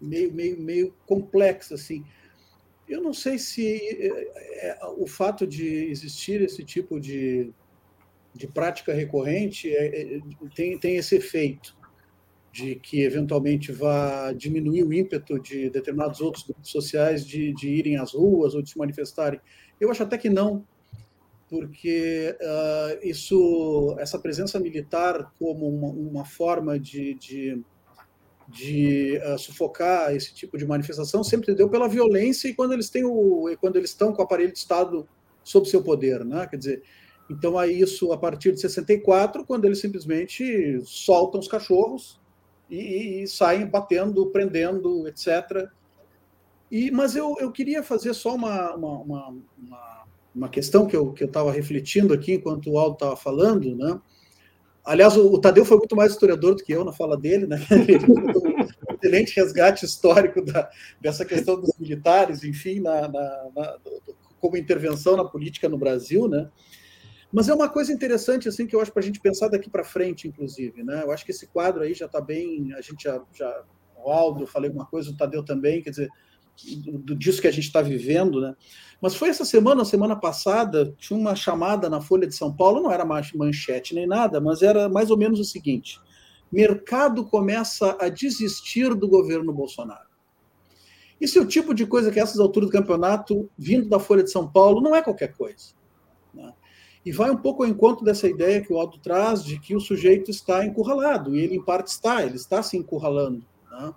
meio, 0.01 0.33
meio, 0.33 0.59
meio 0.59 0.93
complexa, 1.05 1.75
assim. 1.75 2.05
Eu 2.93 3.01
não 3.01 3.11
sei 3.11 3.39
se 3.39 3.65
é, 3.75 4.67
é, 4.67 4.77
o 4.97 5.07
fato 5.07 5.47
de 5.47 5.65
existir 5.89 6.41
esse 6.41 6.63
tipo 6.63 6.99
de, 6.99 7.51
de 8.35 8.45
prática 8.47 8.93
recorrente 8.93 9.67
é, 9.75 10.17
é, 10.17 10.19
tem, 10.53 10.77
tem 10.77 10.97
esse 10.97 11.15
efeito 11.15 11.75
de 12.51 12.75
que 12.75 13.01
eventualmente 13.01 13.71
vá 13.71 14.31
diminuir 14.31 14.83
o 14.83 14.93
ímpeto 14.93 15.39
de 15.39 15.71
determinados 15.71 16.21
outros 16.21 16.43
grupos 16.43 16.69
sociais 16.69 17.25
de, 17.25 17.51
de 17.53 17.67
irem 17.67 17.97
às 17.97 18.13
ruas 18.13 18.53
ou 18.53 18.61
de 18.61 18.69
se 18.69 18.77
manifestarem. 18.77 19.39
Eu 19.81 19.89
acho 19.89 20.03
até 20.03 20.15
que 20.15 20.29
não, 20.29 20.63
porque 21.49 22.37
uh, 22.39 22.99
isso, 23.01 23.95
essa 23.97 24.19
presença 24.19 24.59
militar 24.59 25.33
como 25.39 25.67
uma, 25.67 25.89
uma 25.89 26.25
forma 26.25 26.79
de, 26.79 27.15
de, 27.15 27.59
de 28.53 29.19
uh, 29.25 29.37
sufocar 29.37 30.15
esse 30.15 30.33
tipo 30.33 30.57
de 30.57 30.65
manifestação 30.65 31.23
sempre 31.23 31.55
deu 31.55 31.67
pela 31.67 31.89
violência 31.89 32.47
e 32.47 32.53
quando 32.53 32.73
eles 32.73 32.89
têm 32.89 33.03
o, 33.03 33.49
quando 33.59 33.77
eles 33.77 33.89
estão 33.89 34.13
com 34.13 34.21
o 34.21 34.25
aparelho 34.25 34.51
de 34.51 34.59
Estado 34.59 35.07
sob 35.43 35.67
seu 35.67 35.83
poder, 35.83 36.23
né? 36.23 36.45
Quer 36.47 36.57
dizer, 36.57 36.83
então 37.29 37.57
aí 37.57 37.81
isso 37.81 38.13
a 38.13 38.17
partir 38.17 38.51
de 38.51 38.61
64, 38.61 39.43
quando 39.45 39.65
eles 39.65 39.79
simplesmente 39.79 40.79
soltam 40.85 41.39
os 41.39 41.47
cachorros 41.47 42.21
e, 42.69 43.23
e 43.23 43.27
saem 43.27 43.65
batendo, 43.65 44.27
prendendo, 44.27 45.07
etc. 45.07 45.67
E, 46.71 46.91
mas 46.91 47.15
eu, 47.15 47.35
eu 47.39 47.51
queria 47.51 47.81
fazer 47.81 48.13
só 48.13 48.35
uma, 48.35 48.75
uma, 48.75 48.99
uma, 48.99 49.35
uma, 49.57 50.03
uma 50.35 50.49
questão 50.49 50.85
que 50.85 50.95
eu 50.95 51.13
estava 51.19 51.51
que 51.51 51.57
eu 51.57 51.61
refletindo 51.61 52.13
aqui 52.13 52.33
enquanto 52.33 52.69
o 52.69 52.77
Aldo 52.77 52.93
estava 52.93 53.15
falando, 53.15 53.75
né? 53.75 53.99
Aliás, 54.85 55.15
o, 55.15 55.31
o, 55.31 55.39
Tadeu 55.39 55.63
foi 55.63 55.77
muito 55.77 55.95
mais 55.95 56.11
historiador 56.11 56.55
do 56.55 56.63
que 56.63 56.73
eu 56.73 56.83
na 56.83 56.91
fala 56.91 57.15
dele, 57.15 57.47
né? 57.47 57.57
excelente 59.03 59.35
resgate 59.35 59.85
histórico 59.85 60.43
da, 60.43 60.69
dessa 61.01 61.25
questão 61.25 61.59
dos 61.59 61.71
militares, 61.77 62.43
enfim, 62.43 62.79
na, 62.79 63.07
na, 63.07 63.49
na, 63.55 63.77
como 64.39 64.57
intervenção 64.57 65.17
na 65.17 65.25
política 65.25 65.67
no 65.67 65.77
Brasil, 65.77 66.27
né? 66.27 66.49
Mas 67.31 67.49
é 67.49 67.53
uma 67.53 67.67
coisa 67.67 67.91
interessante 67.91 68.47
assim 68.47 68.67
que 68.67 68.75
eu 68.75 68.79
acho 68.81 68.91
para 68.91 69.01
a 69.01 69.05
gente 69.05 69.19
pensar 69.19 69.47
daqui 69.47 69.69
para 69.69 69.83
frente, 69.83 70.27
inclusive, 70.27 70.83
né? 70.83 71.01
Eu 71.03 71.11
acho 71.11 71.25
que 71.25 71.31
esse 71.31 71.47
quadro 71.47 71.81
aí 71.81 71.93
já 71.93 72.05
está 72.05 72.21
bem, 72.21 72.71
a 72.73 72.81
gente 72.81 73.03
já, 73.03 73.21
já 73.33 73.63
o 73.97 74.11
Aldo, 74.11 74.45
falei 74.45 74.69
uma 74.69 74.85
coisa, 74.85 75.09
o 75.09 75.17
Tadeu 75.17 75.43
também, 75.43 75.81
quer 75.81 75.89
dizer, 75.89 76.09
do, 76.99 77.15
disso 77.15 77.41
que 77.41 77.47
a 77.47 77.51
gente 77.51 77.65
está 77.65 77.81
vivendo, 77.81 78.39
né? 78.39 78.53
Mas 79.01 79.15
foi 79.15 79.29
essa 79.29 79.43
semana, 79.43 79.83
semana 79.83 80.15
passada, 80.15 80.93
tinha 80.97 81.19
uma 81.19 81.35
chamada 81.35 81.89
na 81.89 81.99
Folha 81.99 82.27
de 82.27 82.35
São 82.35 82.55
Paulo, 82.55 82.81
não 82.81 82.91
era 82.91 83.03
manchete 83.03 83.95
nem 83.95 84.05
nada, 84.05 84.39
mas 84.39 84.61
era 84.61 84.87
mais 84.87 85.09
ou 85.09 85.17
menos 85.17 85.39
o 85.39 85.43
seguinte: 85.43 85.99
mercado 86.53 87.25
começa 87.25 87.97
a 87.99 88.09
desistir 88.09 88.93
do 88.93 89.07
governo 89.07 89.51
Bolsonaro. 89.51 90.07
Isso 91.19 91.39
é 91.39 91.41
o 91.41 91.47
tipo 91.47 91.73
de 91.73 91.85
coisa 91.85 92.11
que, 92.11 92.19
a 92.19 92.23
essas 92.23 92.39
alturas 92.39 92.69
do 92.69 92.73
campeonato, 92.73 93.49
vindo 93.57 93.89
da 93.89 93.99
Folha 93.99 94.23
de 94.23 94.31
São 94.31 94.47
Paulo, 94.47 94.81
não 94.81 94.95
é 94.95 95.01
qualquer 95.01 95.33
coisa. 95.33 95.73
Né? 96.33 96.53
E 97.05 97.11
vai 97.11 97.31
um 97.31 97.37
pouco 97.37 97.63
ao 97.63 97.69
encontro 97.69 98.05
dessa 98.05 98.27
ideia 98.27 98.61
que 98.61 98.71
o 98.71 98.77
Aldo 98.77 98.99
traz 98.99 99.43
de 99.43 99.59
que 99.59 99.75
o 99.75 99.79
sujeito 99.79 100.29
está 100.29 100.65
encurralado, 100.65 101.35
e 101.35 101.39
ele, 101.39 101.55
em 101.55 101.63
parte, 101.63 101.87
está, 101.87 102.23
ele 102.23 102.35
está 102.35 102.61
se 102.61 102.77
encurralando. 102.77 103.43
Né? 103.71 103.93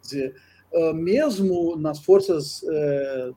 dizer, 0.02 0.34
uh, 0.72 0.94
mesmo 0.94 1.76
nas 1.76 2.00
forças 2.00 2.62
uh, 2.62 3.36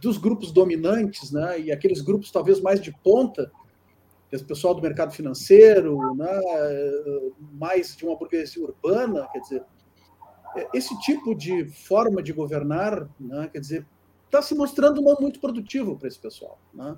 dos 0.00 0.18
grupos 0.18 0.52
dominantes, 0.52 1.32
né, 1.32 1.60
e 1.60 1.72
aqueles 1.72 2.02
grupos 2.02 2.30
talvez 2.30 2.60
mais 2.60 2.80
de 2.80 2.92
ponta, 3.02 3.50
esse 4.32 4.44
pessoal 4.44 4.74
do 4.74 4.80
mercado 4.80 5.12
financeiro, 5.12 6.14
né, 6.14 6.40
mais 7.52 7.94
de 7.94 8.04
uma 8.04 8.16
burguesia 8.16 8.64
urbana, 8.64 9.28
quer 9.30 9.40
dizer, 9.40 9.64
esse 10.72 10.98
tipo 11.00 11.34
de 11.34 11.66
forma 11.66 12.22
de 12.22 12.32
governar, 12.32 13.08
né, 13.20 13.48
quer 13.52 13.60
dizer, 13.60 13.86
está 14.24 14.40
se 14.40 14.54
mostrando 14.54 15.02
não 15.02 15.16
muito 15.20 15.38
produtivo 15.38 15.98
para 15.98 16.08
esse 16.08 16.18
pessoal. 16.18 16.58
Né? 16.72 16.96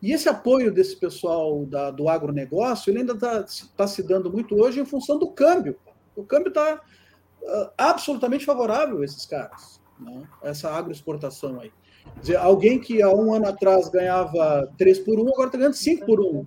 E 0.00 0.12
esse 0.12 0.28
apoio 0.28 0.72
desse 0.72 0.96
pessoal 0.96 1.66
da, 1.66 1.90
do 1.90 2.08
agronegócio, 2.08 2.90
ele 2.90 3.00
ainda 3.00 3.14
está 3.14 3.44
tá 3.76 3.86
se 3.86 4.02
dando 4.02 4.32
muito 4.32 4.54
hoje 4.54 4.80
em 4.80 4.86
função 4.86 5.18
do 5.18 5.30
câmbio. 5.30 5.76
O 6.14 6.24
câmbio 6.24 6.48
está 6.48 6.76
uh, 6.76 7.70
absolutamente 7.76 8.44
favorável 8.44 9.00
a 9.00 9.04
esses 9.04 9.26
caras, 9.26 9.80
né? 9.98 10.28
essa 10.42 10.70
agroexportação 10.70 11.60
aí. 11.60 11.72
Quer 12.14 12.20
dizer, 12.20 12.36
alguém 12.36 12.78
que 12.78 13.00
há 13.02 13.10
um 13.10 13.32
ano 13.32 13.46
atrás 13.46 13.88
ganhava 13.88 14.70
3 14.76 14.98
por 15.00 15.18
1, 15.18 15.28
agora 15.28 15.46
está 15.46 15.58
ganhando 15.58 15.74
5 15.74 16.06
por 16.06 16.20
1, 16.20 16.46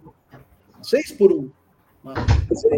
6 0.81 1.11
por 1.13 1.31
1. 1.31 1.51
Né? 2.03 2.13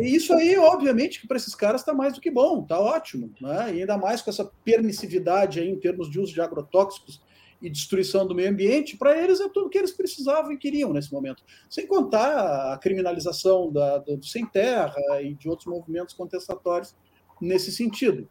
Isso 0.02 0.34
aí, 0.34 0.58
obviamente, 0.58 1.20
que 1.20 1.28
para 1.28 1.38
esses 1.38 1.56
caras 1.56 1.82
está 1.82 1.94
mais 1.94 2.14
do 2.14 2.22
que 2.22 2.30
bom, 2.30 2.62
está 2.62 2.80
ótimo. 2.80 3.34
Né? 3.42 3.76
E 3.76 3.80
ainda 3.82 3.98
mais 3.98 4.22
com 4.22 4.30
essa 4.30 4.46
permissividade 4.64 5.60
aí 5.60 5.70
em 5.70 5.80
termos 5.80 6.10
de 6.10 6.20
uso 6.20 6.34
de 6.34 6.42
agrotóxicos 6.42 7.22
e 7.62 7.70
destruição 7.70 8.28
do 8.28 8.36
meio 8.36 8.50
ambiente, 8.50 8.98
para 8.98 9.18
eles 9.18 9.40
é 9.40 9.50
tudo 9.50 9.70
que 9.70 9.78
eles 9.78 9.92
precisavam 9.92 10.52
e 10.52 10.58
queriam 10.58 10.94
nesse 10.94 11.12
momento. 11.12 11.44
Sem 11.70 11.88
contar 11.88 12.74
a 12.74 12.78
criminalização 12.78 13.72
da, 13.72 13.98
do, 13.98 14.18
do 14.18 14.26
sem 14.26 14.46
terra 14.46 14.96
e 15.22 15.34
de 15.34 15.50
outros 15.50 15.68
movimentos 15.68 16.14
contestatórios 16.14 16.96
nesse 17.42 17.72
sentido. 17.72 18.28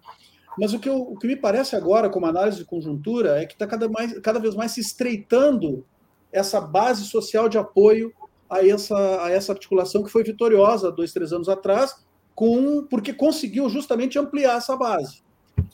Mas 0.58 0.72
o 0.72 0.78
que, 0.78 0.88
eu, 0.88 0.96
o 0.96 1.18
que 1.18 1.26
me 1.26 1.36
parece 1.36 1.74
agora, 1.74 2.08
como 2.08 2.26
análise 2.26 2.58
de 2.58 2.64
conjuntura, 2.64 3.40
é 3.40 3.46
que 3.46 3.54
está 3.54 3.66
cada, 3.66 3.88
cada 4.22 4.38
vez 4.38 4.54
mais 4.54 4.72
se 4.72 4.80
estreitando 4.80 5.84
essa 6.32 6.60
base 6.60 7.04
social 7.04 7.48
de 7.48 7.58
apoio 7.58 8.12
a 8.48 8.66
essa, 8.66 9.24
a 9.24 9.30
essa 9.30 9.52
articulação 9.52 10.02
que 10.02 10.10
foi 10.10 10.22
vitoriosa 10.22 10.92
dois, 10.92 11.12
três 11.12 11.32
anos 11.32 11.48
atrás, 11.48 12.04
com, 12.34 12.84
porque 12.88 13.12
conseguiu 13.12 13.68
justamente 13.68 14.18
ampliar 14.18 14.56
essa 14.56 14.76
base 14.76 15.24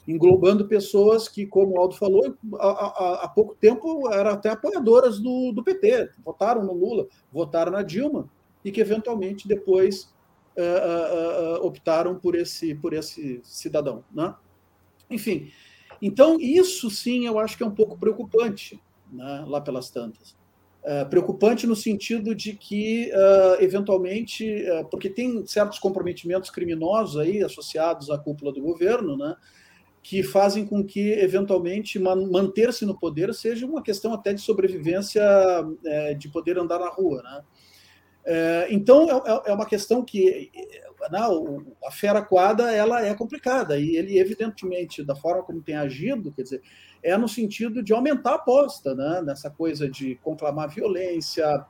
englobando 0.06 0.66
pessoas 0.66 1.28
que, 1.28 1.46
como 1.46 1.76
o 1.76 1.80
Aldo 1.80 1.94
falou, 1.94 2.34
há, 2.58 3.24
há 3.24 3.28
pouco 3.28 3.54
tempo 3.54 4.10
eram 4.12 4.32
até 4.32 4.50
apoiadoras 4.50 5.18
do, 5.18 5.52
do, 5.52 5.62
PT, 5.62 6.10
votaram 6.24 6.64
no 6.64 6.72
Lula, 6.72 7.06
votaram 7.32 7.72
na 7.72 7.82
Dilma, 7.82 8.28
e 8.64 8.70
que 8.70 8.80
eventualmente 8.80 9.48
depois 9.48 10.12
uh, 10.56 11.58
uh, 11.58 11.62
uh, 11.62 11.66
optaram 11.66 12.14
por 12.16 12.34
esse, 12.34 12.74
por 12.74 12.92
esse 12.92 13.40
cidadão. 13.42 14.04
Né? 14.12 14.34
Enfim, 15.10 15.50
então 16.00 16.38
isso 16.40 16.90
sim 16.90 17.26
eu 17.26 17.38
acho 17.38 17.56
que 17.56 17.62
é 17.62 17.66
um 17.66 17.74
pouco 17.74 17.98
preocupante 17.98 18.80
né, 19.12 19.44
lá 19.46 19.60
pelas 19.60 19.90
tantas. 19.90 20.38
Uh, 20.82 21.06
preocupante 21.10 21.66
no 21.66 21.76
sentido 21.76 22.34
de 22.34 22.54
que, 22.54 23.10
uh, 23.12 23.62
eventualmente, 23.62 24.46
uh, 24.70 24.88
porque 24.88 25.10
tem 25.10 25.44
certos 25.46 25.78
comprometimentos 25.78 26.48
criminosos 26.48 27.20
aí 27.20 27.42
associados 27.42 28.08
à 28.08 28.16
cúpula 28.16 28.50
do 28.50 28.62
governo, 28.62 29.14
né, 29.14 29.36
que 30.02 30.22
fazem 30.22 30.64
com 30.64 30.82
que, 30.82 31.12
eventualmente, 31.12 31.98
manter-se 31.98 32.86
no 32.86 32.98
poder 32.98 33.34
seja 33.34 33.66
uma 33.66 33.82
questão 33.82 34.14
até 34.14 34.32
de 34.32 34.40
sobrevivência, 34.40 35.22
é, 35.84 36.14
de 36.14 36.30
poder 36.30 36.58
andar 36.58 36.78
na 36.78 36.88
rua. 36.88 37.22
Né? 37.22 37.42
É, 38.24 38.66
então, 38.70 39.08
é, 39.08 39.30
é, 39.30 39.50
é 39.50 39.54
uma 39.54 39.66
questão 39.66 40.04
que 40.04 40.50
não, 41.10 41.64
a 41.84 41.90
fera 41.90 42.20
quadra 42.20 42.70
ela 42.72 43.04
é 43.04 43.14
complicada, 43.14 43.78
e 43.78 43.96
ele, 43.96 44.18
evidentemente, 44.18 45.02
da 45.02 45.16
forma 45.16 45.42
como 45.42 45.62
tem 45.62 45.76
agido, 45.76 46.32
quer 46.32 46.42
dizer, 46.42 46.62
é 47.02 47.16
no 47.16 47.28
sentido 47.28 47.82
de 47.82 47.92
aumentar 47.92 48.32
a 48.32 48.34
aposta 48.34 48.94
né? 48.94 49.22
nessa 49.22 49.48
coisa 49.48 49.88
de 49.88 50.16
conclamar 50.16 50.68
violência, 50.68 51.64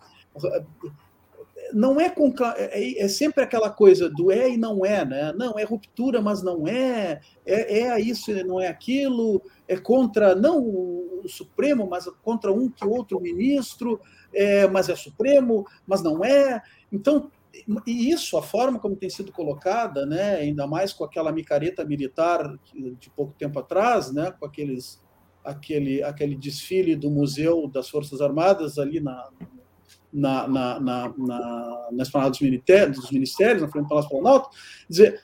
não 1.72 2.00
é, 2.00 2.12
é, 2.56 3.04
é, 3.04 3.08
sempre 3.08 3.44
aquela 3.44 3.70
coisa 3.70 4.08
do 4.08 4.30
é 4.30 4.50
e 4.50 4.56
não 4.56 4.84
é, 4.84 5.04
né? 5.04 5.32
Não, 5.36 5.58
é 5.58 5.64
ruptura, 5.64 6.20
mas 6.20 6.42
não 6.42 6.66
é, 6.66 7.20
é, 7.44 7.80
é 7.80 8.00
isso 8.00 8.30
e 8.30 8.42
não 8.42 8.60
é 8.60 8.68
aquilo, 8.68 9.42
é 9.68 9.76
contra, 9.76 10.34
não 10.34 10.58
o, 10.58 11.20
o 11.24 11.28
Supremo, 11.28 11.88
mas 11.88 12.06
contra 12.22 12.52
um 12.52 12.68
que 12.68 12.86
outro 12.86 13.20
ministro, 13.20 14.00
é, 14.32 14.66
mas 14.68 14.88
é 14.88 14.96
Supremo, 14.96 15.66
mas 15.86 16.02
não 16.02 16.24
é. 16.24 16.62
Então, 16.92 17.30
e 17.86 18.10
isso, 18.10 18.36
a 18.36 18.42
forma 18.42 18.78
como 18.78 18.96
tem 18.96 19.10
sido 19.10 19.32
colocada, 19.32 20.06
né, 20.06 20.36
ainda 20.36 20.66
mais 20.66 20.92
com 20.92 21.04
aquela 21.04 21.32
micareta 21.32 21.84
militar 21.84 22.58
de 22.98 23.10
pouco 23.10 23.34
tempo 23.38 23.58
atrás, 23.58 24.12
né, 24.12 24.32
com 24.38 24.46
aqueles, 24.46 25.02
aquele, 25.44 26.02
aquele 26.02 26.36
desfile 26.36 26.94
do 26.94 27.10
Museu 27.10 27.66
das 27.66 27.88
Forças 27.88 28.20
Armadas 28.20 28.78
ali 28.78 29.00
na, 29.00 29.28
na, 30.12 30.48
na, 30.48 30.80
na, 30.80 31.14
na, 31.16 31.88
na 31.92 32.02
esplanada 32.02 32.30
dos 32.30 32.40
ministérios, 32.40 32.98
dos 32.98 33.10
ministérios, 33.10 33.62
na 33.62 33.68
frente 33.68 33.84
do 33.84 33.88
Palácio 33.88 34.10
Planalto, 34.10 34.50
dizer, 34.88 35.20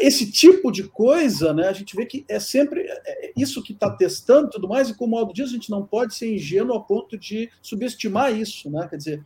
esse 0.00 0.30
tipo 0.30 0.72
de 0.72 0.84
coisa, 0.84 1.52
né, 1.52 1.68
a 1.68 1.72
gente 1.72 1.94
vê 1.94 2.04
que 2.04 2.24
é 2.28 2.40
sempre 2.40 2.80
é, 2.80 3.28
é 3.28 3.32
isso 3.36 3.62
que 3.62 3.72
está 3.72 3.88
testando 3.90 4.50
tudo 4.50 4.68
mais, 4.68 4.88
e 4.88 4.94
como 4.94 5.14
o 5.14 5.18
Aldo 5.18 5.32
diz, 5.32 5.48
a 5.48 5.52
gente 5.52 5.70
não 5.70 5.84
pode 5.84 6.14
ser 6.14 6.34
ingênuo 6.34 6.76
a 6.76 6.80
ponto 6.80 7.16
de 7.16 7.50
subestimar 7.62 8.34
isso, 8.34 8.70
né? 8.70 8.86
Quer 8.88 8.96
dizer, 8.96 9.22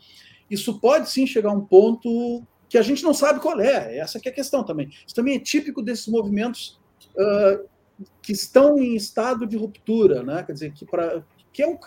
isso 0.51 0.79
pode 0.79 1.09
sim 1.09 1.27
chegar 1.27 1.51
a 1.51 1.55
um 1.55 1.65
ponto 1.65 2.43
que 2.69 2.77
a 2.77 2.83
gente 2.83 3.03
não 3.03 3.15
sabe 3.15 3.41
qual 3.41 3.59
é, 3.61 3.99
essa 3.99 4.19
é 4.19 4.29
a 4.29 4.33
questão 4.33 4.65
também. 4.65 4.91
Isso 5.07 5.15
também 5.15 5.37
é 5.37 5.39
típico 5.39 5.81
desses 5.81 6.09
movimentos 6.09 6.79
uh, 7.17 7.67
que 8.21 8.33
estão 8.33 8.79
em 8.79 8.95
estado 8.95 9.47
de 9.47 9.57
ruptura, 9.57 10.23
né? 10.23 10.43
quer 10.43 10.53
dizer, 10.53 10.73
que, 10.73 10.85
pra, 10.85 11.25
que 11.55 11.63
é 11.63 11.69
um, 11.69 11.79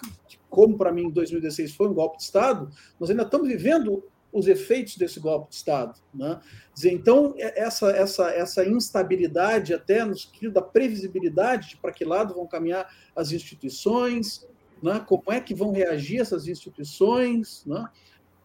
como 0.50 0.78
para 0.78 0.94
mim 0.94 1.04
em 1.04 1.12
2016 1.12 1.76
foi 1.76 1.90
um 1.90 1.94
golpe 1.94 2.18
de 2.18 2.24
Estado, 2.24 2.72
nós 2.98 3.10
ainda 3.10 3.24
estamos 3.24 3.50
vivendo 3.50 4.02
os 4.32 4.48
efeitos 4.48 4.96
desse 4.96 5.20
golpe 5.20 5.50
de 5.50 5.56
Estado. 5.56 6.00
Né? 6.14 6.40
Dizer, 6.74 6.94
então, 6.94 7.36
é, 7.38 7.62
essa, 7.62 7.92
essa, 7.92 8.30
essa 8.32 8.66
instabilidade, 8.66 9.74
até 9.74 10.06
no 10.06 10.18
sentido 10.18 10.54
da 10.54 10.62
previsibilidade 10.62 11.70
de 11.70 11.78
para 11.78 11.92
que 11.92 12.06
lado 12.06 12.34
vão 12.34 12.48
caminhar 12.48 12.90
as 13.14 13.34
instituições, 13.34 14.48
né? 14.82 15.04
como 15.06 15.24
é 15.28 15.42
que 15.42 15.54
vão 15.54 15.72
reagir 15.72 16.22
essas 16.22 16.48
instituições, 16.48 17.66
né? 17.66 17.86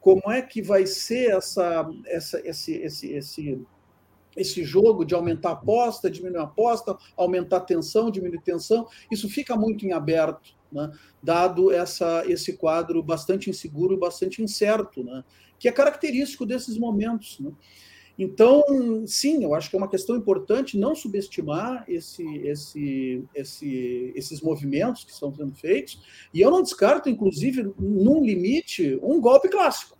como 0.01 0.29
é 0.33 0.43
que 0.43 0.61
vai 0.61 0.87
ser 0.87 1.37
essa, 1.37 1.89
essa, 2.07 2.41
esse, 2.45 2.73
esse, 2.75 3.13
esse, 3.13 3.67
esse 4.37 4.65
jogo 4.65 5.05
de 5.05 5.15
aumentar 5.15 5.51
a 5.51 5.53
aposta, 5.53 6.11
diminuir 6.11 6.41
a 6.41 6.45
aposta, 6.45 6.97
aumentar 7.17 7.59
a 7.59 7.61
tensão, 7.61 8.11
diminuir 8.11 8.39
a 8.39 8.43
tensão, 8.43 8.89
isso 9.09 9.29
fica 9.29 9.55
muito 9.57 9.87
em 9.87 9.93
aberto, 9.93 10.61
né? 10.73 10.91
dado 11.23 11.71
essa, 11.71 12.25
esse 12.27 12.55
quadro 12.55 13.03
bastante 13.03 13.51
inseguro, 13.51 13.97
bastante 13.97 14.43
incerto, 14.43 15.05
né? 15.05 15.23
que 15.59 15.69
é 15.69 15.73
característico 15.73 16.47
desses 16.47 16.79
momentos. 16.79 17.39
Né? 17.39 17.53
Então, 18.19 18.63
sim, 19.07 19.43
eu 19.43 19.55
acho 19.55 19.71
que 19.71 19.77
é 19.77 19.79
uma 19.79 19.89
questão 19.89 20.17
importante 20.17 20.79
não 20.79 20.95
subestimar 20.95 21.85
esse, 21.89 22.25
esse, 22.39 23.25
esse, 23.35 24.13
esses 24.15 24.41
movimentos 24.41 25.05
que 25.05 25.13
estão 25.13 25.35
sendo 25.35 25.55
feitos, 25.55 26.01
e 26.33 26.41
eu 26.41 26.51
não 26.51 26.63
descarto, 26.63 27.09
inclusive, 27.09 27.73
num 27.79 28.23
limite, 28.25 28.99
um 29.03 29.21
golpe 29.21 29.49
clássico. 29.49 29.97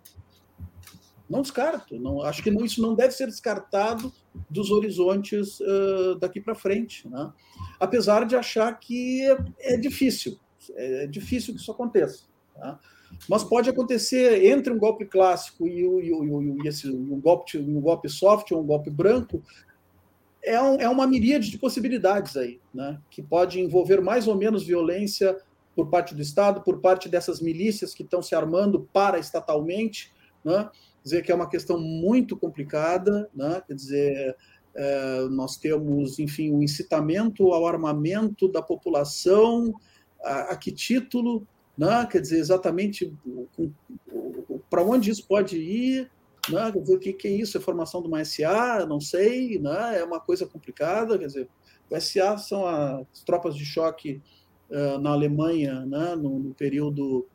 Não 1.29 1.41
descarto. 1.41 1.99
Não, 1.99 2.21
acho 2.21 2.43
que 2.43 2.51
não, 2.51 2.63
isso 2.63 2.81
não 2.81 2.93
deve 2.93 3.13
ser 3.13 3.25
descartado 3.25 4.13
dos 4.49 4.69
horizontes 4.69 5.59
uh, 5.59 6.15
daqui 6.19 6.39
para 6.39 6.53
frente. 6.53 7.07
Né? 7.07 7.31
Apesar 7.79 8.25
de 8.25 8.35
achar 8.35 8.71
que 8.79 9.23
é, 9.23 9.37
é 9.73 9.77
difícil. 9.77 10.37
É, 10.75 11.03
é 11.03 11.07
difícil 11.07 11.53
que 11.53 11.59
isso 11.59 11.71
aconteça. 11.71 12.23
Tá? 12.55 12.79
Mas 13.29 13.43
pode 13.43 13.69
acontecer 13.69 14.45
entre 14.45 14.73
um 14.73 14.77
golpe 14.77 15.05
clássico 15.05 15.67
e, 15.67 15.85
o, 15.85 16.01
e, 16.01 16.11
o, 16.11 16.63
e 16.63 16.67
esse, 16.67 16.89
um, 16.89 17.19
golpe, 17.19 17.57
um 17.57 17.79
golpe 17.79 18.09
soft 18.09 18.51
ou 18.51 18.61
um 18.61 18.65
golpe 18.65 18.89
branco, 18.89 19.41
é, 20.43 20.61
um, 20.61 20.75
é 20.75 20.89
uma 20.89 21.07
miríade 21.07 21.49
de 21.49 21.57
possibilidades 21.57 22.35
aí, 22.35 22.59
né? 22.73 22.99
que 23.09 23.21
pode 23.21 23.59
envolver 23.59 24.01
mais 24.01 24.27
ou 24.27 24.35
menos 24.35 24.63
violência 24.63 25.37
por 25.75 25.89
parte 25.89 26.13
do 26.13 26.21
Estado, 26.21 26.61
por 26.61 26.79
parte 26.79 27.09
dessas 27.09 27.41
milícias 27.41 27.93
que 27.93 28.03
estão 28.03 28.21
se 28.21 28.35
armando 28.35 28.87
para 28.93 29.17
estatalmente, 29.17 30.13
né? 30.43 30.69
Quer 30.71 31.03
dizer 31.03 31.21
que 31.23 31.31
é 31.31 31.35
uma 31.35 31.49
questão 31.49 31.79
muito 31.79 32.37
complicada, 32.37 33.29
né? 33.35 33.61
quer 33.67 33.73
dizer, 33.73 34.37
é, 34.75 35.27
nós 35.29 35.57
temos, 35.57 36.19
enfim, 36.19 36.51
o 36.51 36.57
um 36.57 36.63
incitamento 36.63 37.51
ao 37.51 37.67
armamento 37.67 38.47
da 38.47 38.61
população, 38.61 39.73
a, 40.23 40.51
a 40.51 40.57
que 40.57 40.71
título, 40.71 41.47
né? 41.77 42.07
quer 42.09 42.21
dizer, 42.21 42.39
exatamente 42.39 43.13
para 44.69 44.83
onde 44.83 45.11
isso 45.11 45.27
pode 45.27 45.57
ir, 45.57 46.09
né? 46.49 46.71
quer 46.71 46.79
dizer, 46.79 46.95
o 46.95 46.99
que, 46.99 47.13
que 47.13 47.27
é 47.27 47.31
isso? 47.31 47.57
É 47.57 47.61
formação 47.61 48.01
de 48.01 48.07
uma 48.07 48.23
SA? 48.23 48.85
Não 48.87 48.99
sei, 48.99 49.59
né? 49.59 49.99
é 49.99 50.03
uma 50.03 50.19
coisa 50.19 50.45
complicada, 50.45 51.17
quer 51.17 51.27
dizer, 51.27 51.49
o 51.89 51.99
SA 51.99 52.37
são 52.37 52.65
as 52.65 53.23
tropas 53.25 53.55
de 53.55 53.65
choque 53.65 54.21
uh, 54.69 54.97
na 54.99 55.11
Alemanha, 55.11 55.85
né? 55.85 56.15
no, 56.15 56.39
no 56.39 56.53
período 56.53 57.27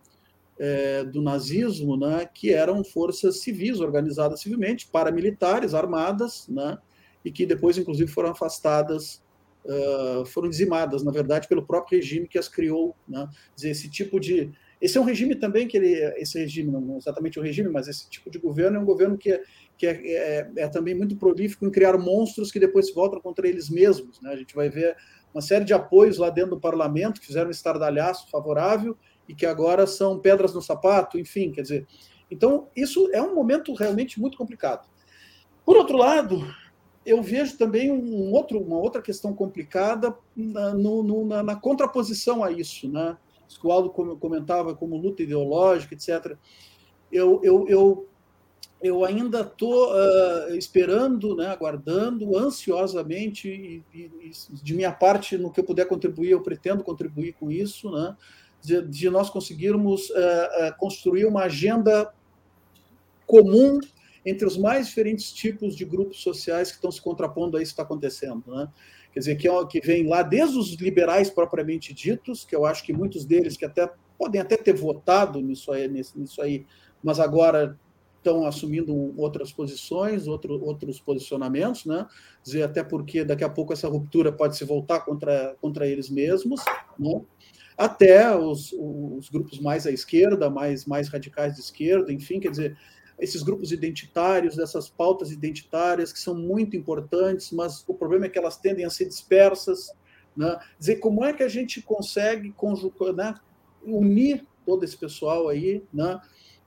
é, 0.58 1.04
do 1.04 1.22
nazismo, 1.22 1.96
né? 1.96 2.28
que 2.32 2.52
eram 2.52 2.82
forças 2.82 3.40
civis, 3.40 3.80
organizadas 3.80 4.40
civilmente, 4.40 4.88
paramilitares, 4.88 5.74
armadas, 5.74 6.48
né? 6.48 6.78
e 7.24 7.30
que 7.30 7.46
depois, 7.46 7.78
inclusive, 7.78 8.10
foram 8.10 8.30
afastadas 8.30 9.22
uh, 9.64 10.24
foram 10.26 10.48
dizimadas, 10.48 11.02
na 11.02 11.10
verdade, 11.10 11.48
pelo 11.48 11.66
próprio 11.66 11.98
regime 11.98 12.28
que 12.28 12.38
as 12.38 12.48
criou. 12.48 12.96
Né? 13.08 13.28
Dizer, 13.54 13.70
esse 13.70 13.90
tipo 13.90 14.18
de. 14.18 14.50
Esse 14.80 14.96
é 14.96 15.00
um 15.00 15.04
regime 15.04 15.34
também 15.34 15.66
que 15.66 15.76
ele. 15.76 15.94
Esse 16.16 16.38
regime, 16.38 16.70
não 16.70 16.96
exatamente 16.96 17.38
o 17.38 17.42
regime, 17.42 17.68
mas 17.68 17.88
esse 17.88 18.08
tipo 18.08 18.30
de 18.30 18.38
governo 18.38 18.76
é 18.76 18.80
um 18.80 18.84
governo 18.84 19.18
que 19.18 19.32
é, 19.32 19.42
que 19.76 19.86
é, 19.86 19.90
é, 19.92 20.50
é 20.56 20.68
também 20.68 20.94
muito 20.94 21.16
prolífico 21.16 21.66
em 21.66 21.70
criar 21.70 21.96
monstros 21.98 22.52
que 22.52 22.60
depois 22.60 22.86
se 22.86 22.94
voltam 22.94 23.20
contra 23.20 23.48
eles 23.48 23.68
mesmos. 23.68 24.20
Né? 24.20 24.32
A 24.32 24.36
gente 24.36 24.54
vai 24.54 24.68
ver 24.68 24.96
uma 25.32 25.42
série 25.42 25.64
de 25.64 25.74
apoios 25.74 26.18
lá 26.18 26.30
dentro 26.30 26.50
do 26.50 26.60
parlamento 26.60 27.20
que 27.20 27.26
fizeram 27.26 27.48
um 27.48 27.52
estardalhaço 27.52 28.30
favorável 28.30 28.96
e 29.28 29.34
que 29.34 29.44
agora 29.44 29.86
são 29.86 30.18
pedras 30.18 30.54
no 30.54 30.62
sapato, 30.62 31.18
enfim, 31.18 31.52
quer 31.52 31.62
dizer. 31.62 31.86
Então, 32.30 32.68
isso 32.74 33.08
é 33.12 33.22
um 33.22 33.34
momento 33.34 33.72
realmente 33.74 34.20
muito 34.20 34.36
complicado. 34.36 34.88
Por 35.64 35.76
outro 35.76 35.96
lado, 35.96 36.46
eu 37.08 37.22
vejo 37.22 37.56
também 37.56 37.90
um 37.90 38.32
outro, 38.32 38.60
uma 38.60 38.76
outra 38.76 39.00
questão 39.00 39.32
complicada 39.34 40.14
na, 40.36 40.74
no, 40.74 41.02
no, 41.02 41.26
na, 41.26 41.42
na 41.42 41.56
contraposição 41.56 42.44
a 42.44 42.50
isso, 42.50 42.88
né? 42.88 43.16
Isso 43.48 43.60
que 43.60 43.66
o 43.66 43.72
Aldo 43.72 43.88
comentava 43.90 44.74
como 44.74 44.96
luta 44.96 45.22
ideológica, 45.22 45.94
etc. 45.94 46.36
Eu, 47.10 47.40
eu, 47.42 47.66
eu, 47.66 48.08
eu 48.82 49.04
ainda 49.04 49.40
estou 49.40 49.90
uh, 49.90 50.54
esperando, 50.54 51.34
né, 51.34 51.46
aguardando 51.46 52.36
ansiosamente, 52.36 53.48
e, 53.48 53.82
e, 53.94 54.32
de 54.62 54.74
minha 54.74 54.92
parte, 54.92 55.38
no 55.38 55.50
que 55.50 55.60
eu 55.60 55.64
puder 55.64 55.88
contribuir, 55.88 56.30
eu 56.30 56.42
pretendo 56.42 56.84
contribuir 56.84 57.32
com 57.32 57.50
isso, 57.50 57.90
né, 57.90 58.14
de, 58.60 58.82
de 58.82 59.08
nós 59.08 59.30
conseguirmos 59.30 60.10
uh, 60.10 60.12
uh, 60.14 60.78
construir 60.78 61.24
uma 61.24 61.44
agenda 61.44 62.12
comum 63.26 63.80
entre 64.28 64.46
os 64.46 64.56
mais 64.56 64.88
diferentes 64.88 65.32
tipos 65.32 65.74
de 65.76 65.84
grupos 65.84 66.20
sociais 66.20 66.70
que 66.70 66.76
estão 66.76 66.90
se 66.90 67.00
contrapondo 67.00 67.56
a 67.56 67.62
isso 67.62 67.70
que 67.70 67.74
está 67.74 67.82
acontecendo. 67.82 68.42
Né? 68.46 68.68
Quer 69.12 69.20
dizer, 69.20 69.36
que, 69.36 69.48
é, 69.48 69.66
que 69.66 69.80
vem 69.80 70.06
lá 70.06 70.22
desde 70.22 70.58
os 70.58 70.74
liberais 70.74 71.30
propriamente 71.30 71.94
ditos, 71.94 72.44
que 72.44 72.54
eu 72.54 72.66
acho 72.66 72.84
que 72.84 72.92
muitos 72.92 73.24
deles 73.24 73.56
que 73.56 73.64
até 73.64 73.90
podem 74.18 74.40
até 74.40 74.56
ter 74.56 74.74
votado 74.74 75.40
nisso 75.40 75.72
aí, 75.72 75.88
nisso 75.88 76.42
aí 76.42 76.66
mas 77.02 77.20
agora 77.20 77.78
estão 78.16 78.44
assumindo 78.44 79.14
outras 79.16 79.52
posições, 79.52 80.26
outro, 80.26 80.62
outros 80.64 81.00
posicionamentos, 81.00 81.86
né? 81.86 82.06
Dizer, 82.42 82.62
até 82.62 82.82
porque 82.82 83.24
daqui 83.24 83.44
a 83.44 83.48
pouco 83.48 83.72
essa 83.72 83.88
ruptura 83.88 84.32
pode 84.32 84.56
se 84.56 84.64
voltar 84.64 85.00
contra, 85.00 85.56
contra 85.60 85.86
eles 85.86 86.10
mesmos, 86.10 86.60
né? 86.98 87.22
até 87.76 88.36
os, 88.36 88.72
os 88.72 89.28
grupos 89.28 89.60
mais 89.60 89.86
à 89.86 89.92
esquerda, 89.92 90.50
mais, 90.50 90.84
mais 90.84 91.08
radicais 91.08 91.54
de 91.54 91.60
esquerda, 91.60 92.12
enfim, 92.12 92.40
quer 92.40 92.50
dizer, 92.50 92.76
esses 93.18 93.42
grupos 93.42 93.72
identitários, 93.72 94.56
dessas 94.56 94.88
pautas 94.88 95.32
identitárias 95.32 96.12
que 96.12 96.20
são 96.20 96.34
muito 96.34 96.76
importantes, 96.76 97.50
mas 97.50 97.84
o 97.88 97.94
problema 97.94 98.26
é 98.26 98.28
que 98.28 98.38
elas 98.38 98.56
tendem 98.56 98.84
a 98.84 98.90
ser 98.90 99.06
dispersas. 99.06 99.92
Né? 100.36 100.58
Dizer 100.78 100.96
como 100.96 101.24
é 101.24 101.32
que 101.32 101.42
a 101.42 101.48
gente 101.48 101.82
consegue 101.82 102.52
conjugar, 102.52 103.12
né? 103.12 103.34
unir 103.84 104.46
todo 104.64 104.84
esse 104.84 104.96
pessoal 104.96 105.48
aí, 105.48 105.82
né? 105.92 106.20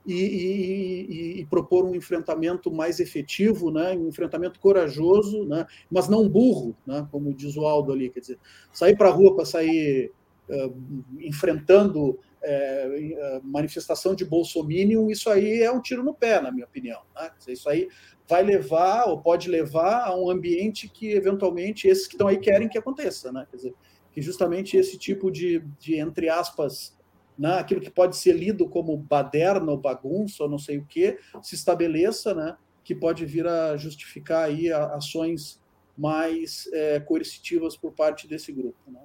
E, 0.04 0.14
e, 0.14 1.40
e, 1.40 1.46
propor 1.46 1.84
um 1.84 1.94
enfrentamento 1.94 2.72
mais 2.72 2.98
efetivo, 2.98 3.70
né? 3.70 3.92
um 3.92 4.08
enfrentamento 4.08 4.58
corajoso, 4.58 5.44
né? 5.44 5.64
mas 5.88 6.08
não 6.08 6.28
burro, 6.28 6.74
né? 6.84 7.06
como 7.12 7.32
diz 7.32 7.56
o 7.56 7.64
Aldo 7.64 7.92
ali. 7.92 8.10
Quer 8.10 8.18
dizer, 8.18 8.38
sair 8.72 8.96
para 8.96 9.10
a 9.10 9.12
rua 9.12 9.36
para 9.36 9.44
sair 9.44 10.10
uh, 10.48 10.76
enfrentando 11.20 12.18
é, 12.42 13.40
manifestação 13.42 14.14
de 14.14 14.24
bolsominion, 14.24 15.10
isso 15.10 15.30
aí 15.30 15.62
é 15.62 15.70
um 15.70 15.80
tiro 15.80 16.02
no 16.02 16.14
pé, 16.14 16.40
na 16.40 16.50
minha 16.50 16.66
opinião. 16.66 17.00
Né? 17.14 17.30
Isso 17.48 17.68
aí 17.68 17.88
vai 18.28 18.42
levar, 18.42 19.04
ou 19.04 19.20
pode 19.20 19.48
levar, 19.48 20.06
a 20.06 20.16
um 20.16 20.30
ambiente 20.30 20.88
que, 20.88 21.12
eventualmente, 21.12 21.88
esses 21.88 22.06
que 22.06 22.14
estão 22.14 22.28
aí 22.28 22.38
querem 22.38 22.68
que 22.68 22.78
aconteça. 22.78 23.32
Né? 23.32 23.46
Quer 23.50 23.56
dizer, 23.56 23.74
que 24.12 24.20
justamente 24.20 24.76
esse 24.76 24.98
tipo 24.98 25.30
de, 25.30 25.60
de 25.78 25.96
entre 25.96 26.28
aspas, 26.28 26.96
né, 27.38 27.54
aquilo 27.54 27.80
que 27.80 27.90
pode 27.90 28.16
ser 28.16 28.32
lido 28.32 28.68
como 28.68 28.96
baderna 28.96 29.72
ou 29.72 29.78
bagunça 29.78 30.44
ou 30.44 30.48
não 30.48 30.58
sei 30.58 30.78
o 30.78 30.84
que, 30.84 31.18
se 31.42 31.54
estabeleça, 31.54 32.34
né, 32.34 32.56
que 32.84 32.94
pode 32.94 33.24
vir 33.24 33.46
a 33.46 33.76
justificar 33.76 34.44
aí 34.44 34.70
ações 34.70 35.60
mais 35.96 36.68
é, 36.72 37.00
coercitivas 37.00 37.76
por 37.76 37.92
parte 37.92 38.28
desse 38.28 38.52
grupo. 38.52 38.78
Né? 38.90 39.00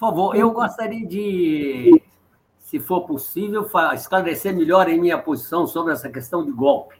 Por 0.00 0.08
favor, 0.08 0.34
eu 0.34 0.50
gostaria 0.50 1.06
de, 1.06 2.02
se 2.58 2.80
for 2.80 3.02
possível, 3.02 3.68
esclarecer 3.92 4.56
melhor 4.56 4.88
em 4.88 4.98
minha 4.98 5.18
posição 5.18 5.66
sobre 5.66 5.92
essa 5.92 6.08
questão 6.08 6.42
de 6.42 6.50
golpe. 6.50 6.98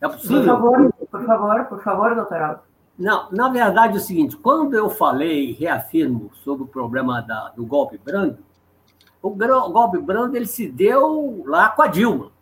É 0.00 0.08
possível? 0.08 0.38
Por 0.38 0.46
favor, 0.46 0.92
por 1.10 1.26
favor, 1.26 1.64
por 1.66 1.82
favor, 1.82 2.14
doutor 2.14 2.40
Aldo. 2.40 2.60
Não, 2.98 3.30
na 3.30 3.50
verdade 3.50 3.92
é 3.92 3.96
o 3.98 4.00
seguinte, 4.00 4.38
quando 4.38 4.72
eu 4.72 4.88
falei, 4.88 5.52
reafirmo, 5.52 6.30
sobre 6.36 6.64
o 6.64 6.66
problema 6.66 7.20
da, 7.20 7.50
do 7.50 7.66
golpe 7.66 8.00
brando, 8.02 8.38
o, 9.20 9.28
o 9.28 9.70
golpe 9.70 9.98
brando 9.98 10.34
ele 10.34 10.46
se 10.46 10.66
deu 10.66 11.44
lá 11.46 11.68
com 11.68 11.82
a 11.82 11.88
Dilma. 11.88 12.32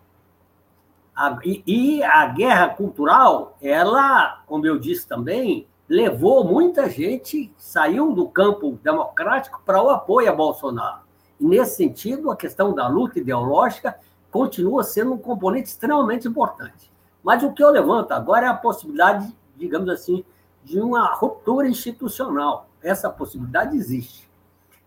A, 1.16 1.38
e, 1.44 1.60
e 1.66 2.04
a 2.04 2.24
guerra 2.28 2.68
cultural, 2.68 3.56
ela, 3.60 4.44
como 4.46 4.64
eu 4.64 4.78
disse 4.78 5.08
também, 5.08 5.66
levou 5.88 6.44
muita 6.44 6.88
gente, 6.88 7.52
saiu 7.56 8.12
do 8.12 8.28
campo 8.28 8.78
democrático 8.82 9.62
para 9.64 9.82
o 9.82 9.90
apoio 9.90 10.30
a 10.30 10.34
Bolsonaro. 10.34 11.00
E, 11.40 11.44
nesse 11.44 11.76
sentido, 11.76 12.30
a 12.30 12.36
questão 12.36 12.74
da 12.74 12.88
luta 12.88 13.18
ideológica 13.18 13.98
continua 14.30 14.82
sendo 14.82 15.12
um 15.12 15.18
componente 15.18 15.68
extremamente 15.68 16.26
importante. 16.26 16.90
Mas 17.22 17.42
o 17.42 17.52
que 17.52 17.62
eu 17.62 17.70
levanto 17.70 18.12
agora 18.12 18.46
é 18.46 18.48
a 18.48 18.54
possibilidade, 18.54 19.34
digamos 19.56 19.88
assim, 19.88 20.24
de 20.64 20.80
uma 20.80 21.14
ruptura 21.14 21.68
institucional. 21.68 22.68
Essa 22.82 23.08
possibilidade 23.10 23.76
existe. 23.76 24.28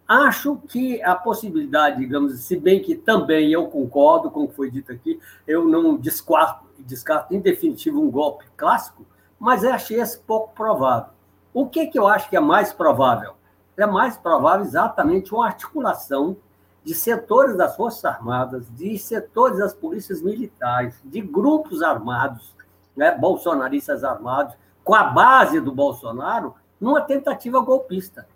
Acho 0.08 0.58
que 0.70 1.02
a 1.04 1.16
possibilidade, 1.16 2.00
digamos, 2.00 2.40
se 2.40 2.58
bem 2.58 2.82
que 2.82 2.96
também 2.96 3.52
eu 3.52 3.68
concordo 3.68 4.32
com 4.32 4.44
o 4.44 4.48
que 4.48 4.56
foi 4.56 4.72
dito 4.72 4.92
aqui, 4.92 5.20
eu 5.46 5.66
não 5.68 5.98
descarto, 5.98 6.66
descarto 6.80 7.34
em 7.36 7.42
definitivo 7.42 8.02
um 8.02 8.10
golpe 8.10 8.46
clássico, 8.56 9.06
mas 9.40 9.64
eu 9.64 9.74
achei 9.74 10.00
esse 10.00 10.18
pouco 10.20 10.54
provável. 10.54 11.12
O 11.54 11.68
que, 11.68 11.88
que 11.88 11.98
eu 11.98 12.08
acho 12.08 12.30
que 12.30 12.36
é 12.36 12.40
mais 12.40 12.74
provável? 12.74 13.34
É 13.76 13.86
mais 13.86 14.18
provável 14.18 14.66
exatamente 14.66 15.34
uma 15.34 15.46
articulação 15.46 16.38
de 16.84 16.96
setores 16.96 17.58
das 17.58 17.76
Forças 17.76 18.06
Armadas, 18.06 18.66
de 18.72 18.98
setores 18.98 19.60
das 19.60 19.74
polícias 19.74 20.22
militares, 20.22 20.96
de 21.04 21.22
grupos 21.22 21.82
armados, 21.82 22.56
né, 22.96 23.12
bolsonaristas 23.12 24.04
armados, 24.04 24.56
com 24.84 24.96
a 24.96 25.04
base 25.04 25.60
do 25.60 25.72
Bolsonaro, 25.72 26.56
numa 26.80 27.02
tentativa 27.02 27.60
golpista. 27.60 28.28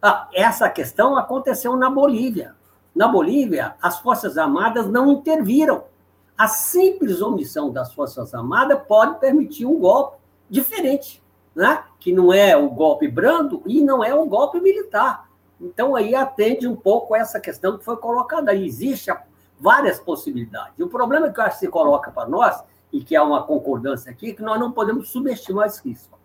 Ah, 0.00 0.28
essa 0.32 0.70
questão 0.70 1.16
aconteceu 1.16 1.76
na 1.76 1.90
Bolívia. 1.90 2.54
Na 2.94 3.06
Bolívia, 3.06 3.74
as 3.82 3.98
Forças 3.98 4.38
Armadas 4.38 4.88
não 4.88 5.12
interviram. 5.12 5.84
A 6.36 6.48
simples 6.48 7.20
omissão 7.20 7.70
das 7.70 7.92
Forças 7.92 8.32
Armadas 8.32 8.80
pode 8.88 9.18
permitir 9.18 9.66
um 9.66 9.78
golpe 9.78 10.16
diferente, 10.48 11.22
né? 11.54 11.84
que 11.98 12.12
não 12.12 12.32
é 12.32 12.56
o 12.56 12.68
golpe 12.70 13.08
brando 13.08 13.62
e 13.66 13.82
não 13.82 14.02
é 14.02 14.14
o 14.14 14.26
golpe 14.26 14.60
militar. 14.60 15.28
Então, 15.60 15.96
aí 15.96 16.14
atende 16.14 16.68
um 16.68 16.76
pouco 16.76 17.16
essa 17.16 17.40
questão 17.40 17.76
que 17.76 17.84
foi 17.84 17.96
colocada 17.96 18.52
aí. 18.52 18.66
Existem 18.66 19.14
várias 19.58 19.98
possibilidades. 19.98 20.78
O 20.78 20.88
problema 20.88 21.30
que 21.30 21.40
eu 21.40 21.44
acho 21.44 21.58
que 21.58 21.66
se 21.66 21.68
coloca 21.68 22.10
para 22.12 22.28
nós, 22.28 22.62
e 22.92 23.02
que 23.02 23.14
há 23.14 23.22
uma 23.22 23.42
concordância 23.42 24.10
aqui, 24.10 24.30
é 24.30 24.34
que 24.34 24.42
nós 24.42 24.58
não 24.58 24.72
podemos 24.72 25.10
subestimar 25.10 25.66
esse 25.66 25.86
risco. 25.86 26.18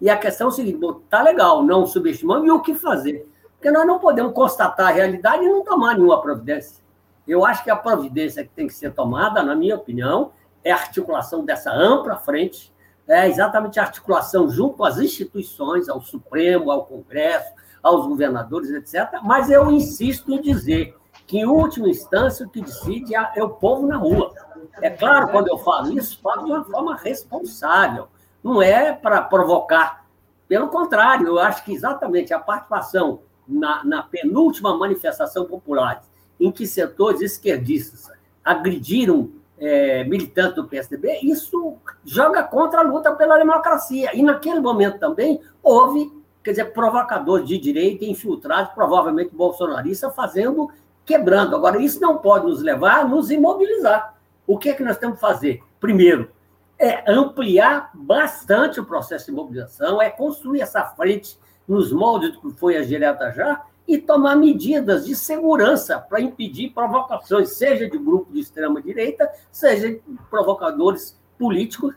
E 0.00 0.08
a 0.08 0.16
questão 0.16 0.48
é 0.48 0.50
o 0.50 0.52
seguinte: 0.52 0.80
tá 1.08 1.22
legal, 1.22 1.62
não 1.62 1.86
subestimamos, 1.86 2.46
e 2.46 2.50
o 2.50 2.60
que 2.60 2.74
fazer? 2.74 3.28
Porque 3.52 3.70
nós 3.70 3.86
não 3.86 3.98
podemos 3.98 4.32
constatar 4.32 4.88
a 4.88 4.92
realidade 4.92 5.44
e 5.44 5.48
não 5.48 5.62
tomar 5.62 5.94
nenhuma 5.94 6.20
providência. 6.20 6.82
Eu 7.28 7.44
acho 7.44 7.62
que 7.62 7.70
a 7.70 7.76
providência 7.76 8.42
que 8.42 8.50
tem 8.50 8.66
que 8.66 8.74
ser 8.74 8.92
tomada, 8.92 9.42
na 9.42 9.54
minha 9.54 9.76
opinião, 9.76 10.32
é 10.64 10.72
a 10.72 10.76
articulação 10.76 11.44
dessa 11.44 11.70
ampla 11.70 12.16
frente, 12.16 12.72
é 13.10 13.28
exatamente 13.28 13.80
a 13.80 13.82
articulação 13.82 14.48
junto 14.48 14.84
às 14.84 14.98
instituições, 14.98 15.88
ao 15.88 16.00
Supremo, 16.00 16.70
ao 16.70 16.86
Congresso, 16.86 17.52
aos 17.82 18.06
governadores, 18.06 18.70
etc. 18.70 19.20
Mas 19.24 19.50
eu 19.50 19.70
insisto 19.70 20.32
em 20.32 20.40
dizer 20.40 20.96
que, 21.26 21.38
em 21.38 21.44
última 21.44 21.88
instância, 21.88 22.46
o 22.46 22.48
que 22.48 22.60
decide 22.60 23.14
é 23.14 23.42
o 23.42 23.50
povo 23.50 23.86
na 23.86 23.96
rua. 23.96 24.32
É 24.80 24.90
claro, 24.90 25.28
quando 25.28 25.48
eu 25.48 25.58
falo 25.58 25.92
isso, 25.98 26.20
falo 26.20 26.44
de 26.44 26.52
uma 26.52 26.64
forma 26.64 26.96
responsável 26.96 28.08
não 28.42 28.62
é 28.62 28.92
para 28.92 29.22
provocar. 29.22 30.06
Pelo 30.48 30.68
contrário, 30.68 31.26
eu 31.28 31.38
acho 31.38 31.64
que 31.64 31.72
exatamente 31.72 32.32
a 32.32 32.38
participação 32.38 33.20
na, 33.46 33.84
na 33.84 34.02
penúltima 34.02 34.76
manifestação 34.76 35.44
popular, 35.44 36.02
em 36.38 36.50
que 36.50 36.66
setores 36.66 37.20
esquerdistas 37.20 38.10
agrediram 38.44 39.30
é, 39.60 40.02
militantes 40.04 40.54
do 40.54 40.66
PSDB, 40.66 41.20
isso 41.22 41.76
joga 42.04 42.42
contra 42.42 42.80
a 42.80 42.82
luta 42.82 43.14
pela 43.14 43.36
democracia. 43.36 44.10
E 44.14 44.22
naquele 44.22 44.58
momento 44.58 44.98
também 44.98 45.40
houve, 45.62 46.10
quer 46.42 46.52
dizer, 46.52 46.72
provocadores 46.72 47.46
de 47.46 47.58
direita 47.58 48.06
infiltrados, 48.06 48.72
provavelmente 48.72 49.34
bolsonaristas, 49.34 50.14
fazendo, 50.14 50.70
quebrando. 51.04 51.54
Agora, 51.54 51.80
isso 51.80 52.00
não 52.00 52.16
pode 52.16 52.46
nos 52.46 52.62
levar 52.62 53.00
a 53.00 53.04
nos 53.04 53.30
imobilizar. 53.30 54.14
O 54.46 54.56
que 54.56 54.70
é 54.70 54.72
que 54.74 54.82
nós 54.82 54.96
temos 54.96 55.16
que 55.16 55.20
fazer? 55.20 55.62
Primeiro, 55.78 56.30
é 56.78 57.04
ampliar 57.06 57.90
bastante 57.92 58.80
o 58.80 58.86
processo 58.86 59.26
de 59.26 59.32
mobilização, 59.32 60.00
é 60.00 60.08
construir 60.08 60.62
essa 60.62 60.82
frente 60.82 61.38
nos 61.68 61.92
moldes 61.92 62.32
do 62.32 62.40
que 62.40 62.58
foi 62.58 62.76
a 62.78 62.82
direta 62.82 63.30
já 63.30 63.62
e 63.90 63.98
tomar 63.98 64.36
medidas 64.36 65.04
de 65.04 65.16
segurança 65.16 65.98
para 65.98 66.20
impedir 66.20 66.70
provocações, 66.70 67.50
seja 67.54 67.90
de 67.90 67.98
grupo 67.98 68.32
de 68.32 68.38
extrema-direita, 68.38 69.28
seja 69.50 69.88
de 69.88 70.00
provocadores 70.30 71.18
políticos 71.36 71.96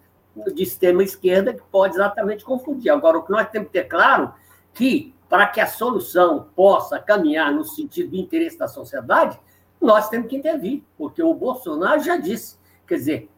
de 0.55 0.63
extrema-esquerda, 0.63 1.53
que 1.53 1.61
pode 1.71 1.93
exatamente 1.93 2.43
confundir. 2.43 2.89
Agora, 2.89 3.19
o 3.19 3.21
que 3.21 3.31
nós 3.31 3.47
temos 3.51 3.67
que 3.67 3.73
ter 3.73 3.83
claro 3.83 4.33
que, 4.73 5.13
para 5.29 5.45
que 5.45 5.61
a 5.61 5.67
solução 5.67 6.47
possa 6.55 6.97
caminhar 6.97 7.53
no 7.53 7.63
sentido 7.63 8.09
do 8.09 8.15
interesse 8.17 8.57
da 8.57 8.67
sociedade, 8.67 9.39
nós 9.79 10.09
temos 10.09 10.27
que 10.27 10.37
intervir, 10.37 10.83
porque 10.97 11.21
o 11.21 11.31
Bolsonaro 11.35 12.01
já 12.01 12.17
disse, 12.17 12.57
quer 12.87 12.95
dizer, 12.95 13.29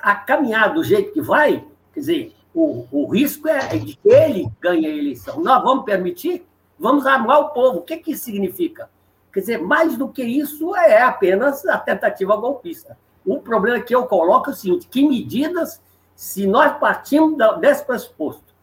a 0.00 0.14
caminhar 0.14 0.72
do 0.72 0.84
jeito 0.84 1.12
que 1.12 1.20
vai, 1.20 1.66
quer 1.92 1.98
dizer, 1.98 2.36
o, 2.54 2.86
o 2.92 3.08
risco 3.08 3.48
é 3.48 3.76
de 3.76 3.96
que 3.96 4.08
ele 4.08 4.46
ganhe 4.60 4.86
a 4.86 4.90
eleição. 4.90 5.40
Nós 5.40 5.60
vamos 5.64 5.84
permitir? 5.84 6.46
Vamos 6.78 7.06
armar 7.06 7.40
o 7.40 7.48
povo. 7.50 7.78
O 7.78 7.82
que, 7.82 7.96
que 7.96 8.12
isso 8.12 8.24
significa? 8.24 8.90
Quer 9.32 9.40
dizer, 9.40 9.62
mais 9.62 9.96
do 9.96 10.08
que 10.08 10.22
isso 10.22 10.76
é 10.76 11.02
apenas 11.02 11.66
a 11.66 11.78
tentativa 11.78 12.36
golpista. 12.36 12.96
O 13.26 13.40
problema 13.40 13.80
que 13.80 13.94
eu 13.94 14.06
coloco 14.06 14.50
é 14.50 14.52
o 14.52 14.56
seguinte: 14.56 14.86
que 14.88 15.06
medidas, 15.06 15.82
se 16.14 16.46
nós 16.46 16.78
partimos 16.78 17.36
desse 17.60 17.84
pressuposto, 17.84 18.54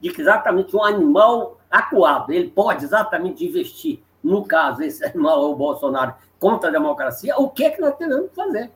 de 0.00 0.10
que 0.10 0.20
exatamente 0.20 0.76
um 0.76 0.84
animal 0.84 1.58
acuado, 1.70 2.32
ele 2.32 2.50
pode 2.50 2.84
exatamente 2.84 3.44
investir, 3.44 4.02
no 4.22 4.44
caso, 4.44 4.82
esse 4.82 5.04
animal 5.04 5.50
o 5.50 5.56
Bolsonaro, 5.56 6.14
contra 6.38 6.68
a 6.68 6.72
democracia, 6.72 7.36
o 7.36 7.48
que, 7.48 7.64
é 7.64 7.70
que 7.70 7.80
nós 7.80 7.96
temos 7.96 8.28
que 8.28 8.34
fazer? 8.34 8.70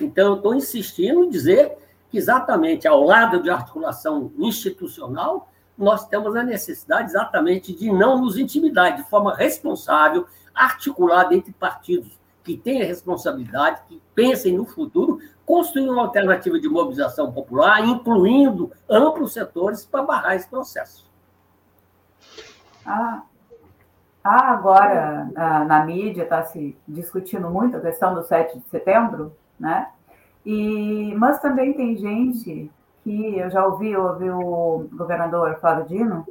Então, 0.00 0.28
eu 0.28 0.34
estou 0.36 0.54
insistindo 0.54 1.24
em 1.24 1.28
dizer 1.28 1.76
que, 2.10 2.18
exatamente 2.18 2.88
ao 2.88 3.04
lado 3.04 3.42
de 3.42 3.50
articulação 3.50 4.32
institucional, 4.38 5.48
nós 5.76 6.06
temos 6.06 6.36
a 6.36 6.42
necessidade 6.42 7.10
exatamente 7.10 7.72
de 7.74 7.92
não 7.92 8.20
nos 8.20 8.38
intimidar, 8.38 8.96
de 8.96 9.02
forma 9.04 9.34
responsável, 9.34 10.26
articulada 10.54 11.34
entre 11.34 11.52
partidos 11.52 12.18
que 12.44 12.56
têm 12.56 12.82
responsabilidade, 12.82 13.82
que 13.88 14.00
pensem 14.14 14.56
no 14.56 14.66
futuro, 14.66 15.18
construir 15.46 15.88
uma 15.88 16.02
alternativa 16.02 16.60
de 16.60 16.68
mobilização 16.68 17.32
popular, 17.32 17.84
incluindo 17.84 18.70
amplos 18.88 19.32
setores 19.32 19.84
para 19.84 20.02
barrar 20.02 20.36
esse 20.36 20.48
processo. 20.48 21.10
Ah, 22.84 23.22
ah 24.22 24.52
agora, 24.52 25.30
na 25.66 25.84
mídia, 25.84 26.22
está 26.22 26.44
se 26.44 26.76
discutindo 26.86 27.50
muito 27.50 27.76
a 27.76 27.80
questão 27.80 28.14
do 28.14 28.22
7 28.22 28.58
de 28.58 28.68
setembro, 28.68 29.34
né? 29.58 29.88
E, 30.44 31.14
mas 31.16 31.40
também 31.40 31.72
tem 31.72 31.96
gente 31.96 32.70
que 33.04 33.38
eu 33.38 33.50
já 33.50 33.64
ouvi, 33.66 33.94
ouvi 33.96 34.30
o 34.30 34.88
governador 34.92 35.56
Flávio 35.60 35.86
Dino 35.86 36.26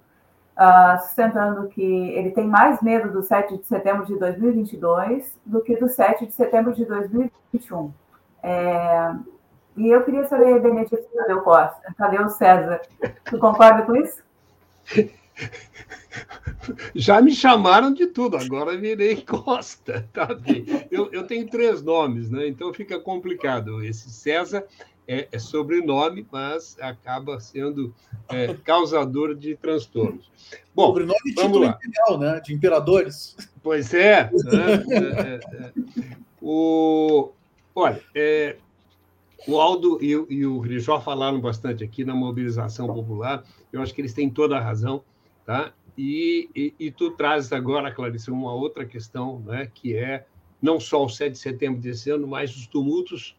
uh, 0.57 0.99
sustentando 1.03 1.67
que 1.69 1.81
ele 1.81 2.31
tem 2.31 2.47
mais 2.47 2.81
medo 2.81 3.11
do 3.11 3.21
7 3.21 3.57
de 3.57 3.65
setembro 3.65 4.05
de 4.05 4.17
2022 4.17 5.39
do 5.45 5.61
que 5.61 5.77
do 5.77 5.87
7 5.87 6.25
de 6.25 6.33
setembro 6.33 6.73
de 6.73 6.83
2021. 6.85 7.93
É, 8.41 9.13
e 9.77 9.87
eu 9.87 10.03
queria 10.03 10.25
saber, 10.25 10.59
Benedito, 10.59 10.97
o 10.97 11.41
Costa? 11.41 11.95
O 12.25 12.29
César? 12.29 12.81
Tu 13.25 13.39
concorda 13.39 13.83
com 13.83 13.95
isso? 13.95 14.21
Já 16.95 17.21
me 17.21 17.31
chamaram 17.31 17.93
de 17.93 18.07
tudo, 18.07 18.37
agora 18.37 18.77
virei 18.77 19.21
Costa. 19.21 20.07
Tá 20.13 20.27
eu, 20.91 21.11
eu 21.11 21.25
tenho 21.25 21.49
três 21.49 21.81
nomes, 21.81 22.29
né? 22.29 22.47
então 22.47 22.73
fica 22.73 22.99
complicado. 22.99 23.83
Esse 23.83 24.09
César 24.09 24.65
é, 25.07 25.27
é 25.31 25.39
sobrenome, 25.39 26.25
mas 26.31 26.77
acaba 26.79 27.39
sendo 27.39 27.93
é, 28.29 28.53
causador 28.53 29.35
de 29.35 29.55
transtornos. 29.55 30.29
Bom, 30.73 30.87
sobrenome 30.87 31.19
e 31.25 31.33
vamos 31.33 31.61
lá. 31.61 31.77
imperial, 31.81 32.19
né? 32.19 32.41
de 32.41 32.53
imperadores. 32.53 33.35
Pois 33.61 33.93
é. 33.93 34.29
Né? 34.31 34.83
é, 34.89 34.99
é, 34.99 35.65
é. 35.65 35.71
o, 36.41 37.31
olha, 37.75 38.01
o 39.47 39.59
Aldo 39.59 39.99
e, 40.01 40.11
e 40.11 40.45
o 40.45 40.59
Grijó 40.59 40.99
falaram 40.99 41.39
bastante 41.39 41.83
aqui 41.83 42.05
na 42.05 42.15
mobilização 42.15 42.87
popular. 42.87 43.43
Eu 43.71 43.81
acho 43.81 43.93
que 43.93 44.01
eles 44.01 44.13
têm 44.13 44.29
toda 44.29 44.57
a 44.57 44.61
razão. 44.61 45.03
Tá? 45.45 45.73
E, 45.97 46.49
e, 46.55 46.73
e, 46.79 46.91
tu 46.91 47.11
trazes 47.11 47.51
agora, 47.51 47.91
Clarice, 47.91 48.31
uma 48.31 48.53
outra 48.53 48.85
questão, 48.85 49.39
né, 49.39 49.69
que 49.73 49.95
é 49.95 50.25
não 50.61 50.79
só 50.79 51.03
o 51.03 51.09
7 51.09 51.33
de 51.33 51.37
setembro 51.37 51.81
desse 51.81 52.09
ano, 52.09 52.25
mas 52.25 52.55
os 52.55 52.65
tumultos 52.65 53.35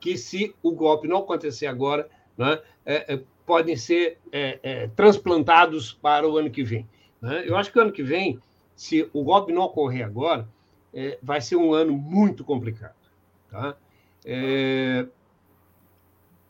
que, 0.00 0.16
se 0.16 0.54
o 0.62 0.72
golpe 0.72 1.06
não 1.06 1.18
acontecer 1.18 1.66
agora, 1.66 2.08
né, 2.36 2.60
é, 2.84 3.14
é, 3.14 3.22
podem 3.46 3.76
ser 3.76 4.18
é, 4.32 4.58
é 4.62 4.88
transplantados 4.88 5.92
para 5.92 6.28
o 6.28 6.36
ano 6.38 6.50
que 6.50 6.64
vem. 6.64 6.88
Né? 7.20 7.44
Eu 7.46 7.56
acho 7.56 7.70
que 7.70 7.78
o 7.78 7.82
ano 7.82 7.92
que 7.92 8.02
vem, 8.02 8.40
se 8.74 9.08
o 9.12 9.22
golpe 9.22 9.52
não 9.52 9.62
ocorrer 9.62 10.04
agora, 10.04 10.48
é, 10.92 11.18
vai 11.22 11.40
ser 11.40 11.56
um 11.56 11.72
ano 11.74 11.92
muito 11.92 12.44
complicado. 12.44 12.96
Tá? 13.50 13.76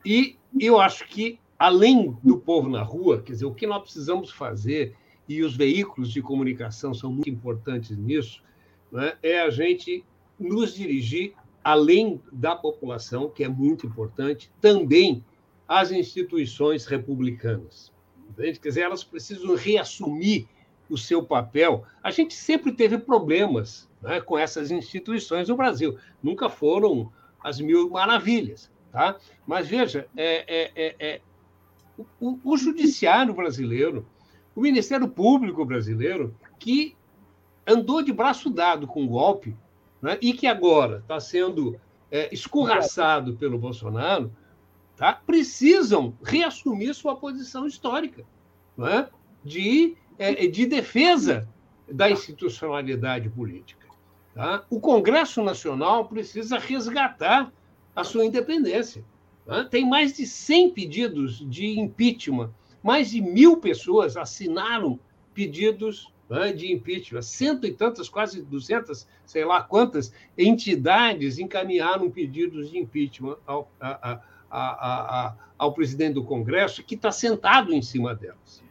E 0.04 0.36
eu 0.58 0.80
acho 0.80 1.06
que 1.06 1.38
além 1.60 2.16
do 2.22 2.38
povo 2.38 2.70
na 2.70 2.82
rua, 2.82 3.20
quer 3.20 3.32
dizer, 3.32 3.44
o 3.44 3.54
que 3.54 3.66
nós 3.66 3.82
precisamos 3.82 4.30
fazer, 4.30 4.96
e 5.28 5.42
os 5.42 5.54
veículos 5.54 6.10
de 6.10 6.22
comunicação 6.22 6.94
são 6.94 7.12
muito 7.12 7.28
importantes 7.28 7.96
nisso, 7.96 8.42
né, 8.90 9.16
é 9.22 9.42
a 9.42 9.50
gente 9.50 10.02
nos 10.38 10.74
dirigir 10.74 11.34
além 11.62 12.20
da 12.32 12.56
população, 12.56 13.28
que 13.28 13.44
é 13.44 13.48
muito 13.48 13.86
importante, 13.86 14.50
também 14.60 15.24
às 15.68 15.92
instituições 15.92 16.86
republicanas. 16.86 17.92
Entende? 18.30 18.58
Quer 18.58 18.68
dizer, 18.68 18.80
elas 18.82 19.04
precisam 19.04 19.54
reassumir 19.54 20.46
o 20.88 20.96
seu 20.96 21.22
papel. 21.22 21.84
A 22.02 22.10
gente 22.10 22.34
sempre 22.34 22.72
teve 22.72 22.98
problemas 22.98 23.88
né, 24.02 24.20
com 24.20 24.36
essas 24.36 24.70
instituições 24.70 25.48
no 25.48 25.56
Brasil. 25.56 25.96
Nunca 26.22 26.48
foram 26.48 27.12
as 27.42 27.60
mil 27.60 27.90
maravilhas. 27.90 28.70
Tá? 28.90 29.16
Mas 29.46 29.68
veja, 29.68 30.08
é, 30.16 30.44
é, 30.48 30.72
é, 30.74 30.96
é 30.98 31.20
o, 32.18 32.38
o, 32.42 32.56
judiciário 32.56 33.32
brasileiro, 33.32 34.06
o 34.54 34.60
Ministério 34.60 35.06
Público 35.08 35.64
brasileiro, 35.64 36.34
que 36.58 36.96
andou 37.66 38.02
de 38.02 38.12
braço 38.12 38.50
dado 38.50 38.86
com 38.86 39.04
o 39.04 39.08
golpe 39.08 39.54
né, 40.00 40.18
e 40.20 40.32
que 40.32 40.46
agora 40.46 40.98
está 40.98 41.20
sendo 41.20 41.78
é, 42.10 42.32
escorraçado 42.32 43.36
pelo 43.36 43.58
Bolsonaro, 43.58 44.32
tá? 44.96 45.12
precisam 45.12 46.14
reassumir 46.22 46.94
sua 46.94 47.16
posição 47.16 47.66
histórica 47.66 48.24
né? 48.76 49.08
de, 49.44 49.96
é, 50.18 50.46
de 50.46 50.66
defesa 50.66 51.48
da 51.88 52.10
institucionalidade 52.10 53.28
política. 53.28 53.86
Tá? 54.34 54.64
O 54.70 54.80
Congresso 54.80 55.42
Nacional 55.42 56.06
precisa 56.06 56.58
resgatar 56.58 57.52
a 57.94 58.04
sua 58.04 58.24
independência. 58.24 59.04
Tá? 59.44 59.64
Tem 59.64 59.88
mais 59.88 60.16
de 60.16 60.26
100 60.26 60.70
pedidos 60.70 61.50
de 61.50 61.78
impeachment, 61.78 62.50
mais 62.82 63.10
de 63.10 63.20
mil 63.20 63.58
pessoas 63.58 64.16
assinaram 64.16 64.98
pedidos 65.34 66.12
né, 66.28 66.52
de 66.52 66.72
impeachment. 66.72 67.22
Cento 67.22 67.66
e 67.66 67.72
tantas, 67.72 68.08
quase 68.08 68.40
duzentas, 68.42 69.06
sei 69.26 69.44
lá 69.44 69.62
quantas 69.62 70.12
entidades 70.38 71.38
encaminharam 71.38 72.10
pedidos 72.10 72.70
de 72.70 72.78
impeachment 72.78 73.36
ao, 73.46 73.70
a, 73.80 74.12
a, 74.12 74.20
a, 74.50 75.34
ao 75.58 75.74
presidente 75.74 76.14
do 76.14 76.24
Congresso, 76.24 76.84
que 76.84 76.94
está 76.94 77.10
sentado 77.10 77.72
em 77.72 77.82
cima 77.82 78.14
delas. 78.14 78.62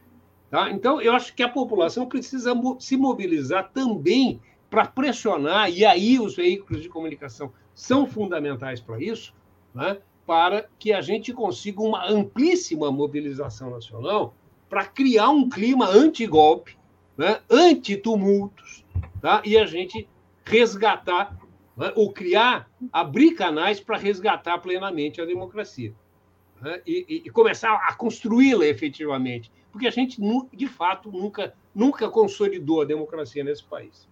Tá? 0.50 0.70
Então, 0.70 1.00
eu 1.00 1.12
acho 1.12 1.34
que 1.34 1.42
a 1.42 1.48
população 1.48 2.06
precisa 2.06 2.52
se 2.78 2.96
mobilizar 2.96 3.70
também 3.72 4.40
para 4.68 4.86
pressionar, 4.86 5.70
e 5.70 5.84
aí 5.84 6.18
os 6.18 6.34
veículos 6.34 6.82
de 6.82 6.88
comunicação 6.88 7.52
são 7.74 8.06
fundamentais 8.06 8.80
para 8.80 9.02
isso, 9.02 9.34
né? 9.74 9.98
para 10.26 10.68
que 10.78 10.92
a 10.92 11.00
gente 11.00 11.32
consiga 11.32 11.82
uma 11.82 12.08
amplíssima 12.08 12.90
mobilização 12.90 13.70
nacional 13.70 14.34
para 14.70 14.86
criar 14.86 15.30
um 15.30 15.48
clima 15.48 15.88
anti-golpe, 15.88 16.78
né? 17.18 17.40
anti-tumultos, 17.50 18.84
tá? 19.20 19.42
e 19.44 19.58
a 19.58 19.66
gente 19.66 20.08
resgatar, 20.44 21.36
né? 21.76 21.92
ou 21.96 22.12
criar, 22.12 22.70
abrir 22.92 23.32
canais 23.32 23.80
para 23.80 23.98
resgatar 23.98 24.58
plenamente 24.58 25.20
a 25.20 25.26
democracia. 25.26 25.92
Né? 26.60 26.80
E, 26.86 27.22
e, 27.26 27.30
começar 27.30 27.74
a 27.74 27.92
construí-la 27.94 28.64
efetivamente, 28.64 29.50
porque 29.72 29.88
a 29.88 29.90
gente, 29.90 30.20
de 30.54 30.66
fato, 30.68 31.10
nunca, 31.10 31.52
nunca 31.74 32.08
consolidou 32.08 32.82
a 32.82 32.84
democracia 32.84 33.42
nesse 33.42 33.64
país. 33.64 34.08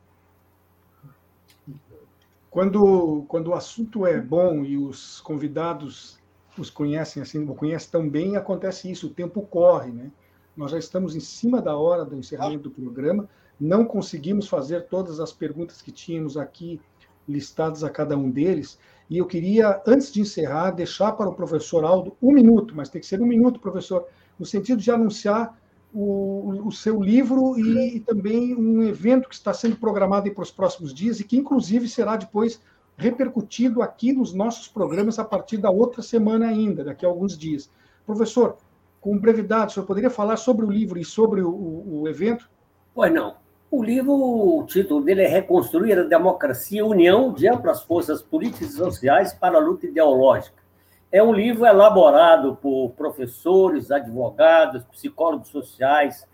Quando, 2.51 3.25
quando 3.29 3.49
o 3.49 3.55
assunto 3.55 4.05
é 4.07 4.21
bom 4.21 4.65
e 4.65 4.77
os 4.77 5.21
convidados 5.21 6.19
os 6.57 6.71
conhecem 6.71 7.23
assim, 7.23 7.45
o 7.45 7.55
conhecem 7.55 7.91
tão 7.91 8.09
bem, 8.09 8.37
acontece 8.37 8.91
isso, 8.91 9.07
o 9.07 9.11
tempo 9.11 9.43
corre, 9.43 9.93
né? 9.93 10.11
Nós 10.59 10.73
já 10.73 10.79
estamos 10.79 11.15
em 11.15 11.21
cima 11.21 11.63
da 11.63 11.77
hora 11.77 12.05
do 12.05 12.17
encerramento 12.17 12.65
do 12.65 12.71
programa, 12.73 13.29
não 13.61 13.85
conseguimos 13.85 14.49
fazer 14.49 14.89
todas 14.89 15.21
as 15.21 15.33
perguntas 15.33 15.81
que 15.81 15.93
tínhamos 15.93 16.37
aqui 16.37 16.81
listadas 17.29 17.85
a 17.85 17.91
cada 17.91 18.17
um 18.19 18.29
deles, 18.29 18.77
e 19.09 19.19
eu 19.19 19.27
queria, 19.27 19.81
antes 19.87 20.13
de 20.13 20.21
encerrar, 20.21 20.73
deixar 20.73 21.13
para 21.13 21.29
o 21.29 21.35
professor 21.35 21.85
Aldo 21.85 22.17
um 22.21 22.33
minuto, 22.33 22.75
mas 22.75 22.89
tem 22.89 23.01
que 23.01 23.07
ser 23.07 23.23
um 23.23 23.27
minuto, 23.27 23.61
professor, 23.61 24.09
no 24.37 24.45
sentido 24.45 24.83
de 24.83 24.91
anunciar 24.91 25.57
o, 25.95 26.67
o 26.67 26.73
seu 26.73 27.01
livro 27.01 27.57
e, 27.57 27.97
e, 27.97 28.01
também 28.01 28.57
um 28.57 28.83
evento 28.83 29.29
que 29.29 29.37
está 29.37 29.55
sendo 29.55 29.77
programado 29.77 30.29
para 30.33 30.43
os 30.43 30.51
próximos 30.51 30.93
dias 30.93 31.21
e 31.21 31.25
que, 31.25 31.37
inclusive, 31.37 31.89
será 31.89 32.17
depois 32.17 32.61
repercutido 32.97 33.81
aqui 33.81 34.13
nos 34.13 34.35
nossos 34.35 34.67
programas 34.67 35.21
a 35.21 35.25
partir 35.25 35.59
da 35.59 35.71
outra 35.71 36.03
semana 36.03 36.49
ainda, 36.49 36.83
daqui 36.83 37.07
a 37.07 37.09
alguns 37.09 37.39
dias. 37.39 37.71
Professor, 38.05 38.57
com 39.01 39.19
brevidade, 39.19 39.73
o 39.73 39.75
senhor 39.75 39.87
poderia 39.87 40.11
falar 40.11 40.37
sobre 40.37 40.65
o 40.65 40.71
livro 40.71 40.99
e 40.99 41.05
sobre 41.05 41.41
o, 41.41 41.51
o, 41.51 42.03
o 42.03 42.09
evento? 42.09 42.49
Pois 42.95 43.13
não. 43.13 43.37
O 43.71 43.83
livro, 43.83 44.13
o 44.13 44.65
título 44.67 45.03
dele 45.03 45.23
é 45.23 45.29
Reconstruir 45.29 45.99
a 45.99 46.05
Democracia, 46.05 46.85
União 46.85 47.33
de 47.33 47.47
Amplas 47.47 47.83
Forças 47.83 48.23
Políticas 48.23 48.71
e 48.71 48.77
Sociais 48.77 49.35
para 49.35 49.59
a 49.59 49.61
Luta 49.61 49.87
Ideológica 49.87 50.59
é 51.11 51.23
um 51.23 51.33
livro 51.33 51.65
elaborado 51.65 52.57
por 52.57 52.91
professores, 52.91 53.91
advogados, 53.91 54.85
psicólogos 54.85 55.49
sociais, 55.49 56.27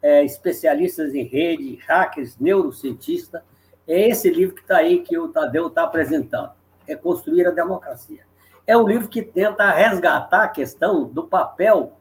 é, 0.00 0.24
especialistas 0.24 1.14
em 1.14 1.24
rede, 1.24 1.78
hackers, 1.86 2.38
neurocientistas. 2.38 3.42
É 3.86 4.08
esse 4.08 4.30
livro 4.30 4.54
que 4.54 4.62
está 4.62 4.78
aí, 4.78 5.00
que 5.00 5.18
o 5.18 5.28
Tadeu 5.28 5.66
está 5.66 5.84
apresentando. 5.84 6.50
É 6.86 6.96
Construir 6.96 7.46
a 7.46 7.50
Democracia. 7.50 8.22
É 8.66 8.76
um 8.76 8.86
livro 8.86 9.08
que 9.08 9.22
tenta 9.22 9.70
resgatar 9.70 10.44
a 10.44 10.48
questão 10.48 11.04
do 11.04 11.24
papel 11.24 11.92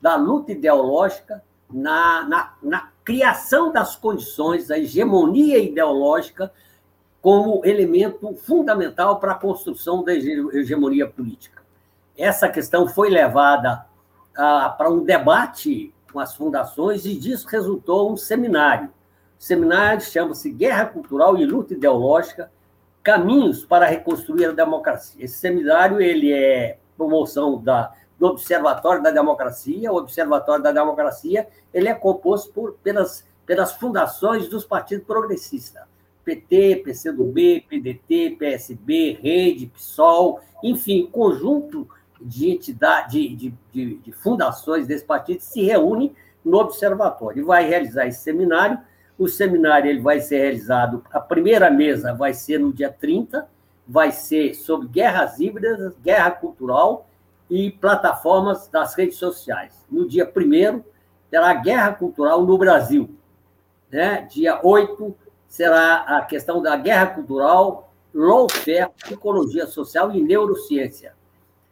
da 0.00 0.16
luta 0.16 0.52
ideológica 0.52 1.42
na, 1.70 2.24
na, 2.26 2.52
na 2.62 2.88
criação 3.04 3.72
das 3.72 3.96
condições, 3.96 4.68
da 4.68 4.78
hegemonia 4.78 5.58
ideológica 5.58 6.52
como 7.20 7.64
elemento 7.64 8.34
fundamental 8.34 9.20
para 9.20 9.32
a 9.32 9.36
construção 9.36 10.02
da 10.02 10.12
hegemonia 10.14 11.06
política 11.06 11.60
essa 12.20 12.48
questão 12.48 12.86
foi 12.86 13.08
levada 13.08 13.86
ah, 14.36 14.74
para 14.76 14.90
um 14.90 15.02
debate 15.02 15.92
com 16.12 16.20
as 16.20 16.34
fundações 16.34 17.06
e 17.06 17.14
disso 17.14 17.48
resultou 17.48 18.12
um 18.12 18.16
seminário. 18.16 18.88
O 19.38 19.42
seminário 19.42 20.02
chama-se 20.02 20.50
Guerra 20.50 20.84
Cultural 20.84 21.38
e 21.38 21.46
Luta 21.46 21.72
Ideológica, 21.72 22.52
Caminhos 23.02 23.64
para 23.64 23.86
Reconstruir 23.86 24.46
a 24.46 24.52
Democracia. 24.52 25.24
Esse 25.24 25.38
seminário 25.38 26.00
ele 26.00 26.30
é 26.32 26.78
promoção 26.96 27.58
da, 27.58 27.90
do 28.20 28.26
Observatório 28.26 29.02
da 29.02 29.10
Democracia. 29.10 29.90
O 29.90 29.96
Observatório 29.96 30.62
da 30.62 30.70
Democracia 30.70 31.48
ele 31.72 31.88
é 31.88 31.94
composto 31.94 32.52
por, 32.52 32.74
pelas, 32.82 33.26
pelas 33.46 33.72
fundações 33.72 34.46
dos 34.46 34.62
partidos 34.62 35.06
progressistas. 35.06 35.82
PT, 36.22 36.82
PCdoB, 36.84 37.64
PDT, 37.66 38.36
PSB, 38.38 39.18
Rede, 39.22 39.66
PSOL, 39.68 40.40
enfim, 40.62 41.08
conjunto 41.10 41.88
de 42.20 42.50
entidade, 42.50 43.34
de, 43.34 43.54
de, 43.72 43.94
de, 43.96 44.12
fundações 44.12 44.86
desse 44.86 45.04
partido 45.04 45.40
se 45.40 45.62
reúnem 45.62 46.14
no 46.44 46.58
observatório 46.58 47.40
e 47.40 47.44
vai 47.44 47.66
realizar 47.66 48.06
esse 48.06 48.20
seminário. 48.20 48.78
O 49.18 49.26
seminário 49.26 49.90
ele 49.90 50.00
vai 50.00 50.20
ser 50.20 50.38
realizado, 50.38 51.02
a 51.10 51.20
primeira 51.20 51.70
mesa 51.70 52.12
vai 52.12 52.34
ser 52.34 52.60
no 52.60 52.72
dia 52.72 52.90
30, 52.90 53.48
vai 53.88 54.12
ser 54.12 54.54
sobre 54.54 54.88
guerras 54.88 55.40
híbridas, 55.40 55.94
guerra 56.02 56.30
cultural 56.32 57.09
e 57.50 57.70
plataformas 57.70 58.68
das 58.68 58.94
redes 58.94 59.16
sociais. 59.16 59.84
No 59.90 60.06
dia 60.06 60.24
1 60.24 60.82
terá 61.30 61.52
guerra 61.54 61.92
cultural 61.94 62.44
no 62.44 62.56
Brasil. 62.56 63.10
Né? 63.90 64.22
Dia 64.30 64.60
8 64.62 65.14
será 65.48 65.96
a 66.18 66.22
questão 66.22 66.62
da 66.62 66.76
guerra 66.76 67.06
cultural, 67.08 67.92
lawfare, 68.14 68.90
psicologia 68.96 69.66
social 69.66 70.12
e 70.12 70.22
neurociência 70.22 71.14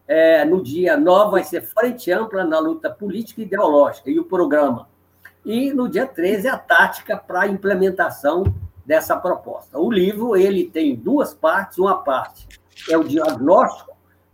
é, 0.08 0.42
no 0.42 0.62
dia 0.62 0.96
9 0.96 1.32
vai 1.32 1.44
ser 1.44 1.60
Frente 1.60 2.10
Ampla 2.10 2.42
na 2.42 2.58
Luta 2.58 2.88
Política 2.88 3.42
e 3.42 3.44
Ideológica, 3.44 4.10
e 4.10 4.18
o 4.18 4.24
programa. 4.24 4.88
E 5.44 5.70
no 5.70 5.86
dia 5.86 6.06
13, 6.06 6.48
a 6.48 6.56
tática 6.56 7.14
para 7.14 7.42
a 7.42 7.46
implementação 7.46 8.42
dessa 8.86 9.14
proposta. 9.16 9.78
O 9.78 9.92
livro 9.92 10.34
ele 10.34 10.64
tem 10.64 10.96
duas 10.96 11.34
partes, 11.34 11.76
uma 11.76 12.02
parte 12.02 12.48
é 12.88 12.96
o 12.96 13.04
diagnóstico 13.04 13.87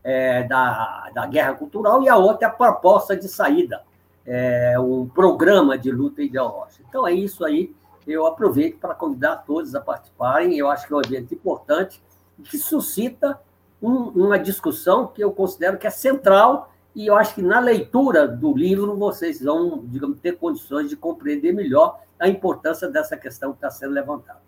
é, 0.05 0.43
da, 0.45 1.11
da 1.15 1.27
guerra 1.27 1.55
cultural 1.55 2.03
e 2.03 2.09
a 2.09 2.17
outra 2.17 2.47
é 2.47 2.51
a 2.51 2.53
proposta 2.53 3.17
de 3.17 3.27
saída, 3.27 3.83
é, 4.27 4.79
um 4.79 5.09
programa 5.09 5.79
de 5.79 5.91
luta 5.91 6.23
ideológica. 6.23 6.85
Então 6.87 7.09
é 7.09 7.13
isso 7.13 7.45
aí, 7.45 7.75
eu 8.07 8.27
aproveito 8.27 8.79
para 8.79 8.95
convidar 8.95 9.39
todos 9.39 9.75
a 9.75 9.81
participarem, 9.81 10.59
eu 10.59 10.69
acho 10.69 10.87
que 10.87 10.93
é 10.93 10.97
um 10.97 11.01
evento 11.01 11.33
importante 11.35 12.03
que 12.45 12.59
suscita 12.59 13.41
um, 13.81 14.09
uma 14.09 14.39
discussão 14.39 15.07
que 15.07 15.25
eu 15.25 15.33
considero 15.33 15.79
que 15.79 15.87
é 15.87 15.91
central 15.91 16.71
e 16.95 17.07
eu 17.07 17.17
acho 17.17 17.35
que 17.35 17.43
na 17.43 17.59
leitura 17.59 18.29
do 18.29 18.55
livro 18.55 18.97
vocês 18.97 19.43
vão, 19.43 19.83
digamos, 19.87 20.21
ter 20.21 20.37
condições 20.37 20.89
de 20.89 20.97
compreender 20.97 21.53
melhor 21.53 22.01
a 22.21 22.29
importância 22.29 22.89
dessa 22.89 23.17
questão 23.17 23.53
que 23.53 23.57
está 23.57 23.71
sendo 23.71 23.93
levantada. 23.93 24.43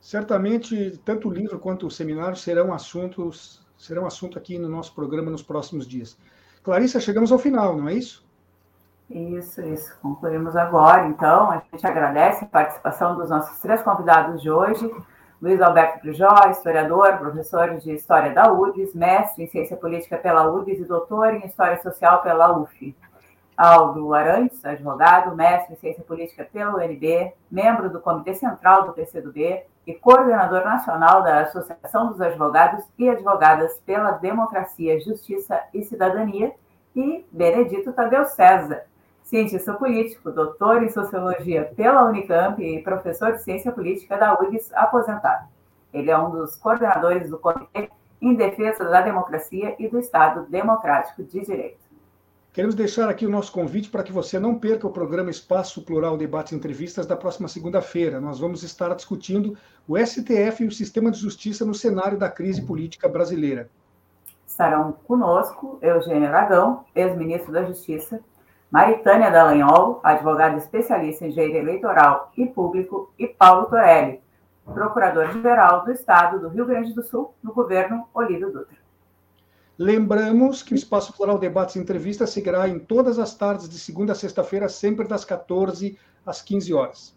Certamente, 0.00 1.00
tanto 1.04 1.28
o 1.28 1.32
livro 1.32 1.58
quanto 1.58 1.86
o 1.86 1.90
seminário 1.90 2.36
serão 2.36 2.72
assuntos 2.72 3.60
serão 3.78 4.04
assunto 4.04 4.36
aqui 4.36 4.58
no 4.58 4.68
nosso 4.68 4.94
programa 4.94 5.30
nos 5.30 5.42
próximos 5.42 5.86
dias. 5.86 6.18
Clarissa, 6.62 7.00
chegamos 7.00 7.32
ao 7.32 7.38
final, 7.38 7.76
não 7.76 7.88
é 7.88 7.94
isso? 7.94 8.26
Isso, 9.08 9.62
isso. 9.62 9.96
Concluímos 10.02 10.54
agora, 10.54 11.06
então. 11.06 11.50
A 11.50 11.62
gente 11.72 11.86
agradece 11.86 12.44
a 12.44 12.48
participação 12.48 13.16
dos 13.16 13.30
nossos 13.30 13.58
três 13.60 13.80
convidados 13.80 14.42
de 14.42 14.50
hoje. 14.50 14.90
Luiz 15.40 15.60
Alberto 15.62 16.00
Pujó, 16.00 16.50
historiador, 16.50 17.16
professor 17.16 17.78
de 17.78 17.92
História 17.92 18.34
da 18.34 18.52
URGS, 18.52 18.94
mestre 18.94 19.44
em 19.44 19.46
Ciência 19.46 19.76
Política 19.76 20.18
pela 20.18 20.50
URGS 20.50 20.80
e 20.80 20.84
doutor 20.84 21.32
em 21.32 21.46
História 21.46 21.80
Social 21.80 22.20
pela 22.22 22.58
UF. 22.58 22.94
Aldo 23.56 24.14
Arantes, 24.14 24.64
advogado, 24.64 25.34
mestre 25.34 25.74
em 25.74 25.76
ciência 25.76 26.04
política 26.04 26.44
pela 26.44 26.76
UNB, 26.76 27.32
membro 27.50 27.88
do 27.88 28.00
Comitê 28.00 28.34
Central 28.34 28.86
do 28.86 28.92
PCdoB 28.92 29.64
e 29.88 29.94
coordenador 29.94 30.66
nacional 30.66 31.22
da 31.22 31.40
Associação 31.40 32.08
dos 32.08 32.20
Advogados 32.20 32.84
e 32.98 33.08
Advogadas 33.08 33.80
pela 33.86 34.10
Democracia, 34.10 35.00
Justiça 35.00 35.62
e 35.72 35.82
Cidadania, 35.82 36.52
e 36.94 37.24
Benedito 37.32 37.94
Tadeu 37.94 38.26
César, 38.26 38.84
cientista 39.24 39.72
político, 39.72 40.30
doutor 40.30 40.82
em 40.82 40.90
sociologia 40.90 41.72
pela 41.74 42.04
Unicamp 42.04 42.62
e 42.62 42.82
professor 42.82 43.32
de 43.32 43.42
ciência 43.42 43.72
política 43.72 44.18
da 44.18 44.38
URGS, 44.38 44.70
aposentado. 44.74 45.48
Ele 45.90 46.10
é 46.10 46.18
um 46.18 46.32
dos 46.32 46.54
coordenadores 46.56 47.30
do 47.30 47.38
Comitê 47.38 47.88
em 48.20 48.34
Defesa 48.34 48.84
da 48.84 49.00
Democracia 49.00 49.74
e 49.78 49.88
do 49.88 49.98
Estado 49.98 50.44
Democrático 50.50 51.22
de 51.22 51.40
Direito. 51.40 51.87
Queremos 52.58 52.74
deixar 52.74 53.08
aqui 53.08 53.24
o 53.24 53.30
nosso 53.30 53.52
convite 53.52 53.88
para 53.88 54.02
que 54.02 54.10
você 54.10 54.36
não 54.36 54.58
perca 54.58 54.84
o 54.84 54.90
programa 54.90 55.30
Espaço 55.30 55.80
Plural 55.80 56.16
Debates 56.16 56.50
e 56.50 56.56
Entrevistas 56.56 57.06
da 57.06 57.16
próxima 57.16 57.46
segunda-feira. 57.46 58.20
Nós 58.20 58.40
vamos 58.40 58.64
estar 58.64 58.92
discutindo 58.96 59.56
o 59.86 59.96
STF 59.96 60.64
e 60.64 60.66
o 60.66 60.72
sistema 60.72 61.08
de 61.12 61.20
justiça 61.20 61.64
no 61.64 61.72
cenário 61.72 62.18
da 62.18 62.28
crise 62.28 62.60
política 62.60 63.08
brasileira. 63.08 63.70
Estarão 64.44 64.90
conosco 65.06 65.78
Eugênio 65.80 66.26
Aragão, 66.26 66.84
ex-ministro 66.96 67.52
da 67.52 67.62
Justiça, 67.62 68.18
Maritânia 68.72 69.30
Dallagnol, 69.30 70.00
advogada 70.02 70.56
especialista 70.56 71.26
em 71.26 71.30
direito 71.30 71.58
eleitoral 71.58 72.32
e 72.36 72.44
público, 72.44 73.12
e 73.16 73.28
Paulo 73.28 73.66
Torelli, 73.66 74.20
procurador-geral 74.64 75.84
do 75.84 75.92
Estado 75.92 76.40
do 76.40 76.48
Rio 76.48 76.66
Grande 76.66 76.92
do 76.92 77.04
Sul, 77.04 77.32
no 77.40 77.54
governo 77.54 78.08
Olívio 78.12 78.50
Dutra. 78.50 78.87
Lembramos 79.78 80.60
que 80.60 80.72
o 80.72 80.74
Espaço 80.74 81.12
Plural 81.16 81.38
Debates 81.38 81.76
e 81.76 81.78
Entrevistas 81.78 82.30
seguirá 82.30 82.68
em 82.68 82.80
todas 82.80 83.16
as 83.16 83.36
tardes 83.36 83.68
de 83.68 83.78
segunda 83.78 84.10
a 84.10 84.16
sexta-feira, 84.16 84.68
sempre 84.68 85.06
das 85.06 85.24
14 85.24 85.96
às 86.26 86.42
15 86.42 86.74
horas. 86.74 87.16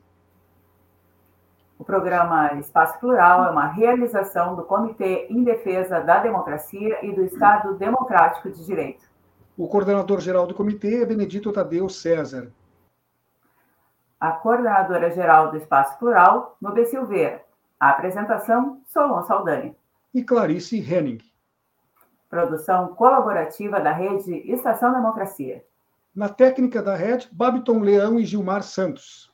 O 1.79 1.83
programa 1.83 2.53
Espaço 2.59 2.99
Plural 2.99 3.45
é 3.45 3.49
uma 3.49 3.65
realização 3.65 4.55
do 4.55 4.63
Comitê 4.63 5.25
em 5.31 5.43
Defesa 5.43 6.01
da 6.01 6.19
Democracia 6.19 7.03
e 7.03 7.11
do 7.15 7.23
Estado 7.23 7.73
Democrático 7.79 8.51
de 8.51 8.63
Direito. 8.63 9.09
O 9.57 9.67
coordenador-geral 9.67 10.45
do 10.45 10.53
comitê 10.53 11.01
é 11.01 11.05
Benedito 11.05 11.51
Tadeu 11.51 11.89
César. 11.89 12.51
A 14.19 14.31
coordenadora-geral 14.33 15.49
do 15.49 15.57
Espaço 15.57 15.97
Plural, 15.97 16.55
Nube 16.61 16.85
Silveira. 16.85 17.41
A 17.79 17.89
apresentação, 17.89 18.81
Solon 18.85 19.23
Saldanha. 19.23 19.75
E 20.13 20.23
Clarice 20.23 20.77
Henning. 20.77 21.30
Produção 22.31 22.95
colaborativa 22.95 23.81
da 23.81 23.91
rede 23.91 24.33
Estação 24.49 24.93
Democracia. 24.93 25.65
Na 26.15 26.29
técnica 26.29 26.81
da 26.81 26.95
rede, 26.95 27.27
Babiton 27.29 27.79
Leão 27.79 28.17
e 28.17 28.25
Gilmar 28.25 28.63
Santos. 28.63 29.29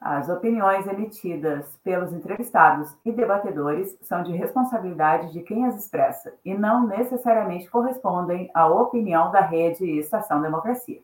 As 0.00 0.28
opiniões 0.28 0.86
emitidas 0.86 1.66
pelos 1.82 2.12
entrevistados 2.12 2.96
e 3.04 3.10
debatedores 3.10 3.98
são 4.02 4.22
de 4.22 4.30
responsabilidade 4.30 5.32
de 5.32 5.42
quem 5.42 5.66
as 5.66 5.74
expressa 5.76 6.32
e 6.44 6.54
não 6.54 6.86
necessariamente 6.86 7.68
correspondem 7.68 8.48
à 8.54 8.64
opinião 8.64 9.32
da 9.32 9.40
rede 9.40 9.98
Estação 9.98 10.40
Democracia. 10.40 11.00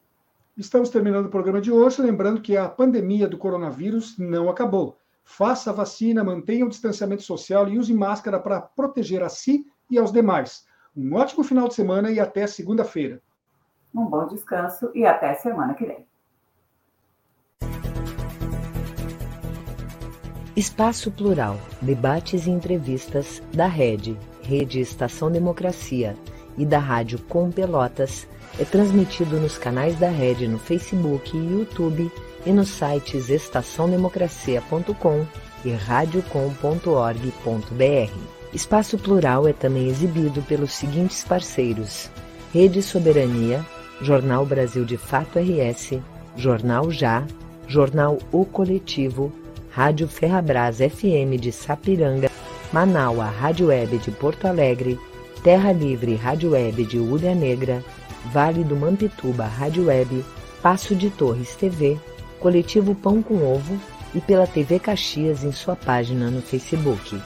Estamos 0.56 0.90
terminando 0.90 1.26
o 1.26 1.30
programa 1.30 1.60
de 1.60 1.72
hoje, 1.72 2.00
lembrando 2.00 2.40
que 2.40 2.56
a 2.56 2.68
pandemia 2.68 3.26
do 3.26 3.36
coronavírus 3.36 4.16
não 4.16 4.48
acabou. 4.48 4.96
Faça 5.24 5.70
a 5.70 5.74
vacina, 5.74 6.22
mantenha 6.22 6.64
o 6.64 6.68
distanciamento 6.68 7.24
social 7.24 7.66
e 7.68 7.76
use 7.76 7.92
máscara 7.92 8.38
para 8.38 8.60
proteger 8.60 9.24
a 9.24 9.28
si 9.28 9.66
e 9.90 9.98
aos 9.98 10.12
demais. 10.12 10.64
Um 10.96 11.14
ótimo 11.14 11.44
final 11.44 11.68
de 11.68 11.74
semana 11.74 12.10
e 12.10 12.18
até 12.18 12.46
segunda-feira. 12.46 13.20
Um 13.94 14.06
bom 14.06 14.26
descanso 14.26 14.90
e 14.94 15.04
até 15.04 15.34
semana 15.34 15.74
que 15.74 15.84
vem. 15.84 16.06
Espaço 20.56 21.12
Plural, 21.12 21.58
debates 21.82 22.46
e 22.46 22.50
entrevistas 22.50 23.42
da 23.52 23.66
Rede, 23.66 24.18
Rede 24.42 24.80
Estação 24.80 25.30
Democracia 25.30 26.16
e 26.56 26.64
da 26.64 26.78
Rádio 26.78 27.18
Com 27.24 27.50
Pelotas 27.50 28.26
é 28.58 28.64
transmitido 28.64 29.38
nos 29.38 29.58
canais 29.58 29.98
da 29.98 30.08
Rede 30.08 30.48
no 30.48 30.58
Facebook 30.58 31.36
e 31.36 31.52
YouTube 31.52 32.10
e 32.46 32.52
nos 32.52 32.68
sites 32.68 33.28
estaçãodemocracia.com 33.28 35.26
e 35.62 35.72
radiocom.org.br. 35.72 38.35
Espaço 38.52 38.96
Plural 38.96 39.46
é 39.46 39.52
também 39.52 39.88
exibido 39.88 40.42
pelos 40.42 40.72
seguintes 40.72 41.24
parceiros: 41.24 42.10
Rede 42.52 42.82
Soberania, 42.82 43.64
Jornal 44.00 44.46
Brasil 44.46 44.84
de 44.84 44.96
Fato 44.96 45.38
RS, 45.38 45.98
Jornal 46.36 46.90
Já, 46.90 47.26
Jornal 47.66 48.18
O 48.30 48.44
Coletivo, 48.44 49.32
Rádio 49.70 50.06
Ferrabras 50.06 50.78
FM 50.78 51.38
de 51.40 51.50
Sapiranga, 51.50 52.30
Manaua 52.72 53.26
Rádio 53.26 53.68
Web 53.68 53.98
de 53.98 54.10
Porto 54.10 54.46
Alegre, 54.46 54.98
Terra 55.42 55.72
Livre 55.72 56.14
Rádio 56.14 56.50
Web 56.50 56.84
de 56.84 56.98
Ulha 56.98 57.34
Negra, 57.34 57.84
Vale 58.32 58.64
do 58.64 58.76
Mampituba 58.76 59.44
Rádio 59.44 59.86
Web, 59.86 60.24
Passo 60.62 60.94
de 60.94 61.10
Torres 61.10 61.54
TV, 61.56 61.98
Coletivo 62.40 62.94
Pão 62.94 63.22
com 63.22 63.36
Ovo 63.36 63.78
e 64.14 64.20
pela 64.20 64.46
TV 64.46 64.78
Caxias 64.78 65.44
em 65.44 65.52
sua 65.52 65.76
página 65.76 66.30
no 66.30 66.40
Facebook. 66.40 67.20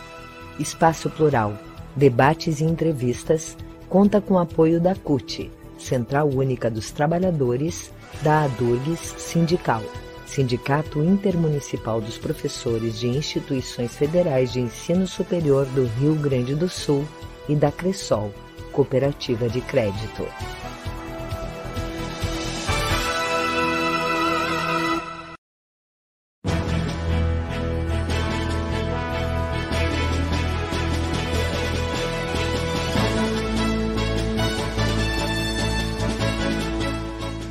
Espaço 0.61 1.08
Plural, 1.08 1.58
debates 1.96 2.61
e 2.61 2.64
entrevistas, 2.64 3.56
conta 3.88 4.20
com 4.20 4.38
apoio 4.38 4.78
da 4.78 4.94
CUT, 4.94 5.50
Central 5.78 6.28
Única 6.28 6.70
dos 6.70 6.90
Trabalhadores, 6.90 7.90
da 8.22 8.44
ADURGS 8.44 9.14
Sindical, 9.16 9.82
Sindicato 10.26 11.02
Intermunicipal 11.02 12.00
dos 12.00 12.18
Professores 12.18 13.00
de 13.00 13.08
Instituições 13.08 13.96
Federais 13.96 14.52
de 14.52 14.61
Ensino 14.61 15.06
Superior 15.06 15.64
do 15.66 15.86
Rio 15.98 16.14
Grande 16.14 16.54
do 16.54 16.68
Sul 16.68 17.04
e 17.48 17.56
da 17.56 17.72
Cressol, 17.72 18.30
Cooperativa 18.70 19.48
de 19.48 19.61
Crédito. 19.62 20.26